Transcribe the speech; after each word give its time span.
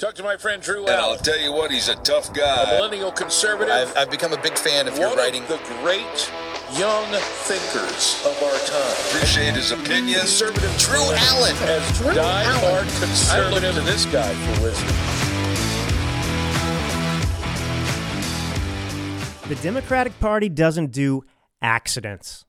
Talk 0.00 0.14
to 0.14 0.22
my 0.22 0.38
friend 0.38 0.62
Drew 0.62 0.86
And 0.86 0.96
I'll 0.96 1.18
tell 1.18 1.38
you 1.38 1.52
what, 1.52 1.70
he's 1.70 1.88
a 1.90 1.94
tough 1.96 2.32
guy. 2.32 2.62
a 2.62 2.76
millennial 2.76 3.12
conservative. 3.12 3.70
I've, 3.70 3.94
I've 3.94 4.10
become 4.10 4.32
a 4.32 4.40
big 4.40 4.56
fan 4.56 4.88
of 4.88 4.96
your 4.96 5.14
writing. 5.14 5.42
of 5.42 5.48
the 5.48 5.58
great 5.82 6.32
young 6.72 7.04
thinkers 7.44 8.16
of 8.24 8.42
our 8.42 8.58
time. 8.60 8.96
Appreciate 9.10 9.52
his 9.52 9.72
opinion. 9.72 10.20
Conservative 10.20 10.74
Drew 10.78 11.02
Allen. 11.02 11.54
as 11.64 11.98
Drew 11.98 12.14
die-hard 12.14 12.64
Allen. 12.64 12.88
conservative. 12.98 13.62
I 13.62 13.66
look 13.66 13.74
to 13.74 13.82
this 13.82 14.06
guy 14.06 14.32
for 14.32 14.62
wisdom. 14.62 14.88
The 19.50 19.56
Democratic 19.56 20.18
Party 20.18 20.48
doesn't 20.48 20.92
do 20.92 21.24
accidents. 21.60 22.46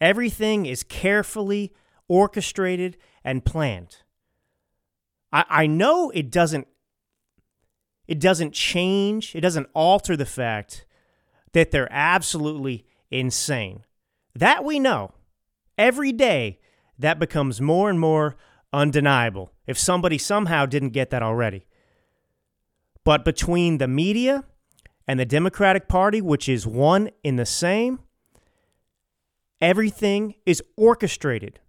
Everything 0.00 0.66
is 0.66 0.84
carefully 0.84 1.72
orchestrated 2.06 2.98
and 3.24 3.44
planned. 3.44 3.96
I, 5.32 5.44
I 5.48 5.66
know 5.66 6.10
it 6.10 6.30
doesn't 6.30 6.66
it 8.06 8.18
doesn't 8.18 8.52
change, 8.52 9.36
it 9.36 9.40
doesn't 9.40 9.68
alter 9.72 10.16
the 10.16 10.26
fact 10.26 10.84
that 11.52 11.70
they're 11.70 11.92
absolutely 11.92 12.84
insane. 13.08 13.84
That 14.34 14.64
we 14.64 14.80
know. 14.80 15.14
Every 15.78 16.10
day 16.10 16.58
that 16.98 17.20
becomes 17.20 17.60
more 17.60 17.88
and 17.88 18.00
more 18.00 18.36
undeniable 18.72 19.52
if 19.66 19.78
somebody 19.78 20.18
somehow 20.18 20.66
didn't 20.66 20.90
get 20.90 21.10
that 21.10 21.22
already. 21.22 21.66
But 23.04 23.24
between 23.24 23.78
the 23.78 23.88
media 23.88 24.44
and 25.06 25.18
the 25.18 25.24
Democratic 25.24 25.86
Party, 25.86 26.20
which 26.20 26.48
is 26.48 26.66
one 26.66 27.10
in 27.22 27.36
the 27.36 27.46
same, 27.46 28.00
everything 29.60 30.34
is 30.44 30.62
orchestrated. 30.76 31.60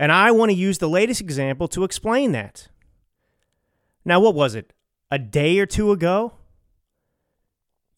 And 0.00 0.10
I 0.10 0.30
want 0.30 0.50
to 0.50 0.56
use 0.56 0.78
the 0.78 0.88
latest 0.88 1.20
example 1.20 1.68
to 1.68 1.84
explain 1.84 2.32
that. 2.32 2.68
Now, 4.02 4.18
what 4.18 4.34
was 4.34 4.54
it? 4.54 4.72
A 5.10 5.18
day 5.18 5.58
or 5.58 5.66
two 5.66 5.92
ago, 5.92 6.32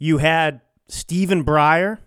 you 0.00 0.18
had 0.18 0.62
Stephen 0.88 1.44
Breyer. 1.44 1.98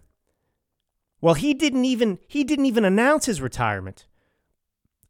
Well, 1.22 1.36
he 1.36 1.54
didn't 1.54 1.86
even 1.86 2.20
he 2.28 2.44
didn't 2.44 2.66
even 2.66 2.84
announce 2.84 3.26
his 3.26 3.40
retirement 3.40 4.06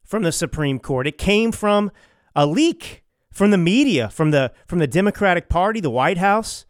from 0.03 0.21
the 0.21 0.31
Supreme 0.31 0.77
Court. 0.77 1.07
It 1.07 1.17
came 1.17 1.51
from 1.51 1.91
a 2.35 2.45
leak 2.45 3.03
from 3.31 3.49
the 3.49 3.57
media, 3.57 4.09
from 4.09 4.29
the 4.29 4.51
from 4.67 4.77
the 4.77 4.87
Democratic 4.87 5.49
Party, 5.49 5.79
the 5.79 5.89
White 5.89 6.19
House. 6.19 6.63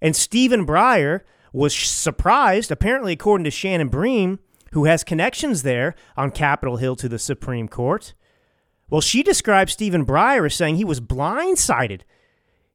And 0.00 0.16
Stephen 0.16 0.66
Breyer 0.66 1.20
was 1.52 1.76
surprised, 1.76 2.70
apparently, 2.70 3.12
according 3.12 3.44
to 3.44 3.50
Shannon 3.50 3.88
Bream, 3.88 4.38
who 4.74 4.86
has 4.86 5.04
connections 5.04 5.62
there 5.62 5.94
on 6.16 6.32
Capitol 6.32 6.78
Hill 6.78 6.96
to 6.96 7.08
the 7.08 7.18
Supreme 7.18 7.68
Court. 7.68 8.12
Well, 8.90 9.00
she 9.00 9.22
described 9.22 9.70
Stephen 9.70 10.04
Breyer 10.04 10.46
as 10.46 10.56
saying 10.56 10.76
he 10.76 10.84
was 10.84 11.00
blindsided. 11.00 12.00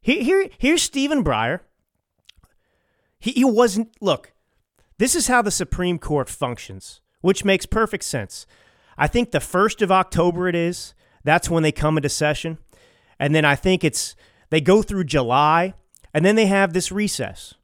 Here, 0.01 0.23
here, 0.23 0.49
here's 0.57 0.81
Stephen 0.81 1.25
Breyer. 1.25 1.59
He, 3.19 3.31
he 3.31 3.43
wasn't, 3.43 3.89
look, 3.99 4.31
this 4.97 5.13
is 5.13 5.27
how 5.27 5.41
the 5.41 5.51
Supreme 5.51 5.99
Court 5.99 6.29
functions, 6.29 7.01
which 7.19 7.43
makes 7.43 7.65
perfect 7.65 8.05
sense. 8.05 8.47
I 8.97 9.07
think 9.07 9.31
the 9.31 9.39
1st 9.39 9.81
of 9.81 9.91
October 9.91 10.47
it 10.47 10.55
is. 10.55 10.93
That's 11.25 11.49
when 11.49 11.63
they 11.63 11.73
come 11.73 11.97
into 11.97 12.07
session. 12.07 12.59
And 13.19 13.35
then 13.35 13.43
I 13.43 13.55
think 13.55 13.83
it's, 13.83 14.15
they 14.51 14.61
go 14.61 14.81
through 14.81 15.03
July, 15.03 15.73
and 16.13 16.23
then 16.23 16.37
they 16.37 16.45
have 16.45 16.71
this 16.71 16.93
recess. 16.93 17.55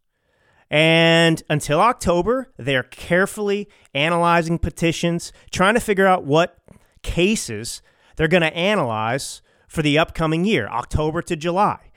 And 0.70 1.44
until 1.50 1.80
October, 1.80 2.52
they're 2.58 2.84
carefully 2.84 3.70
analyzing 3.94 4.58
petitions, 4.58 5.32
trying 5.52 5.76
to 5.76 5.80
figure 5.80 6.08
out 6.08 6.26
what 6.26 6.58
cases 7.04 7.82
they're 8.16 8.28
going 8.28 8.42
to 8.42 8.56
analyze 8.56 9.42
for 9.68 9.82
the 9.82 9.98
upcoming 9.98 10.46
year, 10.46 10.68
October 10.68 11.22
to 11.22 11.36
July. 11.36 11.92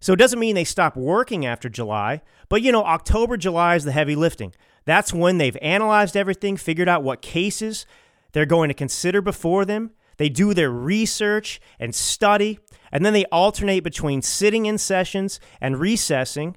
So 0.00 0.12
it 0.12 0.18
doesn't 0.18 0.38
mean 0.38 0.54
they 0.54 0.64
stop 0.64 0.96
working 0.96 1.44
after 1.44 1.68
July, 1.68 2.22
but 2.48 2.62
you 2.62 2.72
know, 2.72 2.84
October, 2.84 3.36
July 3.36 3.74
is 3.74 3.84
the 3.84 3.92
heavy 3.92 4.14
lifting. 4.14 4.54
That's 4.84 5.12
when 5.12 5.38
they've 5.38 5.56
analyzed 5.60 6.16
everything, 6.16 6.56
figured 6.56 6.88
out 6.88 7.02
what 7.02 7.22
cases 7.22 7.86
they're 8.32 8.46
going 8.46 8.68
to 8.68 8.74
consider 8.74 9.20
before 9.20 9.64
them. 9.64 9.90
They 10.16 10.28
do 10.28 10.54
their 10.54 10.70
research 10.70 11.60
and 11.78 11.94
study, 11.94 12.60
and 12.92 13.04
then 13.04 13.12
they 13.12 13.24
alternate 13.26 13.80
between 13.80 14.22
sitting 14.22 14.66
in 14.66 14.78
sessions 14.78 15.40
and 15.60 15.80
recessing, 15.80 16.56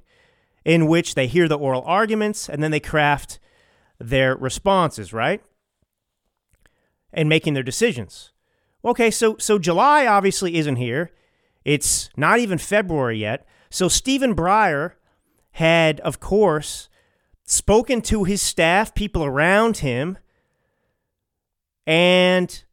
in 0.70 0.86
which 0.86 1.16
they 1.16 1.26
hear 1.26 1.48
the 1.48 1.58
oral 1.58 1.82
arguments 1.82 2.48
and 2.48 2.62
then 2.62 2.70
they 2.70 2.80
craft 2.80 3.40
their 3.98 4.36
responses, 4.36 5.12
right? 5.12 5.42
And 7.12 7.28
making 7.28 7.56
their 7.56 7.64
decisions. 7.64 8.34
Okay, 8.86 9.10
so 9.10 9.36
so 9.40 9.58
July 9.58 10.06
obviously 10.06 10.58
isn't 10.58 10.76
here. 10.76 11.10
It's 11.66 12.12
not 12.16 12.38
even 12.38 12.60
February 12.60 13.18
yet. 13.18 13.48
So 13.72 13.88
Stephen 13.88 14.36
Breyer 14.36 14.92
had, 15.54 16.00
of 16.02 16.20
course, 16.20 16.88
spoken 17.44 18.00
to 18.04 18.26
his 18.26 18.40
staff, 18.40 18.94
people 18.94 19.26
around 19.26 19.78
him, 19.78 20.20
and 21.88 22.64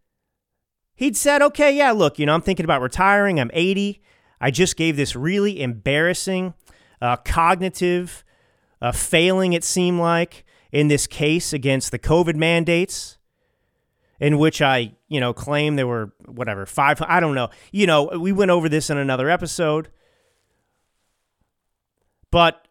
he'd 0.95 1.17
said, 1.17 1.41
okay, 1.41 1.75
yeah, 1.75 1.93
look, 1.93 2.19
you 2.19 2.27
know, 2.27 2.35
I'm 2.35 2.43
thinking 2.43 2.65
about 2.65 2.83
retiring. 2.83 3.41
I'm 3.41 3.51
80. 3.55 4.03
I 4.39 4.51
just 4.51 4.77
gave 4.77 4.99
this 4.99 5.17
really 5.17 5.63
embarrassing 5.63 6.53
uh, 7.01 7.17
cognitive 7.17 8.25
uh, 8.81 8.93
failing, 8.93 9.53
it 9.53 9.65
seemed 9.65 10.01
like, 10.01 10.45
in 10.73 10.89
this 10.89 11.07
case 11.07 11.53
against 11.53 11.91
the 11.91 11.99
COVID 11.99 12.37
mandates, 12.37 13.19
in 14.21 14.39
which 14.39 14.63
I, 14.63 14.95
you 15.09 15.21
know, 15.21 15.33
claim 15.33 15.77
there 15.77 15.87
were, 15.87 16.13
whatever, 16.27 16.67
five, 16.67 17.01
I 17.03 17.21
don't 17.21 17.35
know. 17.35 17.51
You 17.73 17.87
know, 17.87 18.05
we 18.19 18.33
went 18.33 18.51
over 18.51 18.69
this 18.69 18.91
in 18.91 18.99
another 18.99 19.29
episode. 19.29 19.89
But 22.31 22.67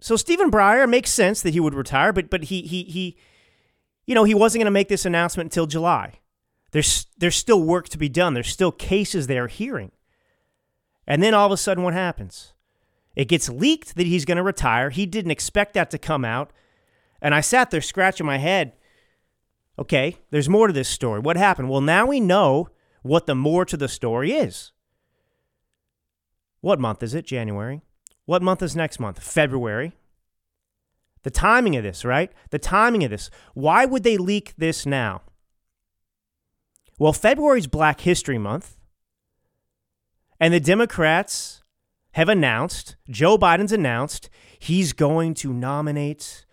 so 0.00 0.16
Stephen 0.16 0.50
Breyer 0.50 0.88
makes 0.88 1.10
sense 1.10 1.42
that 1.42 1.54
he 1.54 1.60
would 1.60 1.74
retire, 1.74 2.12
but 2.12 2.30
but 2.30 2.44
he 2.44 2.62
he 2.62 2.84
he 2.84 3.16
you 4.06 4.14
know, 4.14 4.24
he 4.24 4.34
wasn't 4.34 4.60
going 4.60 4.66
to 4.66 4.70
make 4.70 4.88
this 4.88 5.04
announcement 5.04 5.46
until 5.48 5.66
July. 5.66 6.20
There's 6.70 7.06
there's 7.18 7.36
still 7.36 7.62
work 7.62 7.88
to 7.90 7.98
be 7.98 8.08
done. 8.08 8.32
There's 8.34 8.48
still 8.48 8.72
cases 8.72 9.26
they 9.26 9.38
are 9.38 9.48
hearing. 9.48 9.92
And 11.06 11.22
then 11.22 11.34
all 11.34 11.46
of 11.46 11.52
a 11.52 11.56
sudden 11.56 11.84
what 11.84 11.94
happens? 11.94 12.54
It 13.16 13.28
gets 13.28 13.48
leaked 13.48 13.96
that 13.96 14.06
he's 14.06 14.24
going 14.24 14.36
to 14.36 14.42
retire. 14.42 14.90
He 14.90 15.06
didn't 15.06 15.30
expect 15.30 15.74
that 15.74 15.90
to 15.90 15.98
come 15.98 16.24
out. 16.24 16.52
And 17.20 17.34
I 17.34 17.40
sat 17.40 17.70
there 17.70 17.80
scratching 17.80 18.26
my 18.26 18.38
head. 18.38 18.72
Okay, 19.78 20.16
there's 20.30 20.48
more 20.48 20.66
to 20.66 20.72
this 20.72 20.88
story. 20.88 21.20
What 21.20 21.36
happened? 21.36 21.68
Well, 21.68 21.80
now 21.80 22.06
we 22.06 22.20
know 22.20 22.68
what 23.02 23.26
the 23.26 23.34
more 23.34 23.64
to 23.64 23.76
the 23.76 23.88
story 23.88 24.32
is. 24.32 24.72
What 26.60 26.80
month 26.80 27.02
is 27.02 27.14
it? 27.14 27.26
January. 27.26 27.82
What 28.24 28.42
month 28.42 28.62
is 28.62 28.76
next 28.76 28.98
month? 29.00 29.22
February. 29.22 29.92
The 31.22 31.30
timing 31.30 31.76
of 31.76 31.82
this, 31.82 32.04
right? 32.04 32.32
The 32.50 32.58
timing 32.58 33.04
of 33.04 33.10
this. 33.10 33.30
Why 33.54 33.84
would 33.84 34.02
they 34.02 34.16
leak 34.16 34.54
this 34.56 34.84
now? 34.84 35.22
Well, 36.98 37.12
February's 37.12 37.66
Black 37.66 38.00
History 38.00 38.38
Month. 38.38 38.76
And 40.40 40.52
the 40.52 40.60
Democrats 40.60 41.62
have 42.18 42.28
announced, 42.28 42.96
Joe 43.08 43.38
Biden's 43.38 43.70
announced, 43.70 44.28
he's 44.58 44.92
going 44.92 45.34
to 45.34 45.52
nominate 45.52 46.44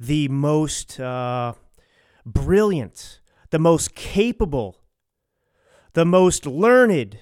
the 0.00 0.26
most 0.26 0.98
uh, 0.98 1.52
brilliant, 2.26 3.20
the 3.50 3.60
most 3.60 3.94
capable, 3.94 4.80
the 5.92 6.04
most 6.04 6.46
learned 6.46 7.20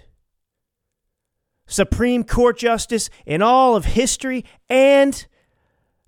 Supreme 1.66 2.25
Court 2.25 2.56
justice 2.56 3.10
in 3.26 3.42
all 3.42 3.76
of 3.76 3.84
history, 3.84 4.42
and 4.70 5.26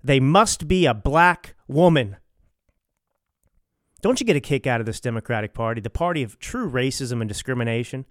they 0.03 0.19
must 0.19 0.67
be 0.67 0.87
a 0.87 0.93
black 0.95 1.53
woman. 1.67 2.17
Don't 4.01 4.19
you 4.19 4.25
get 4.25 4.35
a 4.35 4.41
kick 4.41 4.65
out 4.65 4.79
of 4.79 4.87
this 4.87 4.99
Democratic 4.99 5.53
Party, 5.53 5.81
the 5.81 5.91
party 5.91 6.23
of 6.23 6.39
true 6.39 6.67
racism 6.67 7.21
and 7.21 7.27
discrimination? 7.27 8.07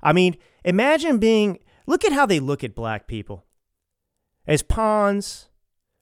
I 0.00 0.12
mean, 0.12 0.36
imagine 0.64 1.18
being, 1.18 1.58
look 1.90 2.04
at 2.04 2.12
how 2.12 2.24
they 2.24 2.38
look 2.38 2.62
at 2.62 2.72
black 2.72 3.08
people 3.08 3.44
as 4.46 4.62
pawns, 4.62 5.48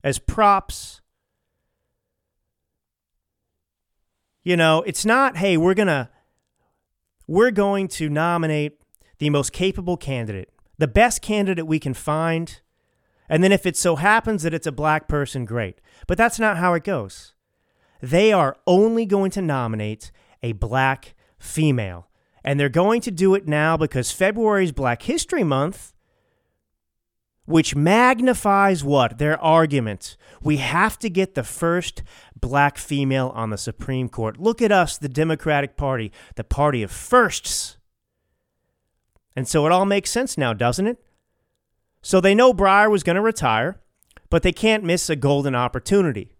as 0.05 0.19
props. 0.19 1.01
You 4.43 4.57
know, 4.57 4.83
it's 4.83 5.07
not, 5.07 5.39
hey, 5.39 5.57
we're 5.57 5.73
going 5.73 5.89
to, 5.89 6.11
we're 7.27 7.51
going 7.51 7.89
to 7.89 8.11
nominate 8.11 8.79
the 9.19 9.31
most 9.31 9.53
capable 9.53 9.97
candidate, 9.97 10.51
the 10.77 10.87
best 10.87 11.23
candidate 11.23 11.67
we 11.67 11.81
can 11.81 11.95
find. 11.95 12.61
And 13.27 13.43
then 13.43 13.51
if 13.51 13.65
it 13.65 13.77
so 13.77 13.97
happens 13.97 14.43
that 14.43 14.53
it's 14.53 14.67
a 14.67 14.73
black 14.73 15.09
person, 15.09 15.47
great. 15.47 15.81
But 16.07 16.19
that's 16.19 16.39
not 16.39 16.59
how 16.59 16.75
it 16.75 16.85
goes. 16.85 17.33
They 18.03 18.31
are 18.31 18.59
only 18.67 19.07
going 19.07 19.31
to 19.33 19.43
nominate 19.43 20.13
a 20.43 20.53
black 20.53 21.15
female. 21.39 22.08
And 22.49 22.59
they're 22.59 22.71
going 22.71 23.03
to 23.03 23.11
do 23.11 23.35
it 23.35 23.47
now 23.47 23.77
because 23.77 24.11
February 24.11 24.65
is 24.65 24.73
Black 24.73 25.03
History 25.03 25.45
Month, 25.45 25.93
which 27.45 27.77
magnifies 27.77 28.83
what? 28.83 29.19
Their 29.19 29.39
argument. 29.39 30.17
We 30.41 30.57
have 30.57 30.99
to 31.01 31.11
get 31.11 31.35
the 31.35 31.43
first 31.43 32.03
black 32.35 32.79
female 32.79 33.33
on 33.35 33.51
the 33.51 33.59
Supreme 33.59 34.09
Court. 34.09 34.41
Look 34.41 34.63
at 34.63 34.73
us, 34.73 34.97
the 34.97 35.11
Democratic 35.11 35.77
Party, 35.77 36.11
the 36.37 36.43
party 36.43 36.83
of 36.83 36.91
firsts. 36.91 37.77
And 39.37 39.47
so 39.47 39.67
it 39.67 39.73
all 39.73 39.85
makes 39.85 40.09
sense 40.09 40.39
now, 40.39 40.55
doesn't 40.55 40.87
it? 40.87 41.05
So 42.01 42.19
they 42.19 42.35
know 42.35 42.55
Breyer 42.55 42.91
was 42.91 43.03
going 43.03 43.17
to 43.17 43.21
retire, 43.21 43.79
but 44.31 44.43
they 44.43 44.53
can't 44.53 44.85
miss 44.85 45.11
a 45.11 45.17
golden 45.17 45.55
opportunity. 45.55 46.33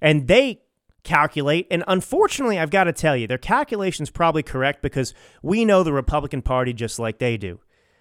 And 0.00 0.26
they 0.26 0.62
calculate, 1.06 1.66
and 1.70 1.82
unfortunately, 1.86 2.58
I've 2.58 2.70
got 2.70 2.84
to 2.84 2.92
tell 2.92 3.16
you, 3.16 3.26
their 3.26 3.38
calculation's 3.38 4.10
probably 4.10 4.42
correct 4.42 4.82
because 4.82 5.14
we 5.42 5.64
know 5.64 5.82
the 5.82 5.92
Republican 5.92 6.42
Party 6.42 6.74
just 6.74 6.98
like 6.98 7.18
they 7.18 7.36
do. 7.38 7.60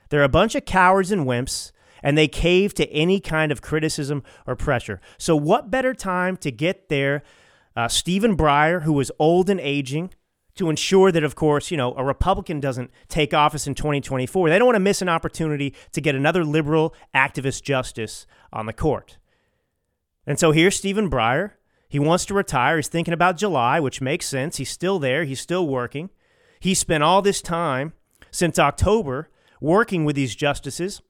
They're 0.09 0.23
a 0.23 0.29
bunch 0.29 0.55
of 0.55 0.65
cowards 0.65 1.11
and 1.11 1.25
wimps, 1.25 1.71
and 2.03 2.17
they 2.17 2.27
cave 2.27 2.73
to 2.75 2.89
any 2.91 3.19
kind 3.19 3.51
of 3.51 3.61
criticism 3.61 4.23
or 4.45 4.55
pressure. 4.55 4.99
So, 5.17 5.35
what 5.35 5.71
better 5.71 5.93
time 5.93 6.35
to 6.37 6.51
get 6.51 6.89
there? 6.89 7.23
Uh, 7.75 7.87
Stephen 7.87 8.37
Breyer, 8.37 8.83
who 8.83 8.99
is 8.99 9.11
old 9.19 9.49
and 9.49 9.59
aging, 9.59 10.11
to 10.55 10.69
ensure 10.69 11.11
that, 11.11 11.23
of 11.23 11.35
course, 11.35 11.69
you 11.69 11.77
know, 11.77 11.93
a 11.95 12.03
Republican 12.03 12.59
doesn't 12.59 12.89
take 13.09 13.33
office 13.33 13.67
in 13.67 13.75
2024. 13.75 14.49
They 14.49 14.57
don't 14.57 14.65
want 14.65 14.77
to 14.77 14.79
miss 14.79 15.01
an 15.01 15.09
opportunity 15.09 15.75
to 15.91 16.01
get 16.01 16.15
another 16.15 16.43
liberal 16.45 16.95
activist 17.13 17.63
justice 17.63 18.25
on 18.53 18.65
the 18.65 18.73
court. 18.73 19.17
And 20.25 20.39
so 20.39 20.51
here's 20.51 20.75
Stephen 20.75 21.09
Breyer. 21.09 21.51
He 21.87 21.99
wants 21.99 22.25
to 22.25 22.33
retire. 22.33 22.77
He's 22.77 22.87
thinking 22.87 23.13
about 23.13 23.37
July, 23.37 23.79
which 23.79 24.01
makes 24.01 24.27
sense. 24.27 24.57
He's 24.57 24.69
still 24.69 24.99
there, 24.99 25.23
he's 25.23 25.39
still 25.39 25.67
working. 25.67 26.09
He 26.59 26.73
spent 26.73 27.03
all 27.03 27.21
this 27.21 27.41
time 27.41 27.93
since 28.31 28.57
October 28.57 29.29
working 29.61 30.05
with 30.05 30.15
these 30.15 30.35
justices 30.35 31.01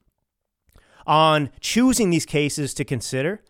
on 1.08 1.50
choosing 1.60 2.10
these 2.10 2.26
cases 2.26 2.74
to 2.74 2.84
consider, 2.84 3.44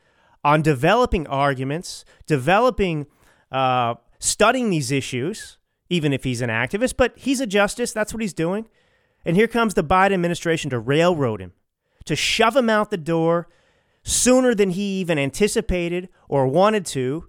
on 0.43 0.61
developing 0.61 1.25
arguments, 1.27 2.05
developing, 2.27 3.07
uh, 3.51 3.95
studying 4.19 4.69
these 4.69 4.91
issues 4.91 5.57
even 5.89 6.13
if 6.13 6.23
he's 6.23 6.41
an 6.41 6.49
activist, 6.49 6.95
but 6.97 7.13
he's 7.15 7.39
a 7.39 7.47
justice. 7.47 7.93
That's 7.93 8.13
what 8.13 8.21
he's 8.21 8.33
doing. 8.33 8.67
And 9.23 9.35
here 9.35 9.47
comes 9.47 9.73
the 9.73 9.83
Biden 9.83 10.13
administration 10.13 10.69
to 10.71 10.79
railroad 10.79 11.41
him, 11.41 11.53
to 12.05 12.15
shove 12.15 12.55
him 12.55 12.69
out 12.69 12.89
the 12.89 12.97
door 12.97 13.47
sooner 14.05 14.53
than 14.53 14.69
he 14.69 14.99
even 14.99 15.17
anticipated 15.17 16.07
or 16.29 16.47
wanted 16.47 16.85
to, 16.85 17.27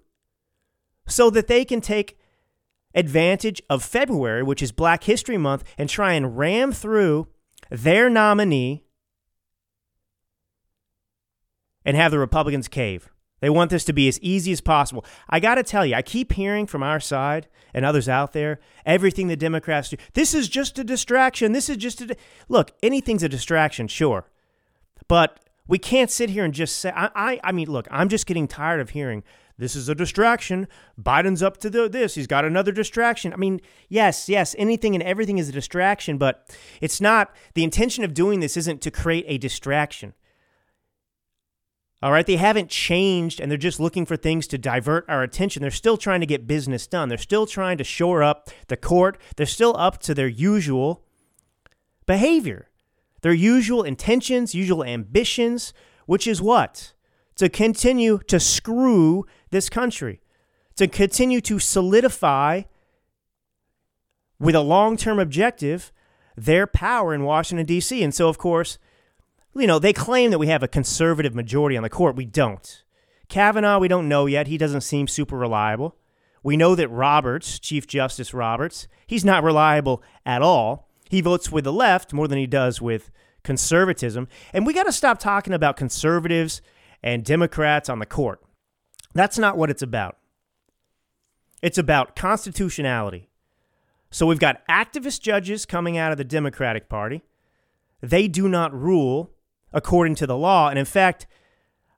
so 1.07 1.29
that 1.31 1.47
they 1.47 1.65
can 1.65 1.81
take 1.81 2.17
advantage 2.93 3.61
of 3.69 3.83
February, 3.83 4.43
which 4.43 4.61
is 4.61 4.71
Black 4.71 5.03
History 5.03 5.37
Month, 5.37 5.63
and 5.77 5.89
try 5.89 6.13
and 6.13 6.37
ram 6.37 6.71
through 6.71 7.27
their 7.69 8.09
nominee 8.09 8.85
and 11.83 11.97
have 11.97 12.11
the 12.11 12.19
Republicans 12.19 12.67
cave. 12.67 13.09
They 13.39 13.49
want 13.49 13.69
this 13.69 13.85
to 13.85 13.93
be 13.93 14.07
as 14.07 14.19
easy 14.21 14.51
as 14.51 14.61
possible. 14.61 15.05
I 15.29 15.39
got 15.39 15.55
to 15.55 15.63
tell 15.63 15.85
you, 15.85 15.95
I 15.95 16.01
keep 16.01 16.33
hearing 16.33 16.65
from 16.65 16.83
our 16.83 16.99
side 16.99 17.47
and 17.73 17.85
others 17.85 18.09
out 18.09 18.33
there 18.33 18.59
everything 18.85 19.27
the 19.27 19.35
Democrats 19.35 19.89
do. 19.89 19.97
This 20.13 20.33
is 20.33 20.47
just 20.47 20.79
a 20.79 20.83
distraction. 20.83 21.51
This 21.51 21.69
is 21.69 21.77
just 21.77 22.01
a. 22.01 22.07
Di-. 22.07 22.15
Look, 22.49 22.71
anything's 22.81 23.23
a 23.23 23.29
distraction, 23.29 23.87
sure. 23.87 24.29
But 25.07 25.39
we 25.67 25.77
can't 25.77 26.11
sit 26.11 26.29
here 26.29 26.45
and 26.45 26.53
just 26.53 26.77
say, 26.77 26.91
I, 26.95 27.09
I, 27.15 27.39
I 27.43 27.51
mean, 27.51 27.69
look, 27.69 27.87
I'm 27.91 28.09
just 28.09 28.25
getting 28.25 28.47
tired 28.47 28.79
of 28.79 28.91
hearing 28.91 29.23
this 29.57 29.75
is 29.75 29.89
a 29.89 29.95
distraction. 29.95 30.67
Biden's 31.01 31.41
up 31.41 31.57
to 31.57 31.69
the, 31.69 31.89
this. 31.89 32.15
He's 32.15 32.27
got 32.27 32.45
another 32.45 32.71
distraction. 32.71 33.33
I 33.33 33.37
mean, 33.37 33.59
yes, 33.89 34.29
yes, 34.29 34.55
anything 34.57 34.93
and 34.93 35.03
everything 35.03 35.39
is 35.39 35.49
a 35.49 35.51
distraction, 35.51 36.17
but 36.17 36.47
it's 36.79 37.01
not, 37.01 37.35
the 37.55 37.63
intention 37.63 38.03
of 38.03 38.13
doing 38.13 38.39
this 38.39 38.55
isn't 38.55 38.81
to 38.81 38.91
create 38.91 39.25
a 39.27 39.37
distraction. 39.37 40.13
All 42.03 42.11
right, 42.11 42.27
they 42.27 42.35
haven't 42.35 42.69
changed 42.69 43.39
and 43.39 43.49
they're 43.49 43.57
just 43.57 43.79
looking 43.79 44.05
for 44.05 44.15
things 44.15 44.45
to 44.47 44.59
divert 44.59 45.05
our 45.09 45.23
attention. 45.23 45.63
They're 45.63 45.71
still 45.71 45.97
trying 45.97 46.19
to 46.19 46.27
get 46.27 46.45
business 46.45 46.85
done. 46.85 47.09
They're 47.09 47.17
still 47.17 47.47
trying 47.47 47.79
to 47.79 47.83
shore 47.83 48.21
up 48.21 48.51
the 48.67 48.77
court. 48.77 49.19
They're 49.35 49.47
still 49.47 49.75
up 49.75 49.97
to 50.01 50.13
their 50.13 50.27
usual 50.27 51.03
behavior, 52.05 52.69
their 53.21 53.33
usual 53.33 53.83
intentions, 53.83 54.55
usual 54.55 54.83
ambitions, 54.83 55.73
which 56.05 56.27
is 56.27 56.41
what? 56.41 56.93
To 57.35 57.49
continue 57.49 58.19
to 58.27 58.39
screw 58.39 59.25
this 59.51 59.69
country, 59.69 60.21
to 60.75 60.87
continue 60.87 61.41
to 61.41 61.59
solidify 61.59 62.63
with 64.39 64.55
a 64.55 64.61
long 64.61 64.97
term 64.97 65.19
objective 65.19 65.91
their 66.35 66.67
power 66.67 67.13
in 67.13 67.23
Washington, 67.23 67.65
D.C. 67.65 68.03
And 68.03 68.13
so, 68.13 68.29
of 68.29 68.37
course, 68.37 68.77
you 69.55 69.65
know, 69.65 69.79
they 69.79 69.93
claim 69.93 70.29
that 70.31 70.37
we 70.37 70.47
have 70.47 70.61
a 70.61 70.67
conservative 70.67 71.33
majority 71.33 71.75
on 71.75 71.83
the 71.83 71.89
court. 71.89 72.15
We 72.15 72.25
don't. 72.25 72.83
Kavanaugh, 73.27 73.79
we 73.79 73.87
don't 73.87 74.07
know 74.07 74.25
yet. 74.27 74.47
He 74.47 74.57
doesn't 74.57 74.81
seem 74.81 75.07
super 75.07 75.37
reliable. 75.37 75.95
We 76.43 76.55
know 76.55 76.75
that 76.75 76.89
Roberts, 76.89 77.59
Chief 77.59 77.87
Justice 77.87 78.33
Roberts, 78.33 78.87
he's 79.07 79.25
not 79.25 79.43
reliable 79.43 80.03
at 80.25 80.41
all. 80.41 80.86
He 81.09 81.21
votes 81.21 81.51
with 81.51 81.63
the 81.63 81.73
left 81.73 82.13
more 82.13 82.27
than 82.27 82.37
he 82.37 82.47
does 82.47 82.81
with 82.81 83.11
conservatism. 83.43 84.27
And 84.53 84.65
we 84.65 84.73
got 84.73 84.83
to 84.83 84.91
stop 84.91 85.19
talking 85.19 85.53
about 85.53 85.77
conservatives 85.77 86.61
and 87.01 87.23
Democrats 87.23 87.89
on 87.89 87.99
the 87.99 88.05
court. 88.05 88.41
That's 89.13 89.37
not 89.37 89.57
what 89.57 89.69
it's 89.69 89.81
about. 89.81 90.17
It's 91.61 91.77
about 91.77 92.15
constitutionality. 92.15 93.29
So 94.09 94.25
we've 94.25 94.39
got 94.39 94.67
activist 94.67 95.21
judges 95.21 95.65
coming 95.65 95.97
out 95.97 96.11
of 96.11 96.17
the 96.17 96.23
Democratic 96.23 96.87
Party. 96.89 97.23
They 98.01 98.27
do 98.27 98.47
not 98.47 98.73
rule 98.73 99.31
according 99.73 100.15
to 100.15 100.27
the 100.27 100.37
law. 100.37 100.69
And 100.69 100.77
in 100.79 100.85
fact, 100.85 101.27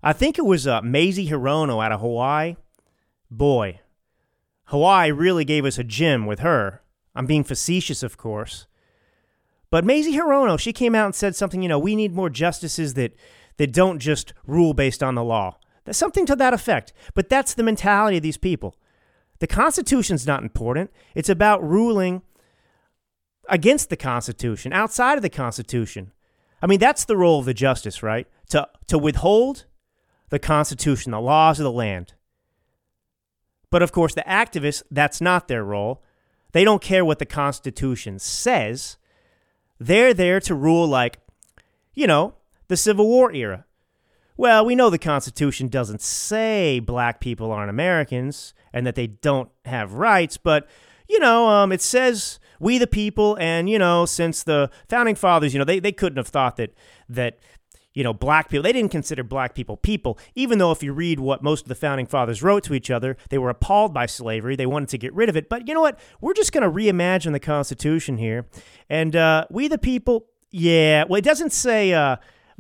I 0.02 0.14
think 0.14 0.38
it 0.38 0.46
was 0.46 0.66
uh, 0.66 0.82
Mazie 0.82 1.30
Hirono 1.30 1.84
out 1.84 1.92
of 1.92 2.00
Hawaii. 2.00 2.56
Boy, 3.30 3.82
Hawaii 4.66 5.12
really 5.12 5.46
gave 5.46 5.66
us 5.66 5.78
a 5.78 5.84
gym 5.84 6.26
with 6.26 6.40
her. 6.40 6.82
I'm 7.16 7.26
being 7.26 7.44
facetious, 7.44 8.02
of 8.02 8.18
course. 8.18 8.66
But 9.72 9.86
Mazie 9.86 10.14
Hirono, 10.14 10.60
she 10.60 10.74
came 10.74 10.96
out 10.96 11.06
and 11.06 11.16
said 11.16 11.36
something, 11.36 11.62
you 11.62 11.70
know, 11.70 11.80
we 11.80 11.96
need 11.96 12.14
more 12.14 12.30
justices 12.30 12.96
that, 12.96 13.14
that 13.58 13.72
don't 13.72 14.00
just 14.00 14.34
rule 14.48 14.74
based 14.74 15.04
on 15.04 15.16
the 15.16 15.24
law. 15.24 15.58
That's 15.86 15.98
something 15.98 16.26
to 16.26 16.36
that 16.38 16.54
effect. 16.54 16.94
But 17.14 17.30
that's 17.30 17.54
the 17.54 17.64
mentality 17.64 18.18
of 18.18 18.24
these 18.24 18.38
people. 18.38 18.76
The 19.40 19.48
Constitution's 19.48 20.28
not 20.28 20.44
important. 20.44 20.92
It's 21.16 21.30
about 21.30 21.64
ruling 21.64 22.24
against 23.48 23.90
the 23.90 23.98
Constitution, 23.98 24.74
outside 24.74 25.18
of 25.18 25.22
the 25.22 25.30
Constitution. 25.30 26.12
I 26.62 26.68
mean, 26.68 26.80
that's 26.80 27.06
the 27.06 27.18
role 27.18 27.40
of 27.40 27.46
the 27.46 27.54
justice, 27.54 28.04
right? 28.04 28.28
To, 28.50 28.68
to 28.88 28.98
withhold 28.98 29.66
the 30.30 30.40
Constitution, 30.40 31.12
the 31.12 31.22
laws 31.22 31.60
of 31.60 31.64
the 31.64 31.72
land. 31.72 32.14
But 33.72 33.82
of 33.82 33.92
course, 33.92 34.14
the 34.14 34.24
activists, 34.28 34.84
that's 34.92 35.22
not 35.22 35.48
their 35.48 35.64
role. 35.64 36.04
They 36.52 36.64
don't 36.64 36.82
care 36.82 37.06
what 37.06 37.20
the 37.20 37.26
Constitution 37.26 38.20
says. 38.20 38.98
They're 39.80 40.14
there 40.14 40.40
to 40.42 40.56
rule 40.56 40.88
like, 40.88 41.20
you 41.94 42.08
know, 42.08 42.36
the 42.68 42.78
Civil 42.78 43.08
War 43.08 43.32
era. 43.32 43.66
Well, 44.38 44.66
we 44.66 44.76
know 44.76 44.90
the 44.90 44.98
Constitution 44.98 45.68
doesn't 45.68 46.02
say 46.02 46.80
black 46.80 47.20
people 47.20 47.52
aren't 47.52 47.70
Americans 47.70 48.54
and 48.72 48.86
that 48.86 48.96
they 48.96 49.08
don't 49.08 49.50
have 49.66 49.94
rights, 49.94 50.38
but, 50.38 50.68
you 51.08 51.20
know, 51.20 51.48
um, 51.48 51.72
it 51.72 51.82
says 51.82 52.40
we 52.60 52.78
the 52.78 52.88
people 52.88 53.38
and 53.40 53.70
you 53.70 53.80
know 53.80 54.06
since 54.06 54.44
the 54.44 54.70
founding 54.88 55.16
fathers 55.16 55.54
you 55.54 55.60
know 55.60 55.66
they, 55.66 55.80
they 55.80 55.92
couldn't 55.92 56.18
have 56.18 56.28
thought 56.28 56.58
that 56.58 56.74
that 57.08 57.40
you 58.00 58.04
know 58.06 58.14
black 58.14 58.48
people 58.48 58.64
they 58.64 58.72
didn't 58.72 58.92
consider 58.92 59.24
black 59.24 59.54
people 59.54 59.76
people 59.76 60.18
even 60.34 60.58
though 60.58 60.72
if 60.72 60.82
you 60.82 60.94
read 60.94 61.20
what 61.20 61.44
most 61.44 61.64
of 61.64 61.68
the 61.68 61.76
founding 61.76 62.06
fathers 62.06 62.42
wrote 62.42 62.64
to 62.64 62.74
each 62.74 62.90
other 62.90 63.18
they 63.28 63.38
were 63.38 63.50
appalled 63.50 63.94
by 63.94 64.06
slavery 64.06 64.56
they 64.56 64.66
wanted 64.66 64.88
to 64.88 64.98
get 64.98 65.14
rid 65.14 65.28
of 65.28 65.36
it. 65.36 65.50
But 65.50 65.68
you 65.68 65.74
know 65.74 65.82
what? 65.82 66.00
We're 66.22 66.34
just 66.34 66.54
going 66.54 66.64
to 66.64 66.70
reimagine 66.70 67.34
the 67.34 67.42
constitution 67.42 68.18
here 68.18 68.46
and 68.90 69.18
uh, 69.18 69.48
we 69.50 69.68
the 69.68 69.78
people 69.78 70.28
yeah 70.50 71.04
well 71.10 71.18
it 71.18 71.26
doesn't 71.26 71.52
say 71.52 71.92
uh, 71.92 72.16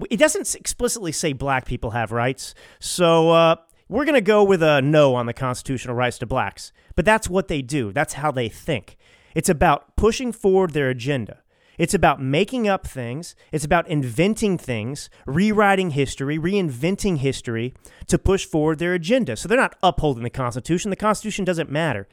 it 0.09 0.17
doesn't 0.17 0.55
explicitly 0.55 1.13
say 1.13 1.31
black 1.31 1.65
people 1.65 1.91
have 1.91 2.11
rights. 2.11 2.53
So 2.79 3.31
uh, 3.31 3.55
we're 3.87 4.05
going 4.05 4.15
to 4.15 4.21
go 4.21 4.43
with 4.43 4.61
a 4.61 4.81
no 4.81 5.15
on 5.15 5.25
the 5.25 5.33
constitutional 5.33 5.95
rights 5.95 6.17
to 6.19 6.25
blacks. 6.25 6.73
But 6.95 7.05
that's 7.05 7.29
what 7.29 7.47
they 7.47 7.61
do. 7.61 7.93
That's 7.93 8.15
how 8.15 8.31
they 8.31 8.49
think. 8.49 8.97
It's 9.33 9.49
about 9.49 9.95
pushing 9.95 10.33
forward 10.33 10.71
their 10.71 10.89
agenda. 10.89 11.43
It's 11.79 11.93
about 11.93 12.21
making 12.21 12.67
up 12.67 12.85
things. 12.85 13.35
It's 13.53 13.63
about 13.63 13.87
inventing 13.87 14.57
things, 14.57 15.09
rewriting 15.25 15.91
history, 15.91 16.37
reinventing 16.37 17.19
history 17.19 17.73
to 18.07 18.19
push 18.19 18.45
forward 18.45 18.79
their 18.79 18.93
agenda. 18.93 19.37
So 19.37 19.47
they're 19.47 19.57
not 19.57 19.77
upholding 19.81 20.23
the 20.23 20.29
Constitution. 20.29 20.89
The 20.89 20.97
Constitution 20.97 21.45
doesn't 21.45 21.71
matter. 21.71 22.07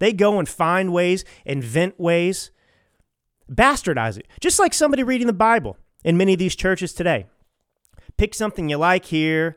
They 0.00 0.12
go 0.12 0.40
and 0.40 0.48
find 0.48 0.92
ways, 0.92 1.24
invent 1.46 2.00
ways, 2.00 2.50
bastardize 3.48 4.18
it. 4.18 4.26
Just 4.40 4.58
like 4.58 4.74
somebody 4.74 5.04
reading 5.04 5.28
the 5.28 5.32
Bible 5.32 5.78
in 6.04 6.16
many 6.16 6.32
of 6.32 6.40
these 6.40 6.56
churches 6.56 6.92
today. 6.92 7.26
Pick 8.16 8.34
something 8.34 8.68
you 8.68 8.76
like 8.76 9.04
here, 9.04 9.56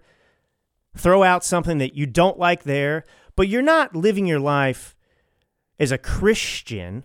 throw 0.96 1.24
out 1.24 1.44
something 1.44 1.80
that 1.80 1.96
you 1.96 2.06
don't 2.06 2.38
like 2.38 2.64
there, 2.66 3.04
but 3.36 3.48
you're 3.48 3.64
not 3.64 3.96
living 3.96 4.28
your 4.28 4.40
life 4.40 4.96
as 5.80 5.92
a 5.92 5.98
Christian 5.98 7.04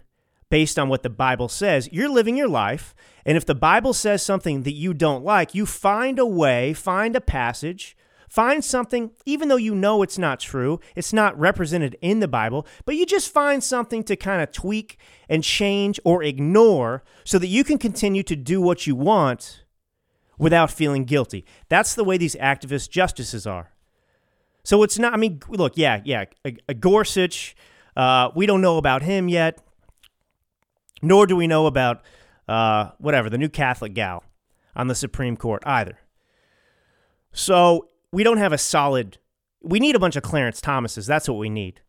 based 0.51 0.79
on 0.79 0.89
what 0.89 1.03
the 1.03 1.11
Bible 1.11 1.49
says. 1.49 1.89
You're 1.93 2.09
living 2.09 2.37
your 2.37 2.49
life, 2.49 2.95
and 3.25 3.37
if 3.37 3.47
the 3.47 3.55
Bible 3.55 3.95
says 3.95 4.23
something 4.23 4.65
that 4.65 4.73
you 4.73 4.93
don't 4.93 5.25
like, 5.25 5.55
you 5.55 5.65
find 5.65 6.19
a 6.19 6.27
way, 6.27 6.75
find 6.75 7.17
a 7.17 7.21
passage, 7.21 7.97
Find 8.31 8.65
something, 8.65 9.11
even 9.27 9.49
though 9.49 9.57
you 9.57 9.75
know 9.75 10.05
it's 10.05 10.17
not 10.17 10.39
true, 10.39 10.79
it's 10.95 11.13
not 11.13 11.37
represented 11.37 11.97
in 12.01 12.21
the 12.21 12.29
Bible, 12.29 12.65
but 12.85 12.95
you 12.95 13.05
just 13.05 13.29
find 13.33 13.63
something 13.63 14.05
to 14.05 14.15
kind 14.15 14.41
of 14.41 14.53
tweak 14.53 14.99
and 15.29 15.43
change 15.43 15.99
or 16.05 16.23
ignore 16.23 17.03
so 17.25 17.41
that 17.41 17.49
you 17.49 17.65
can 17.65 17.77
continue 17.77 18.23
to 18.23 18.37
do 18.37 18.61
what 18.61 18.87
you 18.87 18.95
want 18.95 19.65
without 20.39 20.71
feeling 20.71 21.05
guilty. 21.05 21.45
That's 21.69 21.97
the 21.97 22.05
way 22.05 22.19
these 22.19 22.37
activist 22.37 22.91
justices 22.91 23.49
are. 23.49 23.73
So 24.63 24.85
it's 24.85 24.97
not, 24.97 25.13
I 25.13 25.17
mean, 25.17 25.43
look, 25.49 25.77
yeah, 25.77 26.01
yeah, 26.05 26.27
a, 26.45 26.57
a 26.69 26.75
Gorsuch, 26.75 27.57
uh, 27.97 28.31
we 28.37 28.47
don't 28.47 28.61
know 28.61 28.79
about 28.79 29.03
him 29.03 29.29
yet, 29.29 29.61
nor 31.03 31.27
do 31.27 31.37
we 31.37 31.47
know 31.47 31.67
about 31.67 32.03
uh, 32.49 32.91
whatever, 32.99 33.31
the 33.31 33.39
new 33.39 33.49
Catholic 33.49 33.95
gal 33.95 34.25
on 34.75 34.89
the 34.89 34.95
Supreme 34.95 35.37
Court 35.37 35.63
either. 35.67 35.99
So 37.33 37.89
we 38.13 38.25
don't 38.25 38.39
have 38.39 38.53
a 38.53 38.59
solid. 38.59 39.19
We 39.63 39.79
need 39.79 39.95
a 39.95 40.01
bunch 40.01 40.17
of 40.17 40.23
Clarence 40.23 40.61
Thomases. 40.61 41.07
That's 41.07 41.29
what 41.29 41.39
we 41.39 41.49
need. 41.51 41.81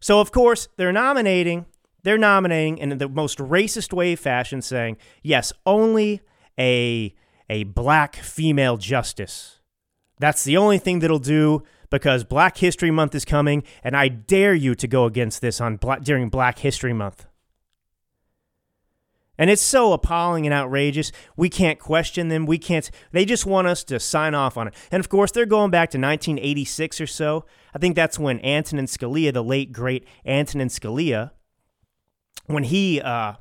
So 0.00 0.20
of 0.20 0.32
course 0.32 0.68
they're 0.76 0.92
nominating. 0.92 1.66
They're 2.02 2.18
nominating 2.18 2.78
in 2.78 2.98
the 2.98 3.08
most 3.08 3.38
racist 3.38 3.92
way 3.92 4.16
fashion, 4.16 4.60
saying 4.62 4.96
yes, 5.22 5.52
only 5.64 6.20
a 6.58 7.14
a 7.48 7.64
black 7.64 8.16
female 8.16 8.76
justice. 8.76 9.60
That's 10.18 10.44
the 10.44 10.56
only 10.56 10.78
thing 10.78 11.00
that'll 11.00 11.18
do 11.18 11.62
because 11.90 12.24
Black 12.24 12.56
History 12.56 12.90
Month 12.90 13.14
is 13.14 13.24
coming, 13.24 13.62
and 13.84 13.96
I 13.96 14.08
dare 14.08 14.54
you 14.54 14.74
to 14.76 14.88
go 14.88 15.04
against 15.04 15.40
this 15.40 15.60
on 15.60 15.76
black, 15.76 16.02
during 16.02 16.30
Black 16.30 16.60
History 16.60 16.92
Month. 16.92 17.26
And 19.42 19.50
it's 19.50 19.60
so 19.60 19.92
appalling 19.92 20.46
and 20.46 20.54
outrageous. 20.54 21.10
We 21.36 21.48
can't 21.48 21.80
question 21.80 22.28
them. 22.28 22.46
We 22.46 22.58
can't. 22.58 22.88
They 23.10 23.24
just 23.24 23.44
want 23.44 23.66
us 23.66 23.82
to 23.82 23.98
sign 23.98 24.36
off 24.36 24.56
on 24.56 24.68
it. 24.68 24.74
And 24.92 25.00
of 25.00 25.08
course, 25.08 25.32
they're 25.32 25.46
going 25.46 25.72
back 25.72 25.90
to 25.90 25.98
1986 25.98 27.00
or 27.00 27.08
so. 27.08 27.44
I 27.74 27.78
think 27.78 27.96
that's 27.96 28.20
when 28.20 28.38
Antonin 28.44 28.86
Scalia, 28.86 29.32
the 29.32 29.42
late 29.42 29.72
great 29.72 30.06
Antonin 30.24 30.68
Scalia, 30.68 31.32
when 32.46 32.62
he 32.62 33.00
uh, 33.00 33.32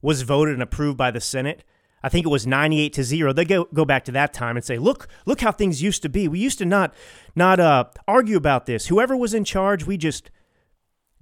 was 0.00 0.22
voted 0.22 0.54
and 0.54 0.62
approved 0.62 0.96
by 0.96 1.10
the 1.10 1.20
Senate. 1.20 1.64
I 2.02 2.08
think 2.08 2.24
it 2.24 2.30
was 2.30 2.46
98 2.46 2.94
to 2.94 3.04
0. 3.04 3.34
They 3.34 3.44
go, 3.44 3.64
go 3.74 3.84
back 3.84 4.06
to 4.06 4.12
that 4.12 4.32
time 4.32 4.56
and 4.56 4.64
say, 4.64 4.78
look, 4.78 5.06
look 5.26 5.42
how 5.42 5.52
things 5.52 5.82
used 5.82 6.00
to 6.00 6.08
be. 6.08 6.28
We 6.28 6.38
used 6.38 6.56
to 6.60 6.64
not, 6.64 6.94
not 7.34 7.60
uh, 7.60 7.84
argue 8.08 8.38
about 8.38 8.64
this. 8.64 8.86
Whoever 8.86 9.14
was 9.14 9.34
in 9.34 9.44
charge, 9.44 9.84
we 9.84 9.98
just 9.98 10.30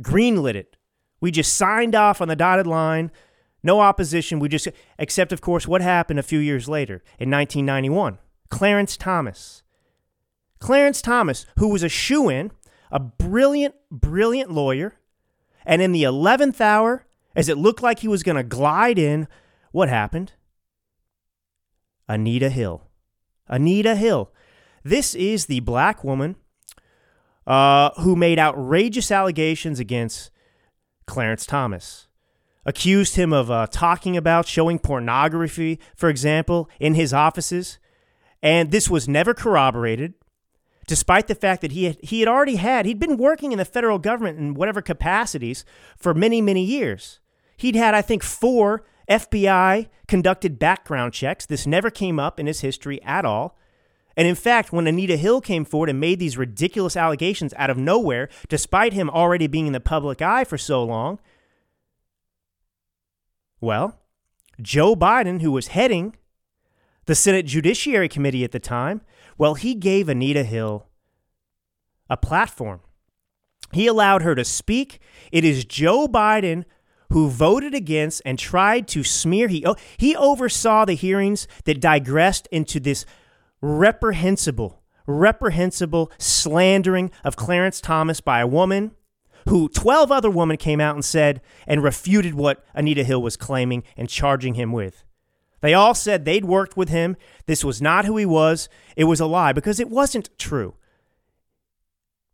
greenlit 0.01 0.55
it. 0.55 0.77
We 1.21 1.33
just 1.33 1.57
signed 1.57 1.97
off 1.97 2.21
on 2.21 2.29
the 2.29 2.37
dotted 2.37 2.69
line 2.69 3.11
no 3.65 3.81
opposition. 3.81 4.39
We 4.39 4.49
just, 4.49 4.69
except, 4.99 5.33
of 5.33 5.41
course, 5.41 5.67
what 5.67 5.81
happened 5.81 6.21
a 6.21 6.23
few 6.23 6.39
years 6.39 6.69
later 6.69 7.03
in 7.19 7.31
1991? 7.31 8.19
Clarence 8.51 8.97
Thomas. 8.97 9.63
Clarence 10.61 11.03
Thomas, 11.03 11.47
who 11.59 11.69
was 11.69 11.83
a 11.83 11.89
shoe 11.89 12.29
in, 12.29 12.53
a 12.93 13.01
brilliant, 13.01 13.75
brilliant 13.91 14.53
lawyer, 14.53 14.95
and 15.67 15.83
in 15.83 15.93
the 15.93 16.05
11th 16.05 16.61
hour, 16.61 17.07
as 17.35 17.49
it 17.49 17.59
looked 17.59 17.83
like 17.83 18.01
he 18.01 18.09
was 18.09 18.23
going 18.23 18.37
to 18.37 18.45
glide 18.45 18.99
in, 18.99 19.27
what 19.73 19.89
happened? 19.89 20.33
Anita 22.09 22.51
Hill. 22.51 22.83
Anita 23.49 23.97
Hill. 23.97 24.31
This 24.85 25.15
is 25.15 25.47
the 25.47 25.61
black 25.61 26.05
woman 26.05 26.37
uh, 27.47 27.91
who 28.01 28.15
made 28.15 28.39
outrageous 28.39 29.11
allegations 29.11 29.81
against 29.81 30.31
Clarence 31.07 31.47
Thomas 31.47 32.09
accused 32.65 33.17
him 33.17 33.33
of 33.33 33.51
uh, 33.51 33.67
talking 33.71 34.17
about 34.17 34.47
showing 34.47 34.79
pornography, 34.79 35.79
for 35.97 36.09
example, 36.09 36.69
in 36.81 36.95
his 36.95 37.13
offices. 37.13 37.79
And 38.43 38.71
this 38.71 38.91
was 38.91 39.09
never 39.09 39.35
corroborated, 39.35 40.15
despite 40.87 41.29
the 41.29 41.35
fact 41.35 41.63
that 41.63 41.73
he 41.73 41.85
had, 41.85 41.99
he 42.03 42.21
had 42.21 42.29
already 42.29 42.57
had, 42.57 42.87
he'd 42.87 42.99
been 42.99 43.17
working 43.17 43.53
in 43.53 43.59
the 43.59 43.65
federal 43.65 43.99
government 43.99 44.39
in 44.39 44.55
whatever 44.55 44.83
capacities 44.83 45.65
for 45.97 46.15
many, 46.15 46.41
many 46.41 46.65
years. 46.65 47.21
He'd 47.57 47.77
had, 47.77 47.95
I 47.95 48.03
think, 48.03 48.23
four 48.23 48.85
FBI 49.09 49.89
conducted 50.09 50.59
background 50.59 51.13
checks. 51.13 51.47
This 51.47 51.67
never 51.67 51.91
came 51.91 52.19
up 52.19 52.41
in 52.41 52.47
his 52.47 52.61
history 52.61 53.03
at 53.03 53.25
all. 53.25 53.57
And 54.17 54.29
in 54.29 54.35
fact, 54.35 54.73
when 54.73 54.87
Anita 54.87 55.17
Hill 55.17 55.41
came 55.41 55.65
forward 55.65 55.91
and 55.91 55.99
made 55.99 56.19
these 56.19 56.39
ridiculous 56.39 56.97
allegations 56.97 57.53
out 57.57 57.71
of 57.71 57.77
nowhere, 57.77 58.29
despite 58.49 58.93
him 58.93 59.11
already 59.11 59.47
being 59.47 59.67
in 59.67 59.73
the 59.73 59.81
public 59.81 60.23
eye 60.23 60.45
for 60.45 60.57
so 60.57 60.85
long, 60.85 61.19
well, 63.65 64.01
Joe 64.61 64.95
Biden, 64.95 65.41
who 65.41 65.51
was 65.51 65.69
heading 65.69 66.17
the 67.07 67.15
Senate 67.15 67.47
Judiciary 67.47 68.09
Committee 68.09 68.45
at 68.45 68.53
the 68.53 68.61
time, 68.61 69.01
well, 69.37 69.55
he 69.55 69.75
gave 69.75 70.09
Anita 70.09 70.45
Hill 70.45 70.87
a 72.09 72.17
platform. 72.17 72.81
He 73.73 73.87
allowed 73.87 74.23
her 74.23 74.35
to 74.35 74.45
speak. 74.45 75.01
It 75.33 75.45
is 75.45 75.65
Joe 75.65 76.07
Biden 76.07 76.65
who 77.11 77.29
voted 77.29 77.75
against 77.75 78.23
and 78.25 78.39
tried 78.39 78.89
to 78.89 79.03
smear. 79.03 79.49
He, 79.49 79.65
oh, 79.67 79.77
he 79.97 80.17
oversaw 80.17 80.85
the 80.85 80.95
hearings 80.95 81.47
that 81.65 81.81
digressed 81.81 82.47
into 82.51 82.81
this 82.81 83.05
reprehensible, 83.61 84.83
reprehensible 85.07 86.11
slandering 86.19 87.11
of 87.25 87.37
Clarence 87.37 87.81
Thomas 87.81 88.21
by 88.21 88.41
a 88.41 88.47
woman 88.47 88.93
who 89.49 89.69
12 89.69 90.11
other 90.11 90.31
women 90.31 90.57
came 90.57 90.81
out 90.81 90.95
and 90.95 91.05
said 91.05 91.41
and 91.67 91.83
refuted 91.83 92.35
what 92.35 92.65
Anita 92.75 93.05
Hill 93.05 93.23
was 93.23 93.37
claiming 93.37 93.83
and 93.97 94.09
charging 94.09 94.55
him 94.55 94.73
with. 94.73 95.05
They 95.61 95.75
all 95.75 95.95
said 95.95 96.25
they'd 96.25 96.45
worked 96.45 96.77
with 96.77 96.91
him. 96.91 97.17
This 97.47 97.65
was 97.65 97.81
not 97.81 98.05
who 98.05 98.17
he 98.17 98.27
was. 98.27 98.69
It 98.97 99.05
was 99.05 99.21
a 99.21 99.27
lie 99.27 99.53
because 99.53 99.81
it 99.81 99.89
wasn't 99.89 100.29
true. 100.39 100.75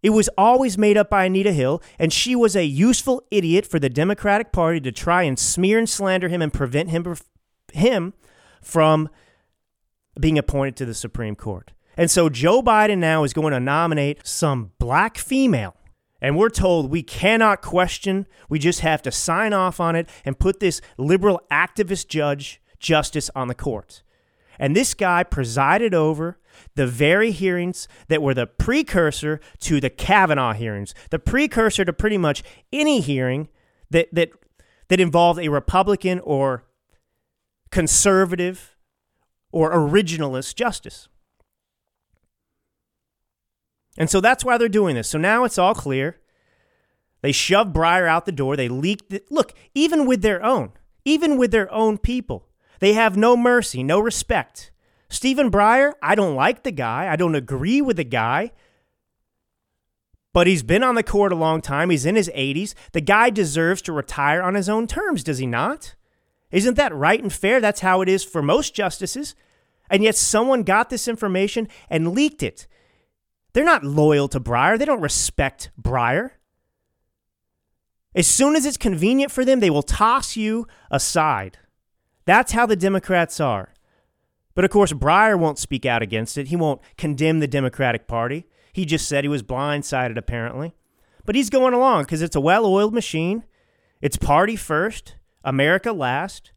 It 0.03 0.11
was 0.11 0.29
always 0.39 0.79
made 0.79 0.97
up 0.97 1.11
by 1.11 1.27
Anita 1.27 1.53
Hill, 1.53 1.83
and 1.99 2.13
she 2.13 2.35
was 2.35 2.57
a 2.57 2.65
useful 2.65 3.23
idiot 3.31 3.67
for 3.67 3.79
the 3.79 3.91
Democratic 3.91 4.51
Party 4.51 4.81
to 4.81 4.93
try 4.93 5.25
and 5.25 5.39
smear 5.39 5.79
and 5.79 5.89
slander 5.89 6.29
him 6.29 6.41
and 6.41 6.53
prevent 6.53 6.91
him, 6.91 7.17
him 7.73 8.15
from 8.63 9.09
being 10.19 10.39
appointed 10.39 10.77
to 10.77 10.87
the 10.87 10.95
Supreme 10.95 11.37
Court. 11.37 11.73
And 11.97 12.11
so 12.11 12.29
Joe 12.29 12.63
Biden 12.63 12.99
now 12.99 13.25
is 13.25 13.33
going 13.33 13.53
to 13.53 13.61
nominate 13.61 14.27
some 14.27 14.73
black 14.79 15.19
female 15.19 15.77
and 16.21 16.37
we're 16.37 16.51
told 16.51 16.91
we 16.91 17.03
cannot 17.03 17.63
question, 17.63 18.27
we 18.49 18.59
just 18.59 18.81
have 18.81 19.03
to 19.03 19.13
sign 19.13 19.53
off 19.53 19.81
on 19.81 19.97
it 19.97 20.09
and 20.25 20.39
put 20.39 20.61
this 20.61 20.81
liberal 20.99 21.41
activist 21.51 22.09
judge 22.09 22.61
justice 22.79 23.31
on 23.35 23.49
the 23.49 23.55
court. 23.55 24.03
And 24.59 24.77
this 24.77 24.93
guy 24.93 25.23
presided 25.23 25.95
over 25.95 26.39
the 26.75 26.87
very 26.87 27.31
hearings 27.31 27.89
that 28.09 28.23
were 28.23 28.35
the 28.35 28.47
precursor 28.47 29.41
to 29.61 29.81
the 29.81 29.89
Kavanaugh 29.89 30.53
hearings, 30.53 30.95
the 31.11 31.19
precursor 31.19 31.85
to 31.85 31.93
pretty 31.93 32.19
much 32.19 32.43
any 32.73 33.01
hearing 33.01 33.49
that, 33.91 34.09
that, 34.13 34.31
that 34.89 35.01
involved 35.01 35.41
a 35.41 35.49
Republican 35.49 36.21
or 36.21 36.65
conservative 37.71 38.77
or 39.53 39.73
originalist 39.73 40.55
justice. 40.55 41.09
And 43.99 44.09
so 44.09 44.21
that's 44.21 44.45
why 44.45 44.57
they're 44.57 44.69
doing 44.69 44.95
this. 44.95 45.09
So 45.09 45.19
now 45.19 45.45
it's 45.45 45.59
all 45.59 45.75
clear. 45.75 46.19
They 47.23 47.33
shove 47.33 47.69
Breyer 47.69 48.09
out 48.09 48.25
the 48.25 48.33
door. 48.33 48.57
They 48.57 48.69
leaked 48.69 49.13
it. 49.13 49.31
Look, 49.31 49.53
even 49.75 50.07
with 50.07 50.23
their 50.23 50.43
own, 50.43 50.73
even 51.05 51.37
with 51.37 51.51
their 51.51 51.71
own 51.73 51.99
people, 51.99 52.47
they 52.79 52.95
have 52.95 53.17
no 53.17 53.37
mercy, 53.37 53.83
no 53.83 54.01
respect. 54.01 54.71
Stephen 55.09 55.51
Breyer, 55.51 55.93
I 56.03 56.15
don't 56.15 56.35
like 56.35 56.63
the 56.63 56.71
guy. 56.71 57.13
I 57.13 57.17
don't 57.17 57.35
agree 57.35 57.83
with 57.83 57.97
the 57.97 58.05
guy. 58.05 58.53
But 60.33 60.47
he's 60.47 60.63
been 60.63 60.85
on 60.85 60.95
the 60.95 61.03
court 61.03 61.33
a 61.33 61.37
long 61.37 61.61
time. 61.61 61.91
He's 61.91 62.07
in 62.07 62.15
his 62.15 62.31
80s. 62.31 62.75
The 62.93 63.01
guy 63.01 63.31
deserves 63.31 63.83
to 63.83 63.93
retire 63.93 64.41
on 64.41 64.55
his 64.55 64.69
own 64.69 64.87
terms, 64.87 65.25
does 65.25 65.39
he 65.39 65.47
not? 65.47 65.97
Isn't 66.53 66.77
that 66.77 66.95
right 66.95 67.21
and 67.21 67.33
fair? 67.33 67.61
That's 67.61 67.81
how 67.81 68.01
it 68.01 68.09
is 68.09 68.25
for 68.25 68.41
most 68.41 68.75
justices. 68.75 69.35
And 69.91 70.05
yet 70.05 70.17
someone 70.17 70.63
got 70.63 70.89
this 70.89 71.09
information 71.09 71.69
and 71.89 72.15
leaked 72.15 72.45
it. 72.45 72.69
They're 73.53 73.65
not 73.65 73.85
loyal 73.85 74.29
to 74.29 74.41
Breyer. 74.41 74.79
They 74.79 74.85
don't 74.85 75.01
respect 75.01 75.71
Breyer. 75.81 76.33
As 78.15 78.27
soon 78.27 78.57
as 78.57 78.67
it's 78.67 78.77
convenient 78.77 79.31
for 79.31 79.45
them, 79.45 79.61
they 79.61 79.71
will 79.71 79.83
toss 79.83 80.37
you 80.37 80.67
aside. 80.91 81.59
That's 82.25 82.53
how 82.53 82.67
the 82.67 82.77
Democrats 82.77 83.41
are. 83.41 83.73
But 84.55 84.65
of 84.65 84.71
course, 84.71 84.93
Breyer 84.93 85.39
won't 85.39 85.59
speak 85.59 85.87
out 85.87 86.03
against 86.03 86.37
it. 86.37 86.49
He 86.49 86.57
won't 86.57 86.81
condemn 86.97 87.41
the 87.41 87.47
Democratic 87.47 88.07
Party. 88.07 88.47
He 88.73 88.85
just 88.85 89.09
said 89.09 89.25
he 89.25 89.29
was 89.29 89.43
blindsided, 89.43 90.17
apparently. 90.17 90.75
But 91.25 91.35
he's 91.35 91.51
going 91.51 91.75
along 91.75 92.05
because 92.05 92.23
it's 92.23 92.37
a 92.37 92.41
well 92.41 92.67
oiled 92.67 92.95
machine. 92.95 93.45
It's 94.01 94.17
party 94.17 94.57
first, 94.57 95.17
America 95.45 95.93
last. 95.93 96.53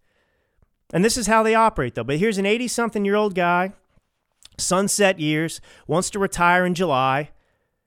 And 0.91 1.03
this 1.03 1.17
is 1.17 1.27
how 1.27 1.43
they 1.43 1.55
operate, 1.55 1.95
though. 1.95 2.03
But 2.03 2.17
here's 2.17 2.37
an 2.37 2.45
80 2.45 2.67
something 2.67 3.05
year 3.05 3.15
old 3.15 3.35
guy 3.35 3.73
sunset 4.57 5.19
years, 5.19 5.61
wants 5.87 6.09
to 6.11 6.19
retire 6.19 6.65
in 6.65 6.73
July. 6.73 7.31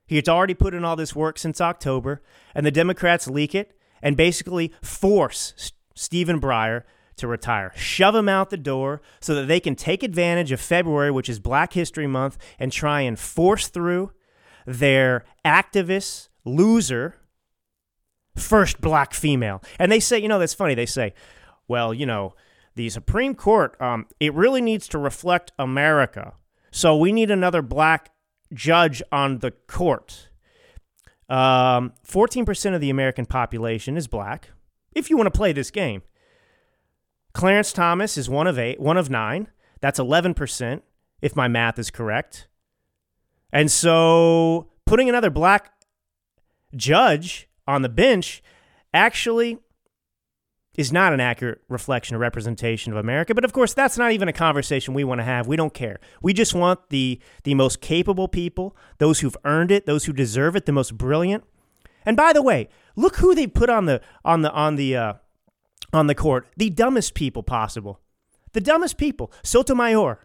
He 0.05 0.15
had 0.15 0.29
already 0.29 0.53
put 0.53 0.73
in 0.73 0.85
all 0.85 0.95
this 0.95 1.15
work 1.15 1.37
since 1.37 1.59
October, 1.59 2.21
and 2.55 2.65
the 2.65 2.71
Democrats 2.71 3.27
leak 3.27 3.53
it 3.53 3.77
and 4.01 4.15
basically 4.15 4.73
force 4.81 5.71
Stephen 5.95 6.39
Breyer 6.39 6.83
to 7.17 7.27
retire. 7.27 7.73
Shove 7.75 8.15
him 8.15 8.29
out 8.29 8.49
the 8.49 8.57
door 8.57 9.01
so 9.19 9.35
that 9.35 9.47
they 9.47 9.59
can 9.59 9.75
take 9.75 10.03
advantage 10.03 10.51
of 10.51 10.61
February, 10.61 11.11
which 11.11 11.29
is 11.29 11.39
Black 11.39 11.73
History 11.73 12.07
Month, 12.07 12.37
and 12.59 12.71
try 12.71 13.01
and 13.01 13.19
force 13.19 13.67
through 13.67 14.11
their 14.65 15.25
activist 15.43 16.29
loser 16.45 17.15
first 18.35 18.79
black 18.79 19.13
female. 19.13 19.61
And 19.79 19.91
they 19.91 19.99
say, 19.99 20.19
you 20.19 20.27
know, 20.27 20.39
that's 20.39 20.53
funny. 20.53 20.75
They 20.75 20.85
say, 20.85 21.13
well, 21.67 21.93
you 21.93 22.05
know, 22.05 22.35
the 22.75 22.89
Supreme 22.89 23.33
Court, 23.33 23.79
um, 23.81 24.05
it 24.19 24.33
really 24.33 24.61
needs 24.61 24.87
to 24.89 24.99
reflect 24.99 25.51
America. 25.57 26.33
So 26.71 26.95
we 26.95 27.11
need 27.11 27.31
another 27.31 27.61
black 27.61 28.11
judge 28.53 29.01
on 29.11 29.39
the 29.39 29.51
court. 29.51 30.29
Um, 31.29 31.93
14% 32.07 32.73
of 32.73 32.81
the 32.81 32.89
American 32.89 33.25
population 33.25 33.97
is 33.97 34.07
black. 34.07 34.49
If 34.93 35.09
you 35.09 35.17
want 35.17 35.27
to 35.27 35.37
play 35.37 35.51
this 35.51 35.71
game, 35.71 36.03
Clarence 37.33 37.73
Thomas 37.73 38.17
is 38.17 38.29
one 38.29 38.47
of 38.47 38.57
eight, 38.57 38.79
one 38.79 38.97
of 38.97 39.09
nine. 39.09 39.49
That's 39.81 39.99
11%, 39.99 40.81
if 41.21 41.35
my 41.35 41.47
math 41.47 41.77
is 41.77 41.91
correct. 41.91 42.47
And 43.51 43.69
so 43.69 44.71
putting 44.85 45.09
another 45.09 45.29
black 45.29 45.71
judge 46.75 47.47
on 47.67 47.81
the 47.81 47.89
bench 47.89 48.41
actually 48.93 49.59
is 50.77 50.93
not 50.93 51.11
an 51.11 51.19
accurate 51.19 51.59
reflection 51.67 52.15
or 52.15 52.19
representation 52.19 52.93
of 52.93 52.99
America. 52.99 53.33
But 53.33 53.43
of 53.43 53.51
course, 53.51 53.73
that's 53.73 53.97
not 53.97 54.11
even 54.11 54.27
a 54.27 54.33
conversation 54.33 54.93
we 54.93 55.03
want 55.03 55.19
to 55.19 55.25
have. 55.25 55.47
We 55.47 55.55
don't 55.55 55.73
care. 55.73 55.99
We 56.21 56.33
just 56.33 56.53
want 56.53 56.89
the 56.89 57.19
the 57.43 57.55
most 57.55 57.81
capable 57.81 58.27
people, 58.27 58.77
those 58.99 59.19
who've 59.19 59.35
earned 59.43 59.71
it, 59.71 59.87
those 59.87 60.05
who 60.05 60.13
deserve 60.13 60.55
it, 60.55 60.67
the 60.67 60.71
most 60.71 60.97
brilliant. 60.97 61.43
And 62.05 62.15
by 62.15 62.31
the 62.31 62.43
way, 62.43 62.69
look 62.95 63.17
who 63.17 63.33
they 63.33 63.47
put 63.47 63.69
on 63.69 63.85
the 63.85 64.01
on 64.23 64.43
the 64.43 64.51
on 64.51 64.75
the 64.75 64.95
uh, 64.95 65.13
on 65.91 66.07
the 66.07 66.15
court. 66.15 66.47
The 66.55 66.69
dumbest 66.69 67.15
people 67.15 67.41
possible. 67.41 67.99
The 68.53 68.61
dumbest 68.61 68.97
people. 68.97 69.31
Sotomayor. 69.43 70.19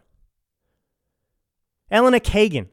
Elena 1.90 2.20
Kagan. 2.20 2.68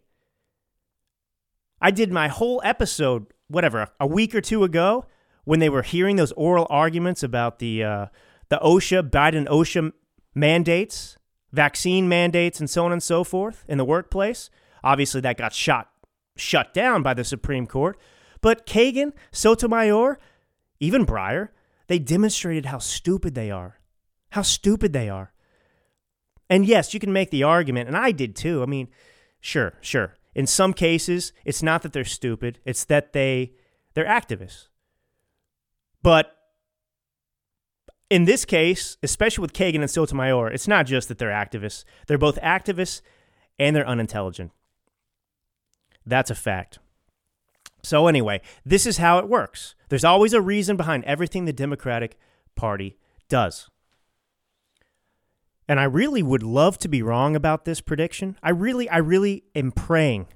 I 1.81 1.91
did 1.91 2.11
my 2.11 2.27
whole 2.27 2.61
episode, 2.63 3.27
whatever, 3.47 3.87
a 3.99 4.07
week 4.07 4.35
or 4.35 4.41
two 4.41 4.65
ago 4.65 5.05
when 5.49 5.59
they 5.59 5.67
were 5.67 5.81
hearing 5.81 6.15
those 6.15 6.31
oral 6.33 6.67
arguments 6.69 7.23
about 7.23 7.57
the 7.57 7.83
uh, 7.83 8.05
the 8.49 8.59
OSHA 8.59 9.09
Biden 9.09 9.47
OSHA 9.47 9.91
mandates, 10.35 11.17
vaccine 11.51 12.07
mandates, 12.07 12.59
and 12.59 12.69
so 12.69 12.85
on 12.85 12.91
and 12.91 13.01
so 13.01 13.23
forth 13.23 13.65
in 13.67 13.79
the 13.79 13.83
workplace. 13.83 14.51
Obviously, 14.83 15.21
that 15.21 15.39
got 15.39 15.51
shot 15.51 15.89
shut 16.35 16.71
down 16.71 17.01
by 17.01 17.15
the 17.15 17.23
Supreme 17.23 17.65
Court. 17.65 17.97
But 18.41 18.67
Kagan, 18.67 19.11
Sotomayor, 19.31 20.19
even 20.79 21.03
Breyer, 21.03 21.49
they 21.87 21.97
demonstrated 21.97 22.67
how 22.67 22.77
stupid 22.77 23.33
they 23.33 23.49
are. 23.49 23.79
How 24.29 24.43
stupid 24.43 24.93
they 24.93 25.09
are. 25.09 25.33
And 26.47 26.63
yes, 26.63 26.93
you 26.93 26.99
can 26.99 27.11
make 27.11 27.31
the 27.31 27.41
argument, 27.41 27.87
and 27.87 27.97
I 27.97 28.11
did 28.11 28.35
too. 28.35 28.61
I 28.61 28.67
mean, 28.67 28.87
sure, 29.41 29.73
sure. 29.81 30.13
In 30.35 30.45
some 30.45 30.73
cases, 30.73 31.33
it's 31.43 31.63
not 31.63 31.81
that 31.81 31.91
they're 31.91 32.05
stupid, 32.05 32.59
it's 32.65 32.83
that 32.83 33.13
they 33.13 33.53
they're 33.95 34.05
activists. 34.05 34.68
But 36.01 36.35
in 38.09 38.25
this 38.25 38.45
case, 38.45 38.97
especially 39.03 39.41
with 39.43 39.53
Kagan 39.53 39.81
and 39.81 39.89
Sotomayor, 39.89 40.49
it's 40.49 40.67
not 40.67 40.85
just 40.85 41.07
that 41.09 41.17
they're 41.17 41.29
activists. 41.29 41.83
They're 42.07 42.17
both 42.17 42.41
activists 42.41 43.01
and 43.57 43.75
they're 43.75 43.87
unintelligent. 43.87 44.51
That's 46.05 46.31
a 46.31 46.35
fact. 46.35 46.79
So, 47.83 48.07
anyway, 48.07 48.41
this 48.65 48.85
is 48.85 48.97
how 48.97 49.19
it 49.19 49.29
works. 49.29 49.75
There's 49.89 50.03
always 50.03 50.33
a 50.33 50.41
reason 50.41 50.75
behind 50.75 51.05
everything 51.05 51.45
the 51.45 51.53
Democratic 51.53 52.17
Party 52.55 52.97
does. 53.29 53.69
And 55.67 55.79
I 55.79 55.83
really 55.83 56.23
would 56.23 56.43
love 56.43 56.77
to 56.79 56.87
be 56.87 57.03
wrong 57.03 57.35
about 57.35 57.65
this 57.65 57.79
prediction. 57.79 58.37
I 58.41 58.49
really, 58.49 58.89
I 58.89 58.97
really 58.97 59.43
am 59.55 59.71
praying 59.71 60.27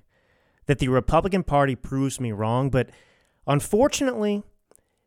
that 0.67 0.79
the 0.79 0.89
Republican 0.89 1.43
Party 1.43 1.75
proves 1.75 2.19
me 2.19 2.31
wrong. 2.31 2.69
But 2.69 2.91
unfortunately, 3.47 4.43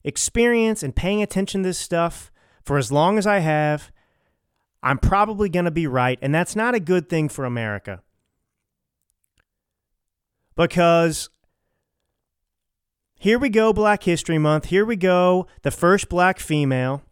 experience 0.06 0.84
and 0.84 0.96
paying 0.96 1.20
attention 1.20 1.62
to 1.62 1.68
this 1.68 1.78
stuff 1.78 2.30
for 2.62 2.78
as 2.78 2.90
long 2.90 3.18
as 3.18 3.26
I 3.26 3.40
have, 3.40 3.90
I'm 4.82 4.98
probably 4.98 5.48
going 5.48 5.64
to 5.64 5.70
be 5.70 5.86
right. 5.86 6.18
And 6.22 6.34
that's 6.34 6.56
not 6.56 6.74
a 6.74 6.80
good 6.80 7.08
thing 7.08 7.28
for 7.28 7.44
America. 7.44 8.02
Because 10.54 11.28
here 13.18 13.38
we 13.38 13.48
go, 13.48 13.72
Black 13.72 14.04
History 14.04 14.38
Month. 14.38 14.66
Here 14.66 14.84
we 14.84 14.96
go, 14.96 15.48
the 15.62 15.70
first 15.72 16.08
black 16.08 16.38
female. 16.38 17.02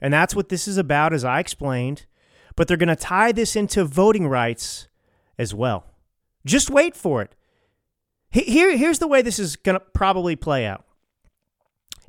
And 0.00 0.14
that's 0.14 0.34
what 0.34 0.48
this 0.48 0.68
is 0.68 0.78
about, 0.78 1.12
as 1.12 1.24
I 1.24 1.40
explained. 1.40 2.06
But 2.54 2.68
they're 2.68 2.76
going 2.76 2.88
to 2.88 2.96
tie 2.96 3.32
this 3.32 3.56
into 3.56 3.84
voting 3.84 4.28
rights 4.28 4.88
as 5.36 5.52
well. 5.52 5.84
Just 6.46 6.70
wait 6.70 6.94
for 6.94 7.22
it. 7.22 7.34
Here, 8.30 8.76
here's 8.76 9.00
the 9.00 9.08
way 9.08 9.20
this 9.20 9.40
is 9.40 9.56
going 9.56 9.78
to 9.78 9.84
probably 9.92 10.36
play 10.36 10.64
out. 10.64 10.84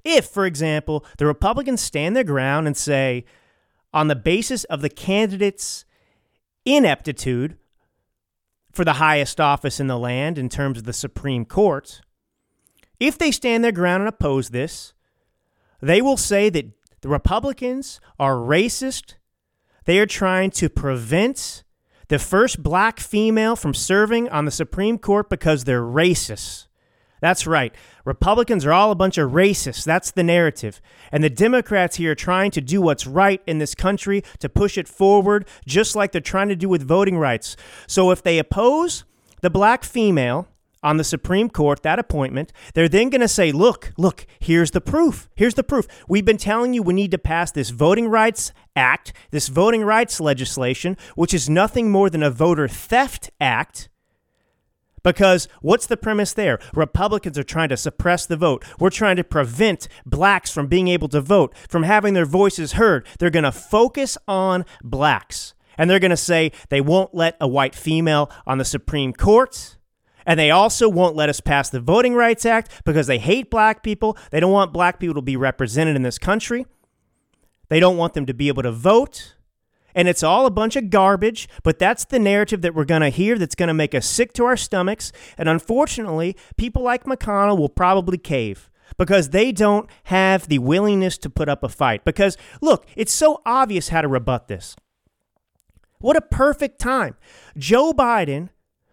If, 0.03 0.25
for 0.25 0.45
example, 0.45 1.05
the 1.17 1.25
Republicans 1.25 1.81
stand 1.81 2.15
their 2.15 2.23
ground 2.23 2.67
and 2.67 2.75
say, 2.75 3.25
on 3.93 4.07
the 4.07 4.15
basis 4.15 4.63
of 4.65 4.81
the 4.81 4.89
candidate's 4.89 5.85
ineptitude 6.65 7.57
for 8.71 8.85
the 8.85 8.93
highest 8.93 9.41
office 9.41 9.79
in 9.79 9.87
the 9.87 9.97
land 9.97 10.37
in 10.37 10.49
terms 10.49 10.77
of 10.77 10.85
the 10.85 10.93
Supreme 10.93 11.45
Court, 11.45 12.01
if 12.99 13.17
they 13.17 13.31
stand 13.31 13.63
their 13.63 13.71
ground 13.71 14.01
and 14.01 14.09
oppose 14.09 14.49
this, 14.49 14.93
they 15.81 16.01
will 16.01 16.17
say 16.17 16.49
that 16.49 16.67
the 17.01 17.09
Republicans 17.09 17.99
are 18.19 18.35
racist. 18.35 19.15
They 19.85 19.99
are 19.99 20.05
trying 20.05 20.51
to 20.51 20.69
prevent 20.69 21.63
the 22.07 22.19
first 22.19 22.61
black 22.61 22.99
female 22.99 23.55
from 23.55 23.73
serving 23.73 24.29
on 24.29 24.45
the 24.45 24.51
Supreme 24.51 24.97
Court 24.97 25.29
because 25.29 25.63
they're 25.63 25.81
racist. 25.81 26.67
That's 27.21 27.47
right. 27.47 27.73
Republicans 28.03 28.65
are 28.65 28.73
all 28.73 28.91
a 28.91 28.95
bunch 28.95 29.17
of 29.17 29.31
racists. 29.31 29.86
That's 29.86 30.12
the 30.12 30.23
narrative. 30.23 30.81
And 31.12 31.23
the 31.23 31.29
Democrats 31.29 31.97
here 31.97 32.12
are 32.12 32.15
trying 32.15 32.51
to 32.51 32.62
do 32.62 32.81
what's 32.81 33.07
right 33.07 33.41
in 33.45 33.60
this 33.60 33.75
country 33.75 34.23
to 34.39 34.49
push 34.49 34.77
it 34.77 34.88
forward, 34.88 35.47
just 35.65 35.95
like 35.95 36.12
they're 36.12 36.21
trying 36.21 36.49
to 36.49 36.55
do 36.55 36.67
with 36.67 36.86
voting 36.86 37.17
rights. 37.17 37.55
So 37.88 38.12
if 38.12 38.23
they 38.23 38.39
oppose 38.39 39.05
the 39.41 39.51
black 39.51 39.84
female 39.84 40.47
on 40.84 40.97
the 40.97 41.03
Supreme 41.03 41.47
Court, 41.47 41.84
that 41.84 41.99
appointment, 41.99 42.51
they're 42.73 42.89
then 42.89 43.12
going 43.12 43.21
to 43.21 43.27
say, 43.27 43.51
look, 43.51 43.93
look, 43.97 44.25
here's 44.39 44.71
the 44.71 44.81
proof. 44.81 45.29
Here's 45.36 45.53
the 45.53 45.63
proof. 45.63 45.88
We've 46.07 46.25
been 46.25 46.38
telling 46.38 46.73
you 46.73 46.81
we 46.81 46.95
need 46.95 47.12
to 47.12 47.19
pass 47.19 47.51
this 47.51 47.69
Voting 47.69 48.07
Rights 48.07 48.51
Act, 48.75 49.13
this 49.29 49.47
voting 49.47 49.84
rights 49.84 50.19
legislation, 50.19 50.97
which 51.13 51.36
is 51.36 51.47
nothing 51.47 51.91
more 51.91 52.10
than 52.10 52.23
a 52.23 52.31
voter 52.31 52.67
theft 52.67 53.29
act 53.39 53.89
because 55.03 55.47
what's 55.61 55.87
the 55.87 55.97
premise 55.97 56.33
there? 56.33 56.59
Republicans 56.73 57.37
are 57.37 57.43
trying 57.43 57.69
to 57.69 57.77
suppress 57.77 58.25
the 58.25 58.37
vote. 58.37 58.63
We're 58.79 58.89
trying 58.89 59.15
to 59.17 59.23
prevent 59.23 59.87
blacks 60.05 60.51
from 60.51 60.67
being 60.67 60.87
able 60.87 61.07
to 61.09 61.21
vote, 61.21 61.55
from 61.67 61.83
having 61.83 62.13
their 62.13 62.25
voices 62.25 62.73
heard. 62.73 63.05
They're 63.19 63.29
going 63.29 63.43
to 63.43 63.51
focus 63.51 64.17
on 64.27 64.65
blacks. 64.83 65.53
And 65.77 65.89
they're 65.89 65.99
going 65.99 66.11
to 66.11 66.17
say 66.17 66.51
they 66.69 66.81
won't 66.81 67.15
let 67.15 67.37
a 67.39 67.47
white 67.47 67.75
female 67.75 68.29
on 68.45 68.57
the 68.57 68.65
Supreme 68.65 69.13
Court. 69.13 69.77
And 70.25 70.39
they 70.39 70.51
also 70.51 70.87
won't 70.87 71.15
let 71.15 71.29
us 71.29 71.39
pass 71.39 71.69
the 71.69 71.79
Voting 71.79 72.13
Rights 72.13 72.45
Act 72.45 72.71
because 72.85 73.07
they 73.07 73.17
hate 73.17 73.49
black 73.49 73.81
people. 73.81 74.17
They 74.29 74.39
don't 74.39 74.51
want 74.51 74.73
black 74.73 74.99
people 74.99 75.15
to 75.15 75.21
be 75.21 75.35
represented 75.35 75.95
in 75.95 76.03
this 76.03 76.19
country. 76.19 76.65
They 77.69 77.79
don't 77.79 77.97
want 77.97 78.13
them 78.13 78.25
to 78.27 78.33
be 78.33 78.47
able 78.49 78.63
to 78.63 78.71
vote 78.71 79.35
and 79.95 80.08
it's 80.08 80.23
all 80.23 80.45
a 80.45 80.51
bunch 80.51 80.75
of 80.75 80.89
garbage, 80.89 81.47
but 81.63 81.80
that's 81.80 82.06
the 82.06 82.19
narrative 82.19 82.62
that 82.62 82.75
we're 82.75 82.86
going 82.86 83.01
to 83.01 83.10
hear 83.10 83.38
that's 83.38 83.56
going 83.56 83.67
to 83.67 83.73
make 83.73 83.95
us 83.95 84.06
sick 84.06 84.34
to 84.34 84.45
our 84.45 84.58
stomachs. 84.58 85.12
And 85.38 85.49
unfortunately, 85.49 86.36
people 86.58 86.82
like 86.82 87.06
McConnell 87.06 87.58
will 87.58 87.69
probably 87.69 88.17
cave 88.17 88.69
because 88.97 89.30
they 89.30 89.51
don't 89.51 89.89
have 90.06 90.47
the 90.47 90.60
willingness 90.60 91.17
to 91.19 91.30
put 91.30 91.49
up 91.49 91.63
a 91.63 91.69
fight. 91.69 92.04
Because, 92.04 92.38
look, 92.62 92.86
it's 92.95 93.13
so 93.13 93.41
obvious 93.45 93.89
how 93.89 94.01
to 94.01 94.08
rebut 94.08 94.47
this. 94.47 94.75
What 95.99 96.17
a 96.17 96.21
perfect 96.21 96.80
time. 96.80 97.15
Joe 97.58 97.93
Biden 97.93 98.49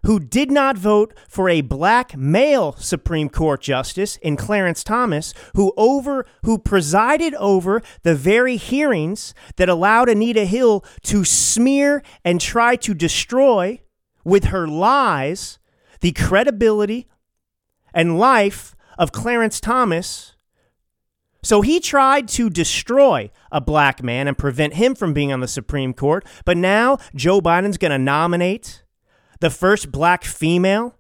who 0.08 0.18
did 0.18 0.50
not 0.50 0.78
vote 0.78 1.12
for 1.28 1.50
a 1.50 1.60
black 1.60 2.16
male 2.16 2.72
Supreme 2.78 3.28
Court 3.28 3.60
justice 3.60 4.16
in 4.16 4.38
Clarence 4.38 4.82
Thomas, 4.82 5.34
who 5.54 5.74
over 5.76 6.24
who 6.44 6.58
presided 6.58 7.34
over 7.34 7.82
the 8.04 8.14
very 8.14 8.56
hearings 8.56 9.34
that 9.56 9.68
allowed 9.68 10.08
Anita 10.08 10.46
Hill 10.46 10.82
to 11.02 11.26
smear 11.26 12.02
and 12.24 12.40
try 12.40 12.74
to 12.76 12.94
destroy 12.94 13.82
with 14.24 14.44
her 14.44 14.66
lies 14.66 15.58
the 16.00 16.12
credibility 16.12 17.06
and 17.92 18.18
life 18.18 18.74
of 18.98 19.12
Clarence 19.12 19.60
Thomas. 19.60 20.36
So 21.42 21.60
he 21.60 21.80
tried 21.80 22.28
to 22.28 22.48
destroy 22.48 23.30
a 23.52 23.60
black 23.60 24.02
man 24.02 24.26
and 24.26 24.38
prevent 24.38 24.72
him 24.72 24.94
from 24.94 25.12
being 25.12 25.34
on 25.34 25.40
the 25.40 25.46
Supreme 25.46 25.92
Court, 25.92 26.24
but 26.46 26.56
now 26.56 26.96
Joe 27.14 27.42
Biden's 27.42 27.76
going 27.76 27.92
to 27.92 27.98
nominate 27.98 28.84
the 29.40 29.51
first 29.51 29.92
black 29.92 30.24
female, 30.24 30.94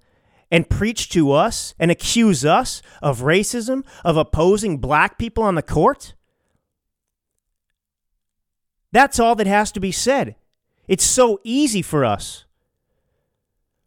and 0.50 0.70
preach 0.70 1.10
to 1.10 1.32
us 1.32 1.74
and 1.78 1.90
accuse 1.90 2.44
us 2.44 2.80
of 3.02 3.20
racism, 3.20 3.84
of 4.04 4.16
opposing 4.16 4.78
black 4.78 5.18
people 5.18 5.44
on 5.44 5.54
the 5.54 5.62
court? 5.62 6.14
That's 8.92 9.20
all 9.20 9.34
that 9.34 9.46
has 9.46 9.70
to 9.72 9.80
be 9.80 9.92
said. 9.92 10.36
It's 10.86 11.04
so 11.04 11.38
easy 11.44 11.82
for 11.82 12.04
us. 12.04 12.46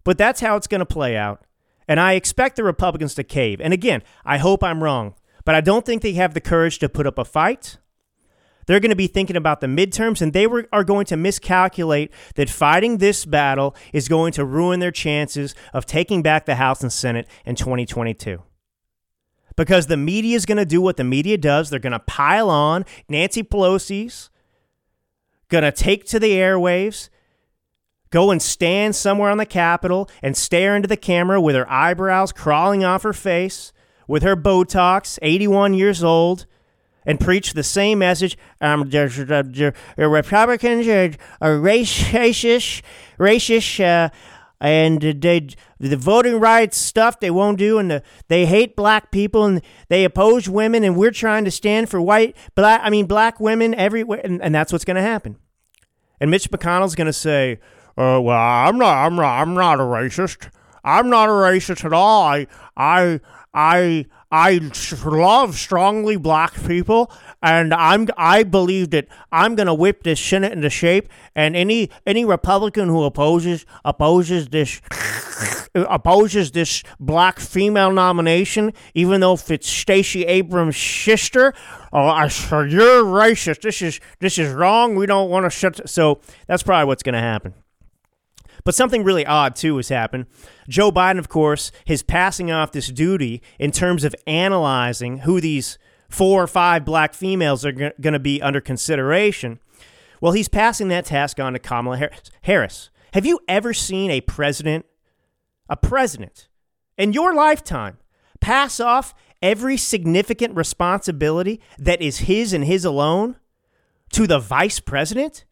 But 0.03 0.17
that's 0.17 0.41
how 0.41 0.55
it's 0.55 0.67
going 0.67 0.79
to 0.79 0.85
play 0.85 1.17
out. 1.17 1.43
And 1.87 1.99
I 1.99 2.13
expect 2.13 2.55
the 2.55 2.63
Republicans 2.63 3.15
to 3.15 3.23
cave. 3.23 3.59
And 3.59 3.73
again, 3.73 4.03
I 4.23 4.37
hope 4.37 4.63
I'm 4.63 4.83
wrong, 4.83 5.15
but 5.43 5.55
I 5.55 5.61
don't 5.61 5.85
think 5.85 6.01
they 6.01 6.13
have 6.13 6.33
the 6.33 6.41
courage 6.41 6.79
to 6.79 6.89
put 6.89 7.07
up 7.07 7.17
a 7.17 7.25
fight. 7.25 7.77
They're 8.71 8.79
going 8.79 8.91
to 8.91 8.95
be 8.95 9.07
thinking 9.07 9.35
about 9.35 9.59
the 9.59 9.67
midterms, 9.67 10.21
and 10.21 10.31
they 10.31 10.47
were, 10.47 10.65
are 10.71 10.85
going 10.85 11.03
to 11.07 11.17
miscalculate 11.17 12.09
that 12.35 12.49
fighting 12.49 12.99
this 12.99 13.25
battle 13.25 13.75
is 13.91 14.07
going 14.07 14.31
to 14.31 14.45
ruin 14.45 14.79
their 14.79 14.91
chances 14.91 15.53
of 15.73 15.85
taking 15.85 16.21
back 16.21 16.45
the 16.45 16.55
House 16.55 16.81
and 16.81 16.93
Senate 16.93 17.27
in 17.45 17.57
2022 17.57 18.41
because 19.57 19.87
the 19.87 19.97
media 19.97 20.37
is 20.37 20.45
going 20.45 20.57
to 20.57 20.63
do 20.63 20.79
what 20.79 20.95
the 20.95 21.03
media 21.03 21.37
does. 21.37 21.69
They're 21.69 21.81
going 21.81 21.91
to 21.91 21.99
pile 21.99 22.49
on. 22.49 22.85
Nancy 23.09 23.43
Pelosi's 23.43 24.29
going 25.49 25.65
to 25.65 25.71
take 25.73 26.05
to 26.05 26.17
the 26.17 26.31
airwaves, 26.31 27.09
go 28.09 28.31
and 28.31 28.41
stand 28.41 28.95
somewhere 28.95 29.31
on 29.31 29.37
the 29.37 29.45
Capitol 29.45 30.09
and 30.21 30.37
stare 30.37 30.77
into 30.77 30.87
the 30.87 30.95
camera 30.95 31.41
with 31.41 31.57
her 31.57 31.69
eyebrows 31.69 32.31
crawling 32.31 32.85
off 32.85 33.03
her 33.03 33.11
face, 33.11 33.73
with 34.07 34.23
her 34.23 34.37
Botox, 34.37 35.19
81 35.21 35.73
years 35.73 36.05
old, 36.05 36.45
and 37.05 37.19
preach 37.19 37.53
the 37.53 37.63
same 37.63 37.99
message. 37.99 38.37
Um, 38.59 38.83
Republicans 38.83 40.87
are, 40.87 41.11
are 41.41 41.57
racist, 41.57 42.81
racist, 43.19 43.79
uh, 43.79 44.09
and 44.59 45.01
they 45.01 45.47
the 45.79 45.97
voting 45.97 46.39
rights 46.39 46.77
stuff 46.77 47.19
they 47.19 47.31
won't 47.31 47.57
do, 47.57 47.79
and 47.79 47.89
the, 47.89 48.03
they 48.27 48.45
hate 48.45 48.75
black 48.75 49.11
people 49.11 49.45
and 49.45 49.61
they 49.89 50.05
oppose 50.05 50.47
women, 50.47 50.83
and 50.83 50.95
we're 50.95 51.11
trying 51.11 51.45
to 51.45 51.51
stand 51.51 51.89
for 51.89 51.99
white, 51.99 52.37
black, 52.53 52.81
I 52.83 52.91
mean 52.91 53.07
black 53.07 53.39
women 53.39 53.73
everywhere, 53.73 54.21
and, 54.23 54.41
and 54.41 54.53
that's 54.53 54.71
what's 54.71 54.85
going 54.85 54.97
to 54.97 55.01
happen. 55.01 55.37
And 56.19 56.29
Mitch 56.29 56.51
McConnell's 56.51 56.93
going 56.93 57.07
to 57.07 57.13
say, 57.13 57.59
uh, 57.97 58.21
"Well, 58.21 58.37
I'm 58.37 58.77
not, 58.77 59.05
I'm 59.05 59.15
not, 59.15 59.41
I'm 59.41 59.53
not 59.55 59.79
a 59.79 59.83
racist. 59.83 60.49
I'm 60.83 61.09
not 61.09 61.29
a 61.29 61.31
racist 61.31 61.83
at 61.83 61.93
all. 61.93 62.23
I, 62.23 62.47
I, 62.77 63.19
I." 63.53 64.05
I 64.31 64.71
love 65.03 65.55
strongly 65.55 66.15
black 66.15 66.53
people, 66.65 67.11
and 67.41 67.73
I'm 67.73 68.07
I 68.17 68.43
believe 68.43 68.91
that 68.91 69.07
I'm 69.31 69.55
gonna 69.55 69.73
whip 69.73 70.03
this 70.03 70.19
Senate 70.21 70.53
into 70.53 70.69
shape. 70.69 71.09
And 71.35 71.55
any 71.55 71.89
any 72.05 72.23
Republican 72.23 72.87
who 72.87 73.03
opposes 73.03 73.65
opposes 73.83 74.47
this 74.47 74.79
opposes 75.75 76.51
this 76.51 76.83
black 76.99 77.39
female 77.39 77.91
nomination, 77.91 78.73
even 78.93 79.21
though 79.21 79.33
if 79.33 79.51
it's 79.51 79.67
Stacey 79.69 80.23
Abrams' 80.25 80.77
sister, 80.77 81.53
oh, 81.91 82.07
I, 82.07 82.23
you're 82.23 83.03
racist. 83.03 83.61
This 83.61 83.81
is 83.81 83.99
this 84.19 84.37
is 84.37 84.53
wrong. 84.53 84.95
We 84.95 85.05
don't 85.05 85.29
want 85.29 85.45
to 85.45 85.49
shut. 85.49 85.89
So 85.89 86.21
that's 86.47 86.63
probably 86.63 86.85
what's 86.85 87.03
gonna 87.03 87.19
happen. 87.19 87.53
But 88.63 88.75
something 88.75 89.03
really 89.03 89.25
odd, 89.25 89.55
too, 89.55 89.77
has 89.77 89.89
happened. 89.89 90.27
Joe 90.69 90.91
Biden, 90.91 91.19
of 91.19 91.29
course, 91.29 91.71
is 91.87 92.03
passing 92.03 92.51
off 92.51 92.71
this 92.71 92.87
duty 92.87 93.41
in 93.59 93.71
terms 93.71 94.03
of 94.03 94.15
analyzing 94.27 95.19
who 95.19 95.41
these 95.41 95.77
four 96.09 96.43
or 96.43 96.47
five 96.47 96.85
black 96.85 97.13
females 97.13 97.65
are 97.65 97.71
going 97.71 98.13
to 98.13 98.19
be 98.19 98.41
under 98.41 98.61
consideration. 98.61 99.59
Well, 100.19 100.33
he's 100.33 100.49
passing 100.49 100.89
that 100.89 101.05
task 101.05 101.39
on 101.39 101.53
to 101.53 101.59
Kamala 101.59 102.09
Harris. 102.43 102.89
Have 103.13 103.25
you 103.25 103.39
ever 103.47 103.73
seen 103.73 104.11
a 104.11 104.21
president, 104.21 104.85
a 105.67 105.75
president, 105.75 106.47
in 106.97 107.13
your 107.13 107.33
lifetime 107.33 107.97
pass 108.39 108.79
off 108.79 109.13
every 109.41 109.77
significant 109.77 110.55
responsibility 110.55 111.59
that 111.79 112.01
is 112.01 112.19
his 112.19 112.53
and 112.53 112.65
his 112.65 112.85
alone 112.85 113.37
to 114.11 114.27
the 114.27 114.39
vice 114.39 114.79
president? 114.79 115.45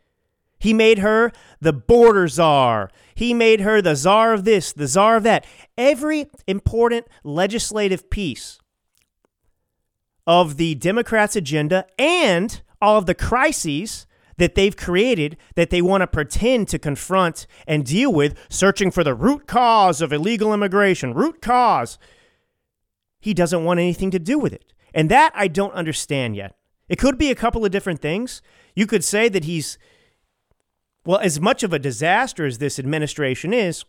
He 0.59 0.73
made 0.73 0.99
her 0.99 1.31
the 1.61 1.73
border 1.73 2.27
czar. 2.27 2.89
He 3.15 3.33
made 3.33 3.61
her 3.61 3.81
the 3.81 3.95
czar 3.95 4.33
of 4.33 4.43
this, 4.43 4.73
the 4.73 4.87
czar 4.87 5.15
of 5.17 5.23
that. 5.23 5.45
Every 5.77 6.29
important 6.47 7.07
legislative 7.23 8.09
piece 8.09 8.59
of 10.27 10.57
the 10.57 10.75
Democrats' 10.75 11.35
agenda 11.35 11.85
and 11.97 12.61
all 12.81 12.97
of 12.97 13.05
the 13.05 13.15
crises 13.15 14.05
that 14.37 14.55
they've 14.55 14.75
created 14.75 15.37
that 15.55 15.69
they 15.69 15.81
want 15.81 16.01
to 16.01 16.07
pretend 16.07 16.67
to 16.69 16.79
confront 16.79 17.45
and 17.67 17.85
deal 17.85 18.11
with, 18.11 18.37
searching 18.49 18.91
for 18.91 19.03
the 19.03 19.13
root 19.13 19.47
cause 19.47 20.01
of 20.01 20.13
illegal 20.13 20.53
immigration, 20.53 21.13
root 21.13 21.41
cause. 21.41 21.97
He 23.19 23.33
doesn't 23.33 23.65
want 23.65 23.79
anything 23.79 24.11
to 24.11 24.19
do 24.19 24.39
with 24.39 24.53
it. 24.53 24.73
And 24.93 25.09
that 25.11 25.31
I 25.35 25.47
don't 25.47 25.73
understand 25.73 26.35
yet. 26.35 26.55
It 26.87 26.97
could 26.97 27.17
be 27.17 27.29
a 27.29 27.35
couple 27.35 27.65
of 27.65 27.71
different 27.71 28.01
things. 28.01 28.41
You 28.75 28.87
could 28.87 29.03
say 29.03 29.29
that 29.29 29.43
he's 29.43 29.77
well, 31.09 31.17
as 31.17 31.41
much 31.41 31.63
of 31.63 31.73
a 31.73 31.79
disaster 31.79 32.45
as 32.45 32.59
this 32.59 32.77
administration 32.77 33.51
is, 33.51 33.83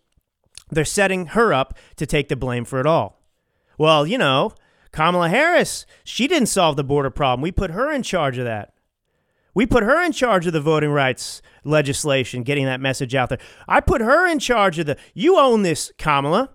they're 0.71 0.87
setting 0.87 1.27
her 1.27 1.53
up 1.53 1.77
to 1.97 2.07
take 2.07 2.31
the 2.31 2.35
blame 2.35 2.65
for 2.65 2.81
it 2.81 2.87
all. 2.87 3.21
Well, 3.77 4.07
you 4.07 4.17
know, 4.17 4.55
Kamala 4.91 5.29
Harris, 5.29 5.85
she 6.03 6.27
didn't 6.27 6.47
solve 6.47 6.77
the 6.77 6.83
border 6.83 7.11
problem. 7.11 7.43
We 7.43 7.53
put 7.53 7.73
her 7.73 7.93
in 7.93 8.03
charge 8.03 8.39
of 8.39 8.47
that. 8.47 8.73
We 9.53 9.67
put 9.67 9.83
her 9.83 10.03
in 10.03 10.13
charge 10.13 10.47
of 10.47 10.55
the 10.55 10.63
voting 10.63 10.93
rights 10.93 11.43
legislation, 11.63 12.43
getting 12.43 12.65
that 12.65 12.81
message 12.81 13.15
out 13.15 13.29
there. 13.29 13.39
I 13.69 13.81
put 13.81 14.01
her 14.01 14.27
in 14.27 14.39
charge 14.39 14.79
of 14.79 14.87
the, 14.87 14.97
you 15.13 15.39
own 15.39 15.61
this, 15.61 15.93
Kamala. 15.99 16.49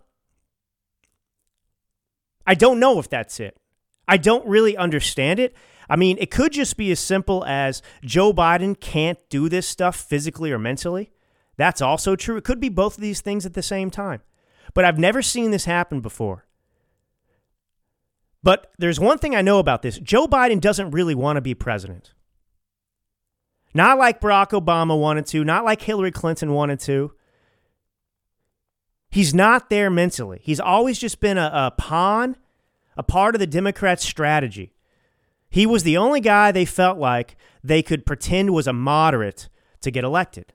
I 2.47 2.55
don't 2.55 2.79
know 2.79 2.97
if 2.97 3.07
that's 3.07 3.39
it. 3.39 3.55
I 4.07 4.17
don't 4.17 4.45
really 4.45 4.77
understand 4.77 5.39
it. 5.39 5.55
I 5.89 5.95
mean, 5.95 6.17
it 6.19 6.31
could 6.31 6.51
just 6.51 6.77
be 6.77 6.91
as 6.91 6.99
simple 6.99 7.45
as 7.45 7.81
Joe 8.03 8.33
Biden 8.33 8.79
can't 8.79 9.19
do 9.29 9.49
this 9.49 9.67
stuff 9.67 9.95
physically 9.95 10.51
or 10.51 10.59
mentally. 10.59 11.11
That's 11.57 11.81
also 11.81 12.15
true. 12.15 12.37
It 12.37 12.43
could 12.43 12.59
be 12.59 12.69
both 12.69 12.95
of 12.95 13.01
these 13.01 13.21
things 13.21 13.45
at 13.45 13.53
the 13.53 13.61
same 13.61 13.89
time. 13.89 14.21
But 14.73 14.85
I've 14.85 14.99
never 14.99 15.21
seen 15.21 15.51
this 15.51 15.65
happen 15.65 16.01
before. 16.01 16.45
But 18.43 18.71
there's 18.77 18.99
one 18.99 19.17
thing 19.17 19.35
I 19.35 19.41
know 19.41 19.59
about 19.59 19.81
this 19.81 19.97
Joe 19.99 20.27
Biden 20.27 20.61
doesn't 20.61 20.91
really 20.91 21.15
want 21.15 21.37
to 21.37 21.41
be 21.41 21.53
president. 21.53 22.13
Not 23.73 23.97
like 23.97 24.21
Barack 24.21 24.49
Obama 24.49 24.97
wanted 24.99 25.25
to, 25.27 25.43
not 25.43 25.65
like 25.65 25.81
Hillary 25.81 26.11
Clinton 26.11 26.53
wanted 26.53 26.79
to. 26.81 27.11
He's 29.09 29.33
not 29.33 29.69
there 29.69 29.89
mentally. 29.89 30.39
He's 30.41 30.59
always 30.59 30.99
just 30.99 31.19
been 31.19 31.37
a, 31.37 31.49
a 31.53 31.71
pawn, 31.77 32.37
a 32.97 33.03
part 33.03 33.35
of 33.35 33.39
the 33.39 33.47
Democrats' 33.47 34.05
strategy. 34.05 34.73
He 35.49 35.65
was 35.65 35.83
the 35.83 35.97
only 35.97 36.19
guy 36.19 36.51
they 36.51 36.65
felt 36.65 36.97
like 36.97 37.37
they 37.63 37.81
could 37.81 38.05
pretend 38.05 38.53
was 38.53 38.67
a 38.67 38.73
moderate 38.73 39.49
to 39.81 39.91
get 39.91 40.03
elected. 40.03 40.53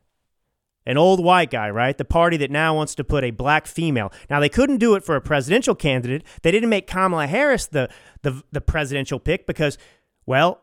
An 0.86 0.96
old 0.96 1.22
white 1.22 1.50
guy, 1.50 1.70
right? 1.70 1.96
The 1.96 2.04
party 2.04 2.36
that 2.38 2.50
now 2.50 2.74
wants 2.74 2.94
to 2.96 3.04
put 3.04 3.22
a 3.22 3.30
black 3.30 3.66
female. 3.66 4.12
Now, 4.28 4.40
they 4.40 4.48
couldn't 4.48 4.78
do 4.78 4.94
it 4.94 5.04
for 5.04 5.14
a 5.14 5.20
presidential 5.20 5.74
candidate. 5.74 6.24
They 6.42 6.50
didn't 6.50 6.70
make 6.70 6.86
Kamala 6.86 7.26
Harris 7.26 7.66
the, 7.66 7.90
the, 8.22 8.42
the 8.50 8.60
presidential 8.60 9.18
pick 9.18 9.46
because, 9.46 9.78
well, 10.26 10.62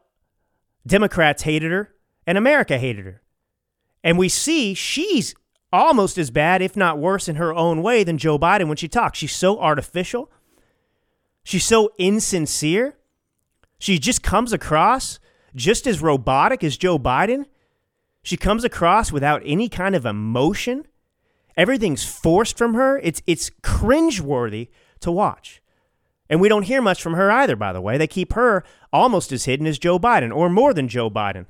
Democrats 0.85 1.43
hated 1.43 1.71
her 1.71 1.93
and 2.25 2.37
America 2.37 2.77
hated 2.77 3.05
her. 3.05 3.21
And 4.03 4.17
we 4.17 4.29
see 4.29 4.73
she's 4.73 5.35
almost 5.71 6.17
as 6.17 6.31
bad, 6.31 6.61
if 6.61 6.75
not 6.75 6.97
worse, 6.97 7.27
in 7.27 7.35
her 7.35 7.53
own 7.53 7.81
way 7.81 8.03
than 8.03 8.17
Joe 8.17 8.39
Biden 8.39 8.67
when 8.67 8.77
she 8.77 8.87
talks. 8.87 9.19
She's 9.19 9.35
so 9.35 9.59
artificial. 9.59 10.31
She's 11.47 11.63
so 11.63 11.93
insincere. 11.97 12.97
She 13.79 13.99
just 13.99 14.21
comes 14.21 14.51
across 14.51 15.17
just 15.55 15.87
as 15.87 16.01
robotic 16.01 16.61
as 16.61 16.75
Joe 16.75 16.99
Biden. 16.99 17.45
She 18.21 18.35
comes 18.35 18.65
across 18.65 19.13
without 19.13 19.41
any 19.45 19.69
kind 19.69 19.95
of 19.95 20.05
emotion. 20.05 20.87
Everything's 21.55 22.03
forced 22.03 22.57
from 22.57 22.73
her. 22.73 22.99
It's 22.99 23.21
it's 23.25 23.49
cringeworthy 23.63 24.67
to 24.99 25.09
watch. 25.09 25.61
And 26.29 26.41
we 26.41 26.49
don't 26.49 26.63
hear 26.63 26.81
much 26.81 27.01
from 27.01 27.13
her 27.13 27.31
either, 27.31 27.55
by 27.55 27.71
the 27.71 27.79
way. 27.79 27.97
They 27.97 28.07
keep 28.07 28.33
her 28.33 28.65
almost 28.91 29.31
as 29.31 29.45
hidden 29.45 29.67
as 29.67 29.79
Joe 29.79 29.97
Biden, 29.97 30.35
or 30.35 30.49
more 30.49 30.73
than 30.73 30.89
Joe 30.89 31.09
Biden. 31.09 31.45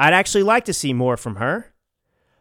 I'd 0.00 0.14
actually 0.14 0.42
like 0.42 0.64
to 0.64 0.74
see 0.74 0.92
more 0.92 1.16
from 1.16 1.36
her. 1.36 1.72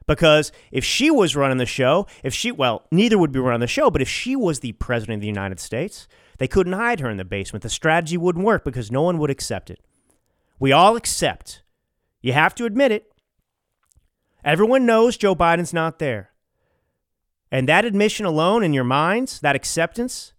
Because 0.08 0.52
if 0.72 0.84
she 0.84 1.12
was 1.12 1.36
running 1.36 1.58
the 1.58 1.68
show, 1.68 2.08
if 2.24 2.34
she, 2.34 2.52
well, 2.52 2.88
neither 2.92 3.20
would 3.20 3.32
be 3.32 3.40
running 3.40 3.60
the 3.60 3.68
show, 3.68 3.92
but 3.92 4.02
if 4.02 4.10
she 4.10 4.36
was 4.36 4.62
the 4.62 4.72
president 4.74 5.18
of 5.18 5.22
the 5.22 5.28
United 5.28 5.60
States, 5.60 6.08
they 6.38 6.48
couldn't 6.48 6.74
hide 6.74 7.00
her 7.00 7.10
in 7.10 7.18
the 7.18 7.26
basement. 7.26 7.64
The 7.64 7.70
strategy 7.70 8.18
wouldn't 8.18 8.46
work 8.46 8.64
because 8.64 8.92
no 8.92 9.02
one 9.02 9.18
would 9.20 9.30
accept 9.30 9.70
it. 9.70 9.80
We 10.60 10.72
all 10.72 10.96
accept. 10.96 11.64
You 12.22 12.34
have 12.34 12.56
to 12.56 12.66
admit 12.66 12.92
it. 12.92 13.12
Everyone 14.44 14.86
knows 14.86 15.18
Joe 15.18 15.36
Biden's 15.36 15.74
not 15.74 16.00
there. 16.00 16.32
And 17.52 17.70
that 17.70 17.86
admission 17.86 18.26
alone 18.26 18.64
in 18.64 18.74
your 18.74 18.84
minds, 18.84 19.40
that 19.40 19.56
acceptance, 19.56 20.34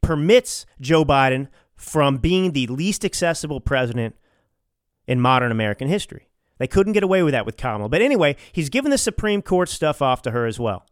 permits 0.00 0.66
Joe 0.80 1.04
Biden 1.04 1.48
from 1.74 2.18
being 2.18 2.52
the 2.52 2.66
least 2.66 3.04
accessible 3.04 3.60
president 3.60 4.16
in 5.06 5.20
modern 5.20 5.50
American 5.50 5.88
history. 5.88 6.28
They 6.58 6.66
couldn't 6.66 6.92
get 6.92 7.02
away 7.02 7.22
with 7.22 7.32
that 7.32 7.46
with 7.46 7.56
Kamala. 7.56 7.88
But 7.88 8.02
anyway, 8.02 8.36
he's 8.52 8.68
given 8.68 8.90
the 8.90 8.98
Supreme 8.98 9.42
Court 9.42 9.68
stuff 9.68 10.00
off 10.00 10.22
to 10.22 10.30
her 10.30 10.46
as 10.46 10.58
well. 10.58 10.86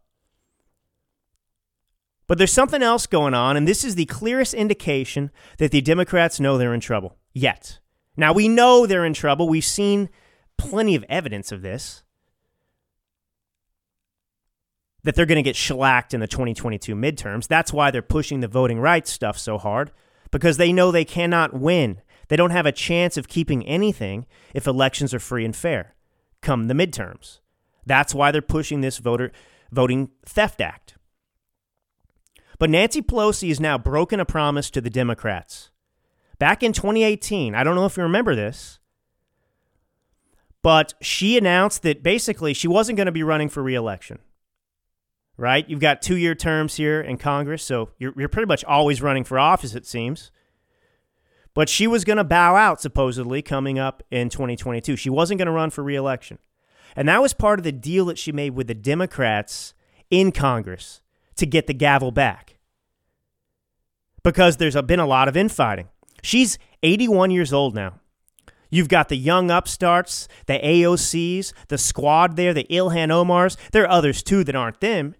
But 2.27 2.37
there's 2.37 2.53
something 2.53 2.81
else 2.81 3.05
going 3.05 3.33
on, 3.33 3.57
and 3.57 3.67
this 3.67 3.83
is 3.83 3.95
the 3.95 4.05
clearest 4.05 4.53
indication 4.53 5.31
that 5.57 5.71
the 5.71 5.81
Democrats 5.81 6.39
know 6.39 6.57
they're 6.57 6.73
in 6.73 6.79
trouble. 6.79 7.17
Yet. 7.33 7.79
Now, 8.15 8.31
we 8.33 8.47
know 8.47 8.85
they're 8.85 9.05
in 9.05 9.13
trouble. 9.13 9.49
We've 9.49 9.65
seen 9.65 10.09
plenty 10.57 10.95
of 10.95 11.03
evidence 11.09 11.51
of 11.51 11.61
this 11.61 12.03
that 15.03 15.15
they're 15.15 15.25
going 15.25 15.35
to 15.35 15.41
get 15.41 15.55
shellacked 15.55 16.13
in 16.13 16.21
the 16.21 16.27
2022 16.27 16.95
midterms. 16.95 17.47
That's 17.47 17.73
why 17.73 17.91
they're 17.91 18.01
pushing 18.01 18.39
the 18.39 18.47
voting 18.47 18.79
rights 18.79 19.11
stuff 19.11 19.37
so 19.37 19.57
hard 19.57 19.91
because 20.31 20.55
they 20.55 20.71
know 20.71 20.91
they 20.91 21.03
cannot 21.03 21.53
win. 21.53 22.01
They 22.29 22.37
don't 22.37 22.51
have 22.51 22.65
a 22.65 22.71
chance 22.71 23.17
of 23.17 23.27
keeping 23.27 23.67
anything 23.67 24.25
if 24.53 24.65
elections 24.65 25.13
are 25.13 25.19
free 25.19 25.43
and 25.43 25.55
fair 25.55 25.93
come 26.43 26.67
the 26.67 26.73
midterms. 26.75 27.39
That's 27.85 28.13
why 28.13 28.31
they're 28.31 28.41
pushing 28.41 28.81
this 28.81 28.99
voter 28.99 29.31
voting 29.71 30.09
theft 30.25 30.61
act. 30.61 30.92
But 32.59 32.69
Nancy 32.69 33.01
Pelosi 33.01 33.49
has 33.49 33.59
now 33.59 33.77
broken 33.77 34.19
a 34.19 34.25
promise 34.25 34.69
to 34.71 34.81
the 34.81 34.89
Democrats. 34.89 35.71
Back 36.39 36.63
in 36.63 36.73
2018, 36.73 37.55
I 37.55 37.63
don't 37.63 37.75
know 37.75 37.85
if 37.85 37.97
you 37.97 38.03
remember 38.03 38.35
this, 38.35 38.79
but 40.61 40.93
she 41.01 41.37
announced 41.37 41.83
that 41.83 42.03
basically 42.03 42.53
she 42.53 42.67
wasn't 42.67 42.97
going 42.97 43.05
to 43.05 43.11
be 43.11 43.23
running 43.23 43.49
for 43.49 43.61
reelection 43.61 44.19
right? 45.37 45.67
You've 45.69 45.79
got 45.79 46.01
two 46.01 46.17
year 46.17 46.35
terms 46.35 46.75
here 46.75 47.01
in 47.01 47.17
Congress, 47.17 47.63
so 47.63 47.89
you're, 47.97 48.13
you're 48.17 48.29
pretty 48.29 48.47
much 48.47 48.63
always 48.65 49.01
running 49.01 49.23
for 49.23 49.39
office, 49.39 49.75
it 49.75 49.85
seems. 49.85 50.31
But 51.53 51.69
she 51.69 51.85
was 51.85 52.03
going 52.03 52.17
to 52.17 52.23
bow 52.23 52.55
out, 52.55 52.81
supposedly, 52.81 53.41
coming 53.41 53.77
up 53.77 54.01
in 54.09 54.29
2022. 54.29 54.95
She 54.95 55.09
wasn't 55.09 55.37
going 55.37 55.45
to 55.45 55.51
run 55.51 55.69
for 55.69 55.83
reelection. 55.83 56.39
And 56.95 57.07
that 57.07 57.21
was 57.21 57.33
part 57.33 57.59
of 57.59 57.63
the 57.63 57.71
deal 57.71 58.05
that 58.05 58.17
she 58.17 58.31
made 58.31 58.55
with 58.55 58.67
the 58.67 58.73
Democrats 58.73 59.73
in 60.09 60.31
Congress 60.31 61.01
to 61.35 61.45
get 61.45 61.67
the 61.67 61.73
gavel 61.73 62.11
back. 62.11 62.57
Because 64.23 64.57
there's 64.57 64.79
been 64.83 64.99
a 64.99 65.05
lot 65.05 65.27
of 65.27 65.35
infighting. 65.35 65.89
She's 66.21 66.57
81 66.81 67.31
years 67.31 67.51
old 67.51 67.75
now. 67.75 67.99
You've 68.69 68.89
got 68.89 69.09
the 69.09 69.17
young 69.17 69.51
upstarts, 69.51 70.27
the 70.47 70.59
AOCs, 70.59 71.53
the 71.67 71.77
squad 71.77 72.37
there, 72.37 72.53
the 72.53 72.65
Ilhan 72.69 73.09
Omars. 73.09 73.57
There 73.71 73.83
are 73.83 73.89
others 73.89 74.23
too 74.23 74.43
that 74.45 74.55
aren't 74.55 74.79
them 74.79 75.15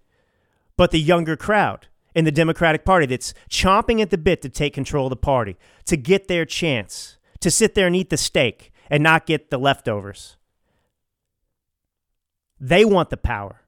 but 0.77 0.91
the 0.91 0.99
younger 0.99 1.35
crowd 1.35 1.87
in 2.15 2.25
the 2.25 2.31
Democratic 2.31 2.85
Party 2.85 3.05
that's 3.05 3.33
chomping 3.49 4.01
at 4.01 4.09
the 4.09 4.17
bit 4.17 4.41
to 4.41 4.49
take 4.49 4.73
control 4.73 5.07
of 5.07 5.11
the 5.11 5.15
party, 5.15 5.57
to 5.85 5.97
get 5.97 6.27
their 6.27 6.45
chance, 6.45 7.17
to 7.39 7.51
sit 7.51 7.75
there 7.75 7.87
and 7.87 7.95
eat 7.95 8.09
the 8.09 8.17
steak 8.17 8.71
and 8.89 9.03
not 9.03 9.25
get 9.25 9.49
the 9.49 9.57
leftovers. 9.57 10.37
They 12.59 12.85
want 12.85 13.09
the 13.09 13.17
power, 13.17 13.61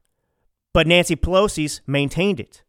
but 0.76 0.86
Nancy 0.86 1.16
Pelosi's 1.16 1.80
maintained 1.86 2.38
it. 2.38 2.62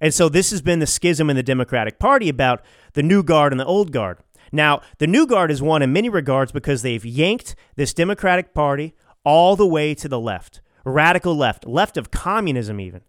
And 0.00 0.12
so 0.12 0.28
this 0.28 0.50
has 0.50 0.60
been 0.60 0.80
the 0.80 0.88
schism 0.88 1.30
in 1.30 1.36
the 1.36 1.42
Democratic 1.44 2.00
Party 2.00 2.28
about 2.28 2.64
the 2.94 3.02
new 3.04 3.22
guard 3.22 3.52
and 3.52 3.60
the 3.60 3.64
old 3.64 3.92
guard. 3.92 4.18
Now, 4.50 4.80
the 4.98 5.06
new 5.06 5.24
guard 5.24 5.50
has 5.50 5.62
won 5.62 5.82
in 5.82 5.92
many 5.92 6.08
regards 6.08 6.50
because 6.50 6.82
they've 6.82 7.04
yanked 7.04 7.54
this 7.76 7.94
Democratic 7.94 8.52
Party 8.52 8.96
all 9.24 9.54
the 9.54 9.68
way 9.68 9.94
to 9.94 10.08
the 10.08 10.18
left, 10.18 10.60
radical 10.84 11.36
left, 11.36 11.64
left 11.64 11.96
of 11.96 12.10
communism, 12.10 12.80
even. 12.80 13.02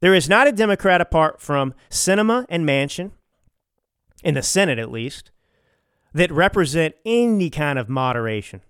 There 0.00 0.14
is 0.14 0.28
not 0.28 0.46
a 0.46 0.52
Democrat 0.52 1.00
apart 1.00 1.40
from 1.40 1.72
Sinema 1.88 2.44
and 2.50 2.68
Manchin, 2.68 3.12
in 4.22 4.34
the 4.34 4.42
Senate 4.42 4.78
at 4.78 4.92
least, 4.92 5.30
that 6.12 6.30
represent 6.30 6.94
any 7.06 7.48
kind 7.48 7.78
of 7.78 7.88
moderation 7.88 8.60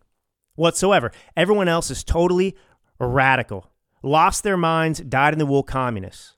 whatsoever. 0.55 1.11
Everyone 1.37 1.66
else 1.66 1.90
is 1.90 2.05
totally 2.05 2.57
radical, 3.00 3.69
lost 4.02 4.42
their 4.42 4.56
minds, 4.56 5.00
died 5.00 5.32
in 5.32 5.38
the 5.38 5.46
wool 5.46 5.62
communists. 5.62 6.34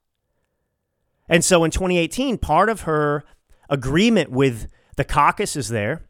And 1.28 1.44
so 1.44 1.64
in 1.64 1.70
2018, 1.70 2.38
part 2.38 2.68
of 2.68 2.82
her 2.82 3.24
agreement 3.68 4.30
with 4.30 4.68
the 4.96 5.04
caucuses 5.04 5.68
there 5.68 6.02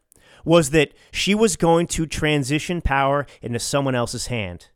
was 0.44 0.70
that 0.70 0.92
she 1.12 1.34
was 1.34 1.56
going 1.56 1.86
to 1.86 2.06
transition 2.06 2.80
power 2.80 3.26
into 3.40 3.58
someone 3.58 3.94
else's 3.94 4.26
hand. 4.26 4.68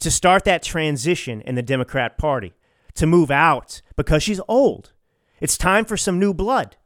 To 0.00 0.10
start 0.10 0.44
that 0.44 0.62
transition 0.62 1.40
in 1.42 1.54
the 1.54 1.62
Democrat 1.62 2.18
Party 2.18 2.54
to 2.94 3.06
move 3.06 3.30
out 3.30 3.82
because 3.94 4.22
she's 4.22 4.40
old. 4.48 4.92
It's 5.40 5.56
time 5.56 5.84
for 5.84 5.96
some 5.96 6.18
new 6.18 6.34
blood. 6.34 6.76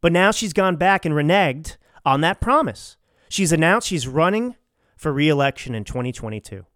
But 0.00 0.12
now 0.12 0.30
she's 0.30 0.52
gone 0.52 0.76
back 0.76 1.04
and 1.04 1.14
reneged 1.14 1.76
on 2.04 2.20
that 2.20 2.40
promise. 2.40 2.96
She's 3.28 3.52
announced 3.52 3.88
she's 3.88 4.06
running 4.06 4.56
for 4.96 5.12
reelection 5.12 5.74
in 5.74 5.84
2022. 5.84 6.66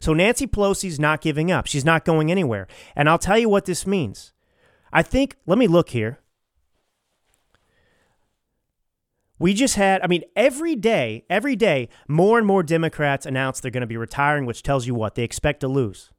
So 0.00 0.14
Nancy 0.14 0.46
Pelosi's 0.46 1.00
not 1.00 1.20
giving 1.20 1.50
up. 1.50 1.66
She's 1.66 1.84
not 1.84 2.04
going 2.04 2.30
anywhere. 2.30 2.66
And 2.94 3.08
I'll 3.08 3.18
tell 3.18 3.38
you 3.38 3.48
what 3.48 3.64
this 3.64 3.86
means. 3.86 4.32
I 4.92 5.02
think, 5.02 5.36
let 5.46 5.58
me 5.58 5.66
look 5.66 5.90
here. 5.90 6.20
We 9.38 9.54
just 9.54 9.76
had, 9.76 10.02
I 10.02 10.08
mean, 10.08 10.24
every 10.34 10.74
day, 10.74 11.24
every 11.30 11.54
day, 11.54 11.88
more 12.08 12.38
and 12.38 12.46
more 12.46 12.62
Democrats 12.62 13.24
announce 13.24 13.60
they're 13.60 13.70
going 13.70 13.82
to 13.82 13.86
be 13.86 13.96
retiring, 13.96 14.46
which 14.46 14.62
tells 14.62 14.86
you 14.86 14.94
what? 14.94 15.14
They 15.14 15.22
expect 15.22 15.60
to 15.60 15.68
lose. 15.68 16.10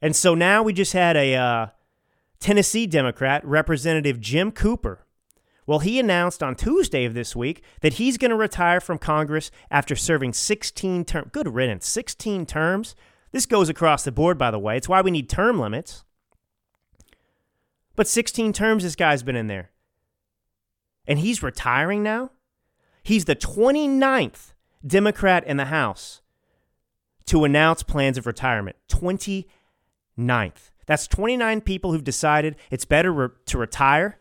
And 0.00 0.14
so 0.14 0.34
now 0.36 0.62
we 0.62 0.72
just 0.72 0.92
had 0.92 1.16
a 1.16 1.34
uh, 1.34 1.66
Tennessee 2.38 2.86
Democrat, 2.86 3.44
Representative 3.44 4.20
Jim 4.20 4.52
Cooper. 4.52 5.04
Well, 5.68 5.80
he 5.80 6.00
announced 6.00 6.42
on 6.42 6.54
Tuesday 6.54 7.04
of 7.04 7.12
this 7.12 7.36
week 7.36 7.62
that 7.82 7.92
he's 7.94 8.16
going 8.16 8.30
to 8.30 8.36
retire 8.36 8.80
from 8.80 8.96
Congress 8.96 9.50
after 9.70 9.94
serving 9.94 10.32
16 10.32 11.04
terms. 11.04 11.28
Good 11.30 11.54
riddance, 11.54 11.86
16 11.86 12.46
terms. 12.46 12.96
This 13.32 13.44
goes 13.44 13.68
across 13.68 14.02
the 14.02 14.10
board, 14.10 14.38
by 14.38 14.50
the 14.50 14.58
way. 14.58 14.78
It's 14.78 14.88
why 14.88 15.02
we 15.02 15.10
need 15.10 15.28
term 15.28 15.60
limits. 15.60 16.04
But 17.96 18.08
16 18.08 18.54
terms 18.54 18.82
this 18.82 18.96
guy's 18.96 19.22
been 19.22 19.36
in 19.36 19.48
there. 19.48 19.68
And 21.06 21.18
he's 21.18 21.42
retiring 21.42 22.02
now? 22.02 22.30
He's 23.02 23.26
the 23.26 23.36
29th 23.36 24.54
Democrat 24.86 25.46
in 25.46 25.58
the 25.58 25.66
House 25.66 26.22
to 27.26 27.44
announce 27.44 27.82
plans 27.82 28.16
of 28.16 28.26
retirement. 28.26 28.76
29 28.88 29.44
ninth. 30.16 30.70
That's 30.86 31.06
29 31.06 31.60
people 31.60 31.92
who've 31.92 32.02
decided 32.02 32.56
it's 32.70 32.86
better 32.86 33.12
re- 33.12 33.28
to 33.44 33.58
retire 33.58 34.17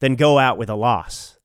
than 0.00 0.16
go 0.16 0.38
out 0.38 0.58
with 0.58 0.68
a 0.68 0.74
loss. 0.74 1.38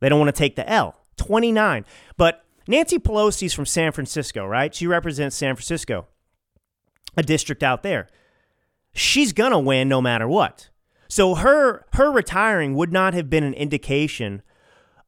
They 0.00 0.08
don't 0.08 0.20
want 0.20 0.34
to 0.34 0.38
take 0.38 0.56
the 0.56 0.68
L. 0.68 0.96
29. 1.16 1.84
But 2.16 2.44
Nancy 2.68 2.98
Pelosi's 2.98 3.54
from 3.54 3.66
San 3.66 3.92
Francisco, 3.92 4.44
right? 4.46 4.74
She 4.74 4.86
represents 4.86 5.36
San 5.36 5.54
Francisco, 5.54 6.06
a 7.16 7.22
district 7.22 7.62
out 7.62 7.82
there. 7.82 8.08
She's 8.92 9.32
going 9.32 9.52
to 9.52 9.58
win 9.58 9.88
no 9.88 10.02
matter 10.02 10.28
what. 10.28 10.68
So 11.08 11.36
her 11.36 11.86
her 11.92 12.10
retiring 12.10 12.74
would 12.74 12.92
not 12.92 13.14
have 13.14 13.30
been 13.30 13.44
an 13.44 13.54
indication 13.54 14.42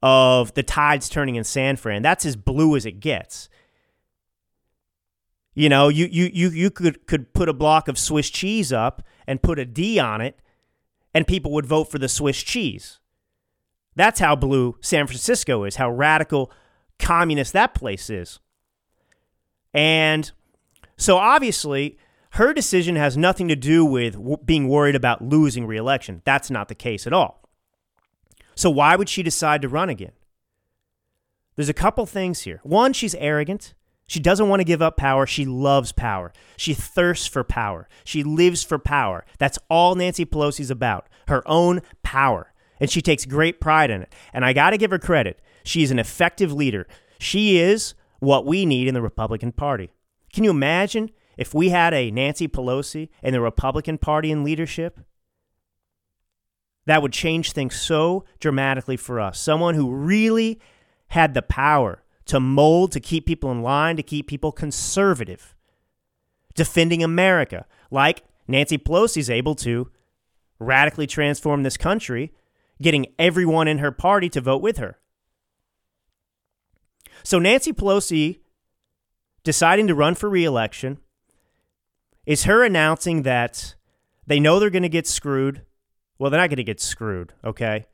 of 0.02 0.54
the 0.54 0.62
tides 0.62 1.08
turning 1.08 1.34
in 1.34 1.44
San 1.44 1.76
Fran. 1.76 2.02
That's 2.02 2.24
as 2.24 2.36
blue 2.36 2.76
as 2.76 2.86
it 2.86 3.00
gets. 3.00 3.48
You 5.54 5.68
know, 5.68 5.88
you 5.88 6.06
you 6.06 6.30
you 6.32 6.50
you 6.50 6.70
could 6.70 7.06
could 7.06 7.32
put 7.32 7.48
a 7.48 7.52
block 7.52 7.88
of 7.88 7.98
Swiss 7.98 8.30
cheese 8.30 8.72
up 8.72 9.02
and 9.26 9.42
put 9.42 9.58
a 9.58 9.64
D 9.64 9.98
on 9.98 10.20
it, 10.20 10.38
and 11.14 11.26
people 11.26 11.52
would 11.52 11.66
vote 11.66 11.90
for 11.90 11.98
the 11.98 12.08
Swiss 12.08 12.42
cheese. 12.42 12.98
That's 13.96 14.20
how 14.20 14.36
blue 14.36 14.76
San 14.80 15.06
Francisco 15.06 15.64
is, 15.64 15.76
how 15.76 15.90
radical 15.90 16.52
communist 16.98 17.52
that 17.52 17.74
place 17.74 18.10
is. 18.10 18.38
And 19.74 20.30
so 20.96 21.16
obviously, 21.16 21.98
her 22.32 22.52
decision 22.52 22.96
has 22.96 23.16
nothing 23.16 23.48
to 23.48 23.56
do 23.56 23.84
with 23.84 24.14
w- 24.14 24.36
being 24.44 24.68
worried 24.68 24.94
about 24.94 25.22
losing 25.22 25.66
reelection. 25.66 26.22
That's 26.24 26.50
not 26.50 26.68
the 26.68 26.74
case 26.74 27.06
at 27.06 27.12
all. 27.12 27.48
So 28.54 28.70
why 28.70 28.96
would 28.96 29.08
she 29.08 29.22
decide 29.22 29.62
to 29.62 29.68
run 29.68 29.88
again? 29.88 30.12
There's 31.56 31.68
a 31.68 31.74
couple 31.74 32.06
things 32.06 32.42
here. 32.42 32.60
One, 32.62 32.92
she's 32.92 33.14
arrogant. 33.16 33.74
She 34.08 34.20
doesn't 34.20 34.48
want 34.48 34.60
to 34.60 34.64
give 34.64 34.82
up 34.82 34.96
power. 34.96 35.26
She 35.26 35.44
loves 35.44 35.92
power. 35.92 36.32
She 36.56 36.74
thirsts 36.74 37.26
for 37.26 37.44
power. 37.44 37.88
She 38.04 38.24
lives 38.24 38.64
for 38.64 38.78
power. 38.78 39.24
That's 39.38 39.58
all 39.68 39.94
Nancy 39.94 40.24
Pelosi's 40.24 40.70
about 40.70 41.06
her 41.28 41.42
own 41.46 41.82
power. 42.02 42.52
And 42.80 42.90
she 42.90 43.02
takes 43.02 43.26
great 43.26 43.60
pride 43.60 43.90
in 43.90 44.02
it. 44.02 44.12
And 44.32 44.44
I 44.44 44.54
got 44.54 44.70
to 44.70 44.78
give 44.78 44.90
her 44.90 44.98
credit. 44.98 45.40
She's 45.62 45.90
an 45.90 45.98
effective 45.98 46.52
leader. 46.52 46.88
She 47.20 47.58
is 47.58 47.94
what 48.18 48.46
we 48.46 48.64
need 48.64 48.88
in 48.88 48.94
the 48.94 49.02
Republican 49.02 49.52
Party. 49.52 49.90
Can 50.32 50.42
you 50.42 50.50
imagine 50.50 51.10
if 51.36 51.52
we 51.52 51.68
had 51.68 51.92
a 51.92 52.10
Nancy 52.10 52.48
Pelosi 52.48 53.10
in 53.22 53.32
the 53.32 53.42
Republican 53.42 53.98
Party 53.98 54.30
in 54.30 54.42
leadership? 54.42 55.00
That 56.86 57.02
would 57.02 57.12
change 57.12 57.52
things 57.52 57.78
so 57.78 58.24
dramatically 58.40 58.96
for 58.96 59.20
us. 59.20 59.38
Someone 59.38 59.74
who 59.74 59.92
really 59.92 60.58
had 61.08 61.34
the 61.34 61.42
power 61.42 62.02
to 62.28 62.38
mold, 62.38 62.92
to 62.92 63.00
keep 63.00 63.26
people 63.26 63.50
in 63.50 63.62
line, 63.62 63.96
to 63.96 64.02
keep 64.02 64.28
people 64.28 64.52
conservative, 64.52 65.54
defending 66.54 67.02
America, 67.02 67.66
like 67.90 68.22
Nancy 68.46 68.78
Pelosi 68.78 69.18
is 69.18 69.30
able 69.30 69.54
to 69.56 69.90
radically 70.58 71.06
transform 71.06 71.62
this 71.62 71.76
country, 71.76 72.32
getting 72.80 73.06
everyone 73.18 73.66
in 73.66 73.78
her 73.78 73.90
party 73.90 74.28
to 74.28 74.40
vote 74.40 74.62
with 74.62 74.76
her. 74.78 74.98
So 77.22 77.38
Nancy 77.38 77.72
Pelosi 77.72 78.40
deciding 79.42 79.86
to 79.86 79.94
run 79.94 80.14
for 80.14 80.28
reelection 80.28 80.98
is 82.26 82.44
her 82.44 82.62
announcing 82.62 83.22
that 83.22 83.74
they 84.26 84.38
know 84.38 84.58
they're 84.58 84.70
going 84.70 84.82
to 84.82 84.88
get 84.88 85.06
screwed. 85.06 85.62
Well, 86.18 86.30
they're 86.30 86.40
not 86.40 86.50
going 86.50 86.58
to 86.58 86.64
get 86.64 86.80
screwed, 86.80 87.32
okay? 87.44 87.86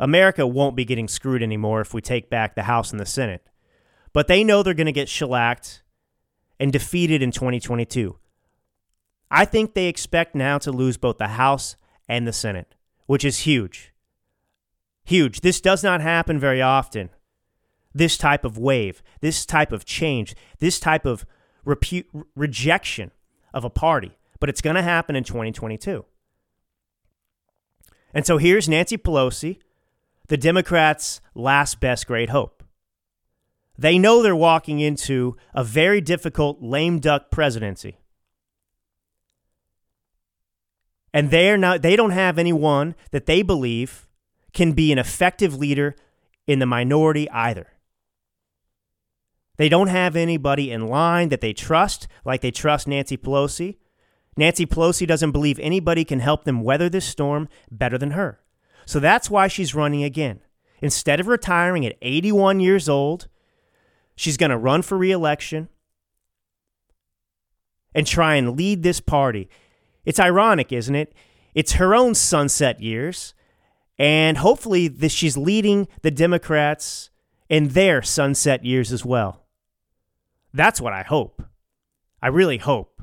America 0.00 0.46
won't 0.46 0.76
be 0.76 0.84
getting 0.84 1.08
screwed 1.08 1.42
anymore 1.42 1.80
if 1.80 1.94
we 1.94 2.00
take 2.00 2.28
back 2.28 2.54
the 2.54 2.64
House 2.64 2.90
and 2.90 3.00
the 3.00 3.06
Senate. 3.06 3.48
But 4.12 4.28
they 4.28 4.44
know 4.44 4.62
they're 4.62 4.74
going 4.74 4.86
to 4.86 4.92
get 4.92 5.08
shellacked 5.08 5.82
and 6.58 6.72
defeated 6.72 7.22
in 7.22 7.30
2022. 7.30 8.18
I 9.30 9.44
think 9.44 9.74
they 9.74 9.86
expect 9.86 10.34
now 10.34 10.58
to 10.58 10.70
lose 10.70 10.96
both 10.96 11.18
the 11.18 11.28
House 11.28 11.76
and 12.08 12.26
the 12.26 12.32
Senate, 12.32 12.74
which 13.06 13.24
is 13.24 13.40
huge. 13.40 13.92
Huge. 15.04 15.40
This 15.40 15.60
does 15.60 15.82
not 15.82 16.00
happen 16.00 16.38
very 16.38 16.62
often. 16.62 17.10
This 17.92 18.16
type 18.16 18.44
of 18.44 18.58
wave, 18.58 19.02
this 19.20 19.46
type 19.46 19.72
of 19.72 19.84
change, 19.84 20.34
this 20.58 20.80
type 20.80 21.04
of 21.04 21.26
repu- 21.66 22.24
rejection 22.34 23.10
of 23.52 23.64
a 23.64 23.70
party. 23.70 24.16
But 24.40 24.48
it's 24.48 24.60
going 24.60 24.76
to 24.76 24.82
happen 24.82 25.16
in 25.16 25.24
2022. 25.24 26.04
And 28.12 28.24
so 28.24 28.38
here's 28.38 28.68
Nancy 28.68 28.96
Pelosi, 28.96 29.58
the 30.28 30.36
Democrats' 30.36 31.20
last 31.34 31.80
best 31.80 32.06
great 32.06 32.30
hope. 32.30 32.62
They 33.76 33.98
know 33.98 34.22
they're 34.22 34.36
walking 34.36 34.80
into 34.80 35.36
a 35.52 35.64
very 35.64 36.00
difficult 36.00 36.62
lame 36.62 37.00
duck 37.00 37.30
presidency. 37.30 37.98
And 41.12 41.30
they're 41.30 41.56
not 41.56 41.82
they 41.82 41.96
don't 41.96 42.10
have 42.10 42.38
anyone 42.38 42.94
that 43.10 43.26
they 43.26 43.42
believe 43.42 44.08
can 44.52 44.72
be 44.72 44.92
an 44.92 44.98
effective 44.98 45.54
leader 45.54 45.96
in 46.46 46.58
the 46.58 46.66
minority 46.66 47.28
either. 47.30 47.68
They 49.56 49.68
don't 49.68 49.88
have 49.88 50.16
anybody 50.16 50.72
in 50.72 50.88
line 50.88 51.28
that 51.28 51.40
they 51.40 51.52
trust, 51.52 52.08
like 52.24 52.40
they 52.40 52.50
trust 52.50 52.88
Nancy 52.88 53.16
Pelosi. 53.16 53.76
Nancy 54.36 54.66
Pelosi 54.66 55.06
doesn't 55.06 55.30
believe 55.30 55.60
anybody 55.60 56.04
can 56.04 56.18
help 56.18 56.44
them 56.44 56.62
weather 56.62 56.88
this 56.88 57.04
storm 57.04 57.48
better 57.70 57.96
than 57.96 58.12
her. 58.12 58.40
So 58.86 59.00
that's 59.00 59.30
why 59.30 59.48
she's 59.48 59.74
running 59.74 60.04
again. 60.04 60.40
Instead 60.80 61.20
of 61.20 61.28
retiring 61.28 61.86
at 61.86 61.96
81 62.02 62.60
years 62.60 62.88
old, 62.88 63.28
she's 64.16 64.36
going 64.36 64.50
to 64.50 64.58
run 64.58 64.82
for 64.82 64.98
reelection 64.98 65.68
and 67.94 68.06
try 68.06 68.34
and 68.34 68.56
lead 68.56 68.82
this 68.82 69.00
party. 69.00 69.48
It's 70.04 70.20
ironic, 70.20 70.72
isn't 70.72 70.94
it? 70.94 71.14
It's 71.54 71.74
her 71.74 71.94
own 71.94 72.14
sunset 72.14 72.80
years, 72.80 73.32
and 73.98 74.38
hopefully 74.38 74.92
she's 75.08 75.36
leading 75.36 75.88
the 76.02 76.10
Democrats 76.10 77.10
in 77.48 77.68
their 77.68 78.02
sunset 78.02 78.64
years 78.64 78.92
as 78.92 79.04
well. 79.04 79.46
That's 80.52 80.80
what 80.80 80.92
I 80.92 81.02
hope. 81.02 81.42
I 82.20 82.28
really 82.28 82.58
hope. 82.58 83.02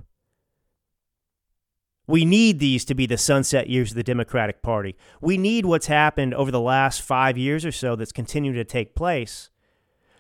We 2.12 2.26
need 2.26 2.60
these 2.60 2.84
to 2.86 2.94
be 2.94 3.06
the 3.06 3.18
sunset 3.18 3.70
years 3.70 3.92
of 3.92 3.96
the 3.96 4.04
Democratic 4.04 4.62
Party. 4.62 4.98
We 5.22 5.38
need 5.38 5.66
what's 5.66 5.88
happened 5.88 6.34
over 6.34 6.52
the 6.52 6.60
last 6.60 7.02
five 7.02 7.38
years 7.38 7.66
or 7.66 7.72
so 7.72 7.96
that's 7.96 8.12
continued 8.12 8.56
to 8.56 8.66
take 8.66 8.96
place 8.96 9.50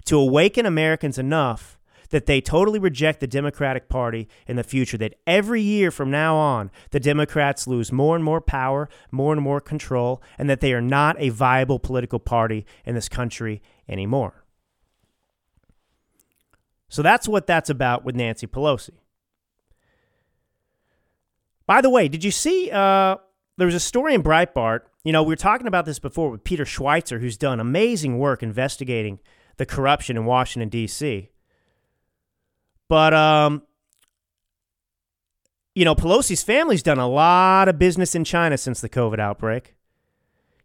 to 0.05 0.17
awaken 0.17 0.65
Americans 0.65 1.17
enough 1.17 1.77
that 2.11 2.27
they 2.27 2.39
totally 2.39 2.79
reject 2.79 3.19
the 3.19 3.27
Democratic 3.27 3.89
Party 3.89 4.29
in 4.47 4.55
the 4.55 4.63
future. 4.63 4.97
That 4.97 5.15
every 5.27 5.61
year 5.61 5.91
from 5.91 6.09
now 6.09 6.37
on, 6.37 6.71
the 6.91 6.99
Democrats 7.01 7.67
lose 7.67 7.91
more 7.91 8.15
and 8.15 8.23
more 8.23 8.39
power, 8.39 8.87
more 9.11 9.33
and 9.33 9.41
more 9.41 9.59
control, 9.59 10.23
and 10.37 10.49
that 10.49 10.61
they 10.61 10.71
are 10.71 10.79
not 10.79 11.17
a 11.19 11.27
viable 11.27 11.77
political 11.77 12.19
party 12.19 12.65
in 12.85 12.95
this 12.95 13.09
country 13.09 13.61
anymore. 13.89 14.45
So 16.87 17.01
that's 17.01 17.27
what 17.27 17.47
that's 17.47 17.69
about 17.69 18.05
with 18.05 18.15
Nancy 18.15 18.47
Pelosi. 18.47 19.00
By 21.71 21.79
the 21.79 21.89
way, 21.89 22.09
did 22.09 22.25
you 22.25 22.31
see? 22.31 22.69
Uh, 22.69 23.15
there 23.55 23.65
was 23.65 23.75
a 23.75 23.79
story 23.79 24.13
in 24.13 24.21
Breitbart. 24.21 24.81
You 25.05 25.13
know, 25.13 25.23
we 25.23 25.29
were 25.29 25.37
talking 25.37 25.67
about 25.67 25.85
this 25.85 25.99
before 25.99 26.29
with 26.29 26.43
Peter 26.43 26.65
Schweizer, 26.65 27.21
who's 27.21 27.37
done 27.37 27.61
amazing 27.61 28.19
work 28.19 28.43
investigating 28.43 29.19
the 29.55 29.65
corruption 29.65 30.17
in 30.17 30.25
Washington, 30.25 30.67
D.C. 30.67 31.29
But, 32.89 33.13
um, 33.13 33.61
you 35.73 35.85
know, 35.85 35.95
Pelosi's 35.95 36.43
family's 36.43 36.83
done 36.83 36.99
a 36.99 37.07
lot 37.07 37.69
of 37.69 37.79
business 37.79 38.15
in 38.15 38.25
China 38.25 38.57
since 38.57 38.81
the 38.81 38.89
COVID 38.89 39.19
outbreak. 39.19 39.73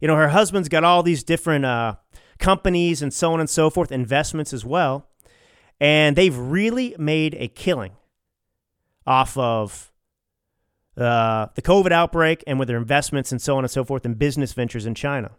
You 0.00 0.08
know, 0.08 0.16
her 0.16 0.30
husband's 0.30 0.68
got 0.68 0.82
all 0.82 1.04
these 1.04 1.22
different 1.22 1.66
uh, 1.66 1.94
companies 2.40 3.00
and 3.00 3.14
so 3.14 3.32
on 3.32 3.38
and 3.38 3.48
so 3.48 3.70
forth, 3.70 3.92
investments 3.92 4.52
as 4.52 4.64
well. 4.64 5.06
And 5.78 6.16
they've 6.16 6.36
really 6.36 6.96
made 6.98 7.36
a 7.38 7.46
killing 7.46 7.92
off 9.06 9.38
of 9.38 9.92
uh, 10.96 11.46
the 11.54 11.62
COVID 11.62 11.92
outbreak 11.92 12.42
and 12.46 12.58
with 12.58 12.68
their 12.68 12.76
investments 12.76 13.32
and 13.32 13.40
so 13.40 13.56
on 13.56 13.64
and 13.64 13.70
so 13.70 13.84
forth 13.84 14.04
in 14.04 14.14
business 14.14 14.52
ventures 14.52 14.86
in 14.86 14.94
China. 14.94 15.32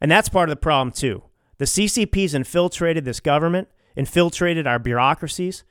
And 0.00 0.10
that's 0.10 0.28
part 0.28 0.48
of 0.48 0.52
the 0.52 0.60
problem, 0.60 0.92
too. 0.92 1.22
The 1.58 1.64
CCP's 1.64 2.34
infiltrated 2.34 3.04
this 3.04 3.20
government, 3.20 3.68
infiltrated 3.96 4.66
our 4.66 4.78
bureaucracies, 4.78 5.64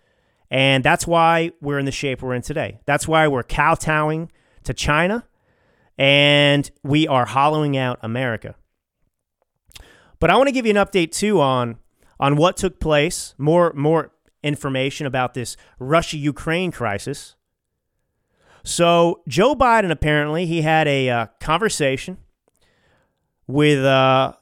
and 0.50 0.84
that's 0.84 1.06
why 1.06 1.52
we're 1.62 1.80
in 1.80 1.86
the 1.86 1.92
shape 1.92 2.22
we're 2.22 2.34
in 2.34 2.42
today. 2.42 2.80
That's 2.86 3.08
why 3.08 3.28
we're 3.28 3.44
kowtowing 3.44 4.32
to 4.64 4.74
China 4.74 5.26
and 5.98 6.72
we 6.84 7.08
are 7.08 7.26
hollowing 7.26 7.78
out 7.78 8.00
America. 8.02 8.56
But 10.20 10.30
I 10.30 10.38
want 10.38 10.48
to 10.48 10.52
give 10.52 10.66
you 10.66 10.72
an 10.72 10.78
update 10.78 11.12
too 11.12 11.40
on 11.40 11.78
on 12.20 12.36
what 12.36 12.58
took 12.58 12.80
place, 12.80 13.34
more 13.38 13.72
more 13.74 14.12
information 14.44 15.06
about 15.06 15.34
this 15.34 15.58
Russia 15.80 16.18
Ukraine 16.18 16.72
crisis. 16.72 17.36
So, 18.64 19.22
Joe 19.28 19.56
Biden 19.56 19.92
apparently 19.92 20.46
he 20.46 20.62
had 20.62 20.88
a 20.88 21.10
uh, 21.10 21.26
conversation 21.40 22.18
with 23.48 23.84
uh, 23.84 24.34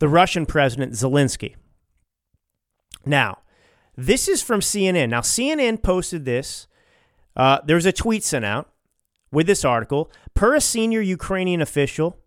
the 0.00 0.08
Russian 0.08 0.44
president 0.44 0.92
Zelensky. 0.92 1.54
Now, 3.06 3.38
this 3.96 4.28
is 4.28 4.42
from 4.42 4.60
CNN. 4.60 5.10
Now, 5.10 5.20
CNN 5.20 5.82
posted 5.82 6.24
this. 6.24 6.66
Uh, 7.36 7.60
there's 7.64 7.86
a 7.86 7.92
tweet 7.92 8.24
sent 8.24 8.44
out 8.44 8.70
with 9.30 9.46
this 9.46 9.64
article. 9.64 10.10
Per 10.34 10.54
a 10.54 10.60
senior 10.60 11.00
Ukrainian 11.00 11.60
official, 11.60 12.18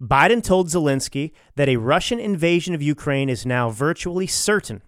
Biden 0.00 0.42
told 0.42 0.68
Zelensky 0.68 1.32
that 1.56 1.68
a 1.68 1.76
Russian 1.76 2.18
invasion 2.18 2.74
of 2.74 2.82
Ukraine 2.82 3.28
is 3.28 3.46
now 3.46 3.70
virtually 3.70 4.26
certain 4.26 4.82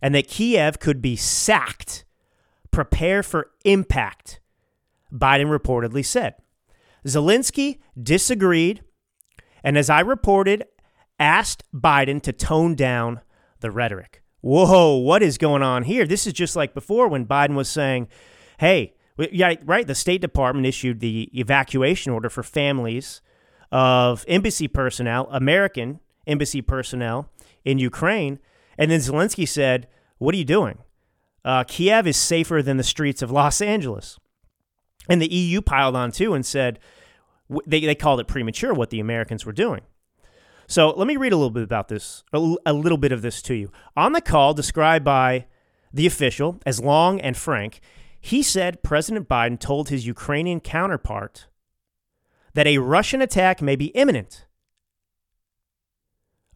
and 0.00 0.14
that 0.14 0.28
Kiev 0.28 0.78
could 0.78 1.00
be 1.02 1.16
sacked. 1.16 2.04
Prepare 2.70 3.22
for 3.22 3.50
impact, 3.64 4.40
Biden 5.12 5.46
reportedly 5.46 6.04
said. 6.04 6.34
Zelensky 7.06 7.78
disagreed, 8.00 8.82
and 9.62 9.78
as 9.78 9.88
I 9.88 10.00
reported, 10.00 10.64
asked 11.18 11.64
Biden 11.74 12.20
to 12.22 12.32
tone 12.32 12.74
down 12.74 13.20
the 13.60 13.70
rhetoric. 13.70 14.22
Whoa, 14.40 14.96
what 14.96 15.22
is 15.22 15.38
going 15.38 15.62
on 15.62 15.84
here? 15.84 16.06
This 16.06 16.26
is 16.26 16.32
just 16.32 16.56
like 16.56 16.74
before 16.74 17.08
when 17.08 17.26
Biden 17.26 17.54
was 17.54 17.68
saying, 17.68 18.08
hey, 18.58 18.94
yeah, 19.32 19.54
right, 19.64 19.86
the 19.86 19.94
State 19.94 20.20
Department 20.20 20.66
issued 20.66 21.00
the 21.00 21.30
evacuation 21.38 22.12
order 22.12 22.28
for 22.28 22.42
families 22.42 23.22
of 23.72 24.24
embassy 24.28 24.68
personnel, 24.68 25.28
American 25.30 26.00
embassy 26.26 26.60
personnel 26.60 27.30
in 27.64 27.78
Ukraine 27.78 28.38
and 28.78 28.90
then 28.90 29.00
Zelensky 29.00 29.48
said, 29.48 29.88
What 30.18 30.34
are 30.34 30.38
you 30.38 30.44
doing? 30.44 30.78
Uh, 31.44 31.64
Kiev 31.64 32.06
is 32.06 32.16
safer 32.16 32.62
than 32.62 32.76
the 32.76 32.82
streets 32.82 33.22
of 33.22 33.30
Los 33.30 33.60
Angeles. 33.60 34.18
And 35.08 35.22
the 35.22 35.32
EU 35.32 35.60
piled 35.60 35.94
on 35.94 36.10
too 36.10 36.34
and 36.34 36.44
said, 36.44 36.80
they, 37.66 37.80
they 37.80 37.94
called 37.94 38.20
it 38.20 38.26
premature 38.26 38.74
what 38.74 38.90
the 38.90 39.00
Americans 39.00 39.46
were 39.46 39.52
doing. 39.52 39.82
So 40.66 40.90
let 40.90 41.06
me 41.06 41.16
read 41.16 41.32
a 41.32 41.36
little 41.36 41.50
bit 41.50 41.62
about 41.62 41.88
this, 41.88 42.24
a 42.32 42.72
little 42.72 42.98
bit 42.98 43.12
of 43.12 43.22
this 43.22 43.40
to 43.42 43.54
you. 43.54 43.70
On 43.96 44.12
the 44.12 44.20
call, 44.20 44.52
described 44.52 45.04
by 45.04 45.46
the 45.92 46.06
official 46.06 46.58
as 46.66 46.80
long 46.80 47.20
and 47.20 47.36
frank, 47.36 47.80
he 48.20 48.42
said 48.42 48.82
President 48.82 49.28
Biden 49.28 49.60
told 49.60 49.88
his 49.88 50.06
Ukrainian 50.06 50.58
counterpart 50.58 51.46
that 52.54 52.66
a 52.66 52.78
Russian 52.78 53.22
attack 53.22 53.62
may 53.62 53.76
be 53.76 53.86
imminent 53.86 54.45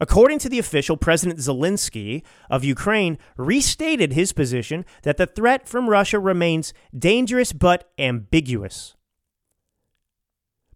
According 0.01 0.39
to 0.39 0.49
the 0.49 0.57
official, 0.57 0.97
President 0.97 1.39
Zelensky 1.39 2.23
of 2.49 2.63
Ukraine 2.63 3.19
restated 3.37 4.13
his 4.13 4.33
position 4.33 4.83
that 5.03 5.17
the 5.17 5.27
threat 5.27 5.69
from 5.69 5.87
Russia 5.87 6.19
remains 6.19 6.73
dangerous 6.97 7.53
but 7.53 7.91
ambiguous. 7.99 8.95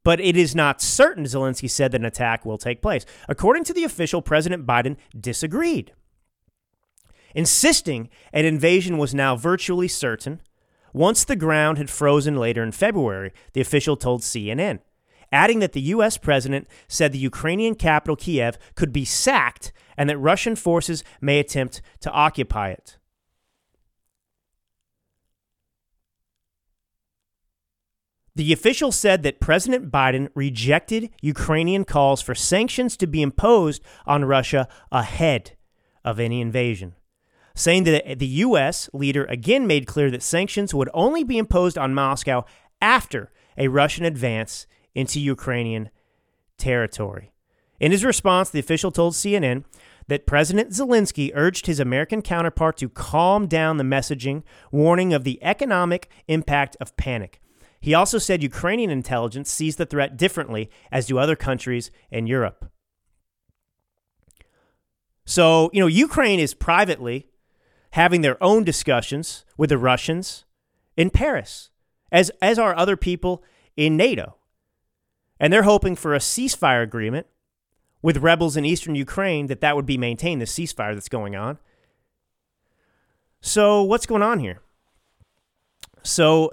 But 0.04 0.20
it 0.20 0.38
is 0.38 0.54
not 0.54 0.80
certain, 0.80 1.24
Zelensky 1.24 1.68
said, 1.68 1.92
that 1.92 2.02
an 2.02 2.06
attack 2.06 2.46
will 2.46 2.60
take 2.60 2.84
place. 2.84 3.04
According 3.28 3.64
to 3.64 3.74
the 3.74 3.84
official, 3.84 4.22
President 4.22 4.68
Biden 4.68 4.96
disagreed, 5.20 5.92
insisting 7.34 8.10
an 8.32 8.46
invasion 8.46 9.00
was 9.00 9.16
now 9.16 9.36
virtually 9.36 9.88
certain 9.88 10.40
once 10.94 11.26
the 11.26 11.36
ground 11.36 11.80
had 11.80 11.90
frozen 11.90 12.38
later 12.38 12.62
in 12.62 12.72
February, 12.72 13.34
the 13.54 13.62
official 13.62 13.98
told 13.98 14.22
CNN 14.22 14.82
adding 15.36 15.60
that 15.60 15.74
the 15.74 15.82
U.S. 15.82 16.18
president 16.18 16.66
said 16.88 17.12
the 17.12 17.18
Ukrainian 17.20 17.76
capital, 17.76 18.16
Kiev, 18.16 18.58
could 18.76 18.94
be 18.94 19.04
sacked 19.04 19.74
and 19.98 20.10
that 20.10 20.18
Russian 20.18 20.56
forces 20.56 21.04
may 21.20 21.40
attempt 21.40 21.82
to 22.00 22.12
occupy 22.12 22.70
it. 22.70 22.98
The 28.36 28.52
official 28.52 28.92
said 28.92 29.24
that 29.24 29.40
President 29.40 29.92
Biden 29.92 30.30
rejected 30.36 31.10
Ukrainian 31.22 31.86
calls 31.86 32.22
for 32.22 32.36
sanctions 32.36 32.98
to 32.98 33.08
be 33.08 33.22
imposed 33.22 33.82
on 34.06 34.26
Russia 34.26 34.68
ahead 34.92 35.56
of 36.04 36.20
any 36.20 36.42
invasion, 36.42 36.96
saying 37.56 37.84
that 37.86 38.20
the 38.20 38.28
U.S. 38.48 38.90
leader 38.94 39.26
again 39.26 39.68
made 39.68 39.88
clear 39.88 40.12
that 40.12 40.24
sanctions 40.24 40.74
would 40.74 40.90
only 40.94 41.24
be 41.24 41.38
imposed 41.38 41.78
on 41.78 41.94
Moscow 41.94 42.44
after 42.82 43.32
a 43.58 43.70
Russian 43.70 44.04
advance 44.04 44.68
into 44.96 45.20
Ukrainian 45.20 45.90
territory. 46.58 47.32
In 47.80 47.92
his 47.92 48.06
response, 48.06 48.50
the 48.50 48.60
official 48.60 48.92
told 48.92 49.14
CNN 49.14 49.66
that 50.08 50.26
President 50.26 50.70
Zelensky 50.70 51.32
urged 51.36 51.66
his 51.66 51.80
American 51.80 52.22
counterpart 52.22 52.78
to 52.78 52.90
calm 52.90 53.48
down 53.48 53.78
the 53.78 53.84
messaging, 53.84 54.44
warning 54.72 55.14
of 55.14 55.24
the 55.24 55.44
economic 55.44 56.10
impact 56.28 56.78
of 56.80 56.96
panic. 56.96 57.42
He 57.82 57.94
also 57.94 58.18
said 58.18 58.42
Ukrainian 58.42 58.90
intelligence 58.90 59.52
sees 59.52 59.76
the 59.76 59.86
threat 59.86 60.18
differently, 60.18 60.70
as 60.92 61.08
do 61.08 61.20
other 61.20 61.36
countries 61.36 61.92
in 62.10 62.28
Europe. 62.28 62.72
So, 65.26 65.70
you 65.74 65.82
know, 65.82 65.88
Ukraine 65.88 66.40
is 66.40 66.54
privately 66.54 67.28
having 67.92 68.22
their 68.22 68.42
own 68.44 68.64
discussions 68.64 69.46
with 69.58 69.70
the 69.70 69.78
Russians 69.78 70.46
in 70.96 71.10
Paris, 71.10 71.72
as, 72.12 72.32
as 72.42 72.60
are 72.60 72.76
other 72.76 72.96
people 72.96 73.44
in 73.76 73.98
NATO. 73.98 74.36
And 75.40 75.52
they're 75.52 75.64
hoping 75.64 75.96
for 75.96 76.16
a 76.16 76.20
ceasefire 76.20 76.82
agreement 76.82 77.28
with 78.02 78.18
rebels 78.18 78.56
in 78.56 78.66
eastern 78.66 78.96
Ukraine 78.96 79.48
that 79.48 79.62
that 79.62 79.76
would 79.76 79.86
be 79.86 79.98
maintained, 79.98 80.42
the 80.42 80.46
ceasefire 80.46 80.94
that's 80.94 81.10
going 81.10 81.36
on. 81.36 81.58
So, 83.42 83.84
what's 83.84 84.06
going 84.06 84.22
on 84.22 84.40
here? 84.40 84.62
So, 86.04 86.52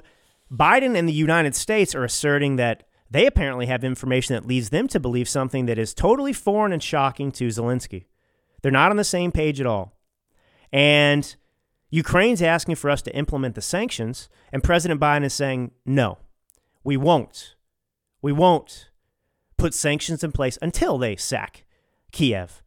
Biden 0.50 0.96
and 0.96 1.08
the 1.08 1.12
United 1.12 1.54
States 1.54 1.94
are 1.94 2.04
asserting 2.04 2.56
that 2.56 2.84
they 3.10 3.26
apparently 3.26 3.66
have 3.66 3.84
information 3.84 4.34
that 4.34 4.46
leads 4.46 4.70
them 4.70 4.88
to 4.88 5.00
believe 5.00 5.28
something 5.28 5.66
that 5.66 5.78
is 5.78 5.94
totally 5.94 6.32
foreign 6.32 6.72
and 6.72 6.82
shocking 6.82 7.30
to 7.32 7.48
Zelensky. 7.48 8.06
They're 8.62 8.72
not 8.72 8.90
on 8.90 8.96
the 8.96 9.04
same 9.04 9.32
page 9.32 9.60
at 9.60 9.66
all. 9.66 9.96
And 10.72 11.34
Ukraine's 11.90 12.40
asking 12.40 12.76
for 12.76 12.88
us 12.88 13.02
to 13.02 13.14
implement 13.14 13.54
the 13.54 13.60
sanctions, 13.60 14.30
and 14.50 14.64
President 14.64 14.98
Biden 14.98 15.24
is 15.24 15.34
saying, 15.34 15.72
no, 15.84 16.18
we 16.82 16.96
won't. 16.96 17.54
We 18.22 18.32
won't 18.32 18.88
put 19.58 19.74
sanctions 19.74 20.24
in 20.24 20.32
place 20.32 20.58
until 20.62 20.96
they 20.96 21.16
sack 21.16 21.64
Kiev. 22.12 22.62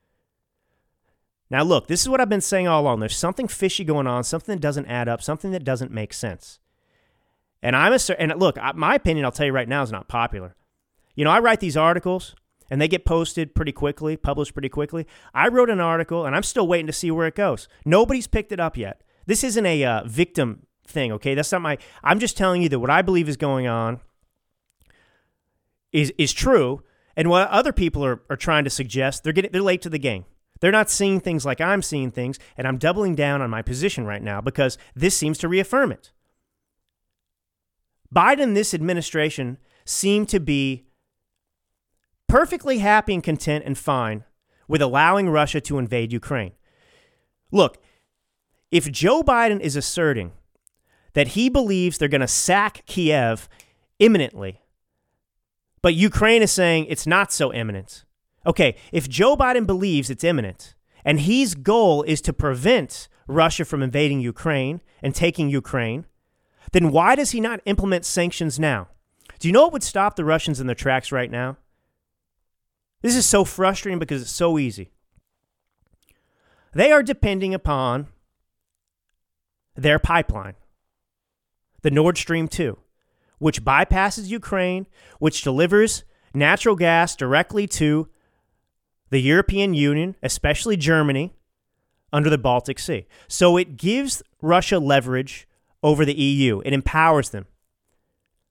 Now, 1.49 1.64
look, 1.64 1.88
this 1.88 2.01
is 2.01 2.10
what 2.10 2.20
I've 2.20 2.30
been 2.30 2.41
saying 2.41 2.68
all 2.68 2.82
along. 2.82 2.99
There's 2.99 3.16
something 3.16 3.47
fishy 3.47 3.84
going 3.84 4.08
on, 4.08 4.24
something 4.24 4.56
that 4.56 4.62
doesn't 4.62 4.88
add 4.88 5.08
up, 5.08 5.22
something 5.22 5.51
that 5.51 5.64
doesn't 5.64 5.91
make 5.91 6.14
sense. 6.14 6.60
And 7.62 7.76
I'm 7.76 7.93
a 7.93 8.22
and 8.22 8.39
look, 8.39 8.58
my 8.76 8.95
opinion, 8.95 9.26
I'll 9.26 9.32
tell 9.32 9.45
you 9.45 9.51
right 9.51 9.68
now, 9.70 9.82
is 9.82 9.91
not 9.91 10.08
popular. 10.08 10.56
You 11.16 11.24
know, 11.24 11.32
I 11.32 11.39
write 11.39 11.60
these 11.60 11.78
articles 11.78 12.36
and 12.70 12.82
they 12.82 12.88
get 12.88 13.06
posted 13.06 13.56
pretty 13.56 13.72
quickly, 13.72 14.18
published 14.18 14.53
pretty 14.53 14.70
quickly. 14.70 15.08
I 15.34 15.47
wrote 15.47 15.70
an 15.70 15.80
article 15.80 16.26
and 16.26 16.36
I'm 16.36 16.43
still 16.43 16.68
waiting 16.68 16.88
to 16.88 16.93
see 16.93 17.12
where 17.12 17.28
it 17.28 17.36
goes. 17.36 17.68
Nobody's 17.86 18.28
picked 18.28 18.51
it 18.51 18.60
up 18.60 18.76
yet. 18.76 19.01
This 19.26 19.43
isn't 19.43 19.66
a 19.66 19.84
uh, 19.84 20.03
victim 20.06 20.66
thing, 20.88 21.12
okay? 21.14 21.36
That's 21.36 21.51
not 21.51 21.62
my. 21.62 21.78
I'm 22.03 22.20
just 22.20 22.38
telling 22.38 22.62
you 22.62 22.70
that 22.70 22.80
what 22.80 22.89
I 22.89 23.01
believe 23.01 23.30
is 23.30 23.38
going 23.38 23.68
on 23.68 23.99
is 25.95 26.13
is 26.17 26.33
true, 26.33 26.83
and 27.15 27.29
what 27.29 27.47
other 27.47 27.71
people 27.71 28.05
are, 28.05 28.21
are 28.29 28.35
trying 28.35 28.65
to 28.65 28.69
suggest, 28.69 29.23
they're 29.23 29.33
getting 29.33 29.51
they're 29.51 29.61
late 29.61 29.81
to 29.83 29.89
the 29.89 29.97
game. 29.97 30.25
They're 30.59 30.71
not 30.71 30.89
seeing 30.89 31.19
things 31.19 31.45
like 31.45 31.61
I'm 31.61 31.81
seeing 31.81 32.11
things, 32.11 32.37
and 32.57 32.67
I'm 32.67 32.77
doubling 32.77 33.15
down 33.15 33.41
on 33.41 33.49
my 33.49 33.61
position 33.61 34.05
right 34.05 34.21
now 34.21 34.41
because 34.41 34.77
this 34.95 35.15
seems 35.15 35.37
to 35.39 35.47
reaffirm 35.47 35.91
it. 35.91 36.11
Biden, 38.13 38.53
this 38.53 38.73
administration, 38.73 39.57
seem 39.85 40.25
to 40.27 40.39
be 40.39 40.85
perfectly 42.27 42.79
happy 42.79 43.13
and 43.13 43.23
content 43.23 43.63
and 43.65 43.77
fine 43.77 44.23
with 44.67 44.81
allowing 44.81 45.29
Russia 45.29 45.61
to 45.61 45.77
invade 45.77 46.11
Ukraine. 46.11 46.53
Look, 47.51 47.77
if 48.71 48.91
Joe 48.91 49.23
Biden 49.23 49.59
is 49.59 49.75
asserting 49.75 50.31
that 51.13 51.29
he 51.29 51.49
believes 51.49 51.97
they're 51.97 52.07
going 52.07 52.21
to 52.21 52.27
sack 52.27 52.83
Kiev 52.85 53.47
imminently, 53.99 54.61
but 55.86 55.93
Ukraine 55.93 56.41
is 56.41 56.51
saying 56.51 56.88
it's 56.89 57.05
not 57.05 57.31
so 57.31 57.53
imminent. 57.53 58.05
Okay, 58.43 58.75
if 58.91 59.07
Joe 59.07 59.38
Biden 59.38 59.67
believes 59.67 60.09
it's 60.09 60.23
imminent 60.23 60.73
and 61.03 61.19
his 61.19 61.53
goal 61.53 62.01
is 62.01 62.21
to 62.21 62.33
prevent 62.33 63.07
Russia 63.27 63.65
from 63.65 63.83
invading 63.83 64.19
Ukraine 64.19 64.81
and 65.03 65.13
taking 65.13 65.47
Ukraine, 65.47 66.07
then 66.71 66.89
why 66.91 67.13
does 67.13 67.29
he 67.29 67.39
not 67.39 67.61
implement 67.65 68.03
sanctions 68.03 68.59
now? 68.59 68.88
Do 69.38 69.47
you 69.47 69.51
know 69.51 69.61
what 69.61 69.73
would 69.73 69.83
stop 69.83 70.15
the 70.15 70.25
Russians 70.25 70.59
in 70.59 70.65
their 70.65 70.75
tracks 70.75 71.11
right 71.11 71.29
now? 71.29 71.57
This 73.03 73.15
is 73.15 73.27
so 73.27 73.45
frustrating 73.45 73.99
because 73.99 74.23
it's 74.23 74.31
so 74.31 74.57
easy. 74.57 74.89
They 76.73 76.91
are 76.91 77.03
depending 77.03 77.53
upon 77.53 78.07
their 79.75 79.99
pipeline, 79.99 80.55
the 81.83 81.91
Nord 81.91 82.17
Stream 82.17 82.47
2 82.47 82.75
which 83.39 83.63
bypasses 83.63 84.27
Ukraine, 84.27 84.88
which 85.19 85.41
delivers 85.41 86.03
natural 86.33 86.75
gas 86.75 87.15
directly 87.15 87.67
to 87.67 88.09
the 89.09 89.19
European 89.19 89.73
Union, 89.73 90.15
especially 90.21 90.77
Germany, 90.77 91.33
under 92.11 92.29
the 92.29 92.38
Baltic 92.38 92.79
Sea. 92.79 93.07
So 93.27 93.57
it 93.57 93.77
gives 93.77 94.23
Russia 94.41 94.79
leverage 94.79 95.47
over 95.83 96.05
the 96.05 96.15
EU, 96.15 96.61
it 96.65 96.73
empowers 96.73 97.29
them. 97.29 97.45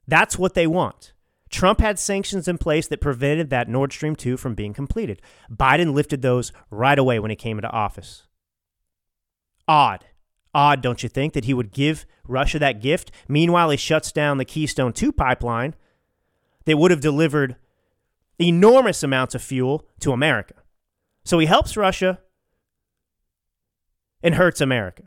That's 0.07 0.39
what 0.39 0.55
they 0.55 0.67
want. 0.67 1.13
Trump 1.51 1.81
had 1.81 1.99
sanctions 1.99 2.49
in 2.49 2.59
place 2.59 2.89
that 2.89 3.01
prevented 3.01 3.51
that 3.51 3.69
Nord 3.69 3.93
Stream 3.93 4.17
2 4.17 4.37
from 4.37 4.55
being 4.55 4.75
completed. 4.75 5.23
Biden 5.51 5.95
lifted 5.95 6.21
those 6.21 6.53
right 6.71 6.99
away 6.99 7.19
when 7.19 7.31
he 7.31 7.37
came 7.37 7.59
into 7.59 7.71
office. 7.71 8.27
Odd 9.67 10.05
odd, 10.55 10.83
don't 10.83 11.03
you 11.03 11.09
think, 11.09 11.33
that 11.33 11.45
he 11.45 11.55
would 11.55 11.73
give 11.73 12.07
Russia 12.27 12.59
that 12.59 12.81
gift? 12.81 13.11
Meanwhile, 13.29 13.71
he 13.71 13.77
shuts 13.77 14.13
down 14.13 14.39
the 14.39 14.45
Keystone 14.45 14.93
2 14.93 15.13
pipeline 15.13 15.75
that 16.65 16.79
would 16.79 16.91
have 16.91 17.01
delivered 17.01 17.57
enormous 18.39 19.03
amounts 19.03 19.35
of 19.35 19.43
fuel 19.43 19.87
to 20.01 20.13
America. 20.13 20.55
So 21.25 21.39
he 21.39 21.47
helps 21.47 21.77
Russia 21.77 22.21
and 24.23 24.35
hurts 24.35 24.61
America. 24.61 25.05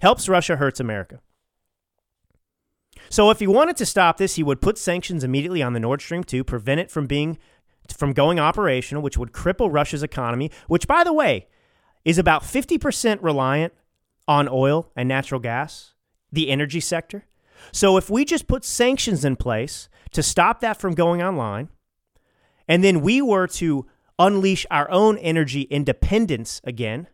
Helps 0.00 0.28
Russia, 0.28 0.56
hurts 0.56 0.80
America. 0.80 1.20
So 3.08 3.30
if 3.30 3.40
he 3.40 3.46
wanted 3.46 3.76
to 3.76 3.86
stop 3.86 4.16
this, 4.16 4.36
he 4.36 4.42
would 4.42 4.60
put 4.60 4.78
sanctions 4.78 5.22
immediately 5.22 5.62
on 5.62 5.72
the 5.72 5.80
Nord 5.80 6.00
Stream 6.00 6.24
2, 6.24 6.44
prevent 6.44 6.80
it 6.80 6.90
from 6.90 7.06
being 7.06 7.38
from 7.96 8.12
going 8.12 8.38
operational, 8.38 9.02
which 9.02 9.18
would 9.18 9.32
cripple 9.32 9.72
Russia's 9.72 10.02
economy, 10.02 10.50
which 10.68 10.86
by 10.86 11.04
the 11.04 11.12
way, 11.12 11.46
is 12.04 12.18
about 12.18 12.42
50% 12.42 13.18
reliant 13.20 13.72
on 14.28 14.48
oil 14.48 14.90
and 14.96 15.08
natural 15.08 15.40
gas, 15.40 15.94
the 16.30 16.50
energy 16.50 16.80
sector. 16.80 17.26
So 17.70 17.96
if 17.96 18.10
we 18.10 18.24
just 18.24 18.46
put 18.46 18.64
sanctions 18.64 19.24
in 19.24 19.36
place 19.36 19.88
to 20.12 20.22
stop 20.22 20.60
that 20.60 20.78
from 20.78 20.94
going 20.94 21.22
online, 21.22 21.68
and 22.68 22.82
then 22.82 23.00
we 23.00 23.20
were 23.20 23.46
to 23.48 23.86
unleash 24.18 24.66
our 24.70 24.90
own 24.90 25.18
energy 25.18 25.62
independence 25.62 26.60
again, 26.64 27.08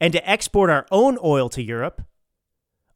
and 0.00 0.12
to 0.12 0.28
export 0.28 0.70
our 0.70 0.86
own 0.90 1.18
oil 1.22 1.48
to 1.48 1.62
Europe, 1.62 2.02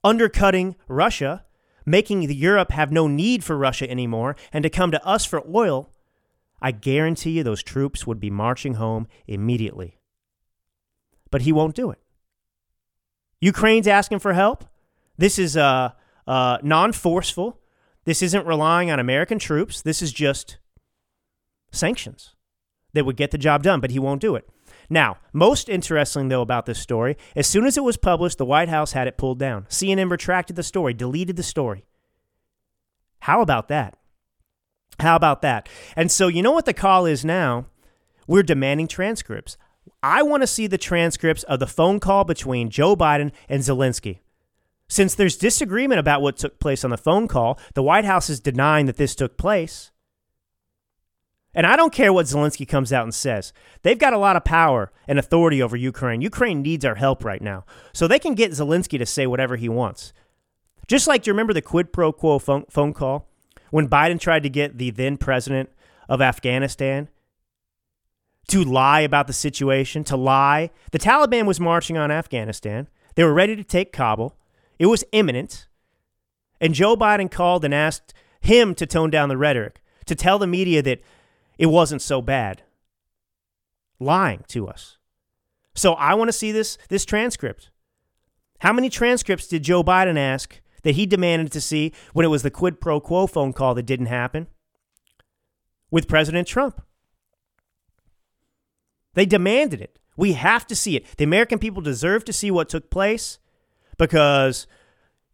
undercutting 0.02 0.76
Russia, 0.88 1.44
making 1.84 2.22
Europe 2.22 2.72
have 2.72 2.90
no 2.90 3.06
need 3.06 3.44
for 3.44 3.56
Russia 3.56 3.88
anymore, 3.90 4.36
and 4.52 4.62
to 4.62 4.70
come 4.70 4.90
to 4.90 5.04
us 5.06 5.24
for 5.24 5.42
oil, 5.52 5.90
I 6.60 6.72
guarantee 6.72 7.30
you 7.30 7.42
those 7.42 7.62
troops 7.62 8.06
would 8.06 8.18
be 8.18 8.30
marching 8.30 8.74
home 8.74 9.06
immediately. 9.26 9.98
But 11.30 11.42
he 11.42 11.52
won't 11.52 11.74
do 11.74 11.90
it. 11.90 11.98
Ukraine's 13.40 13.86
asking 13.86 14.20
for 14.20 14.32
help. 14.32 14.64
This 15.18 15.38
is 15.38 15.56
uh, 15.56 15.90
uh, 16.26 16.58
non 16.62 16.92
forceful. 16.92 17.60
This 18.04 18.22
isn't 18.22 18.46
relying 18.46 18.90
on 18.90 19.00
American 19.00 19.38
troops. 19.38 19.82
This 19.82 20.00
is 20.00 20.12
just 20.12 20.58
sanctions 21.72 22.34
that 22.92 23.04
would 23.04 23.16
get 23.16 23.30
the 23.30 23.38
job 23.38 23.62
done, 23.62 23.80
but 23.80 23.90
he 23.90 23.98
won't 23.98 24.20
do 24.20 24.36
it. 24.36 24.48
Now, 24.88 25.18
most 25.32 25.68
interesting, 25.68 26.28
though, 26.28 26.42
about 26.42 26.66
this 26.66 26.78
story, 26.78 27.16
as 27.34 27.46
soon 27.46 27.66
as 27.66 27.76
it 27.76 27.82
was 27.82 27.96
published, 27.96 28.38
the 28.38 28.44
White 28.44 28.68
House 28.68 28.92
had 28.92 29.08
it 29.08 29.16
pulled 29.16 29.38
down. 29.38 29.66
CNN 29.68 30.10
retracted 30.10 30.56
the 30.56 30.62
story, 30.62 30.94
deleted 30.94 31.36
the 31.36 31.42
story. 31.42 31.84
How 33.20 33.40
about 33.40 33.68
that? 33.68 33.96
How 35.00 35.16
about 35.16 35.42
that? 35.42 35.68
And 35.96 36.10
so, 36.10 36.28
you 36.28 36.42
know 36.42 36.52
what 36.52 36.64
the 36.64 36.72
call 36.72 37.06
is 37.06 37.24
now? 37.24 37.66
We're 38.26 38.44
demanding 38.44 38.88
transcripts. 38.88 39.56
I 40.02 40.22
want 40.22 40.42
to 40.42 40.46
see 40.46 40.66
the 40.66 40.78
transcripts 40.78 41.42
of 41.44 41.60
the 41.60 41.66
phone 41.66 42.00
call 42.00 42.24
between 42.24 42.70
Joe 42.70 42.96
Biden 42.96 43.32
and 43.48 43.62
Zelensky. 43.62 44.20
Since 44.88 45.14
there's 45.14 45.36
disagreement 45.36 45.98
about 45.98 46.22
what 46.22 46.36
took 46.36 46.58
place 46.60 46.84
on 46.84 46.90
the 46.90 46.96
phone 46.96 47.26
call, 47.26 47.58
the 47.74 47.82
White 47.82 48.04
House 48.04 48.30
is 48.30 48.38
denying 48.40 48.86
that 48.86 48.96
this 48.96 49.14
took 49.14 49.36
place. 49.36 49.90
And 51.54 51.66
I 51.66 51.74
don't 51.74 51.92
care 51.92 52.12
what 52.12 52.26
Zelensky 52.26 52.68
comes 52.68 52.92
out 52.92 53.04
and 53.04 53.14
says. 53.14 53.52
They've 53.82 53.98
got 53.98 54.12
a 54.12 54.18
lot 54.18 54.36
of 54.36 54.44
power 54.44 54.92
and 55.08 55.18
authority 55.18 55.62
over 55.62 55.74
Ukraine. 55.74 56.20
Ukraine 56.20 56.60
needs 56.60 56.84
our 56.84 56.96
help 56.96 57.24
right 57.24 57.40
now. 57.40 57.64
So 57.94 58.06
they 58.06 58.18
can 58.18 58.34
get 58.34 58.52
Zelensky 58.52 58.98
to 58.98 59.06
say 59.06 59.26
whatever 59.26 59.56
he 59.56 59.68
wants. 59.68 60.12
Just 60.86 61.08
like, 61.08 61.22
do 61.22 61.30
you 61.30 61.32
remember 61.32 61.54
the 61.54 61.62
quid 61.62 61.92
pro 61.92 62.12
quo 62.12 62.38
phone, 62.38 62.66
phone 62.68 62.92
call 62.92 63.28
when 63.70 63.88
Biden 63.88 64.20
tried 64.20 64.42
to 64.42 64.50
get 64.50 64.78
the 64.78 64.90
then 64.90 65.16
president 65.16 65.70
of 66.08 66.20
Afghanistan 66.20 67.08
to 68.48 68.62
lie 68.62 69.00
about 69.00 69.26
the 69.26 69.32
situation, 69.32 70.04
to 70.04 70.16
lie. 70.16 70.70
The 70.92 70.98
Taliban 70.98 71.46
was 71.46 71.60
marching 71.60 71.98
on 71.98 72.10
Afghanistan. 72.10 72.88
They 73.14 73.24
were 73.24 73.34
ready 73.34 73.56
to 73.56 73.64
take 73.64 73.92
Kabul. 73.92 74.36
It 74.78 74.86
was 74.86 75.04
imminent. 75.12 75.66
And 76.60 76.74
Joe 76.74 76.96
Biden 76.96 77.30
called 77.30 77.64
and 77.64 77.74
asked 77.74 78.14
him 78.40 78.74
to 78.76 78.86
tone 78.86 79.10
down 79.10 79.28
the 79.28 79.36
rhetoric, 79.36 79.82
to 80.06 80.14
tell 80.14 80.38
the 80.38 80.46
media 80.46 80.82
that 80.82 81.00
it 81.58 81.66
wasn't 81.66 82.02
so 82.02 82.22
bad. 82.22 82.62
Lying 83.98 84.44
to 84.48 84.68
us. 84.68 84.98
So 85.74 85.94
I 85.94 86.14
want 86.14 86.28
to 86.28 86.32
see 86.32 86.52
this, 86.52 86.78
this 86.88 87.04
transcript. 87.04 87.70
How 88.60 88.72
many 88.72 88.88
transcripts 88.88 89.46
did 89.46 89.62
Joe 89.62 89.82
Biden 89.82 90.18
ask 90.18 90.60
that 90.82 90.94
he 90.94 91.04
demanded 91.04 91.50
to 91.52 91.60
see 91.60 91.92
when 92.12 92.24
it 92.24 92.28
was 92.28 92.42
the 92.42 92.50
quid 92.50 92.80
pro 92.80 93.00
quo 93.00 93.26
phone 93.26 93.52
call 93.52 93.74
that 93.74 93.84
didn't 93.84 94.06
happen 94.06 94.46
with 95.90 96.08
President 96.08 96.46
Trump? 96.46 96.80
They 99.16 99.26
demanded 99.26 99.80
it. 99.80 99.98
We 100.16 100.34
have 100.34 100.66
to 100.68 100.76
see 100.76 100.94
it. 100.94 101.04
The 101.16 101.24
American 101.24 101.58
people 101.58 101.82
deserve 101.82 102.24
to 102.26 102.32
see 102.32 102.50
what 102.50 102.68
took 102.68 102.90
place 102.90 103.38
because, 103.98 104.66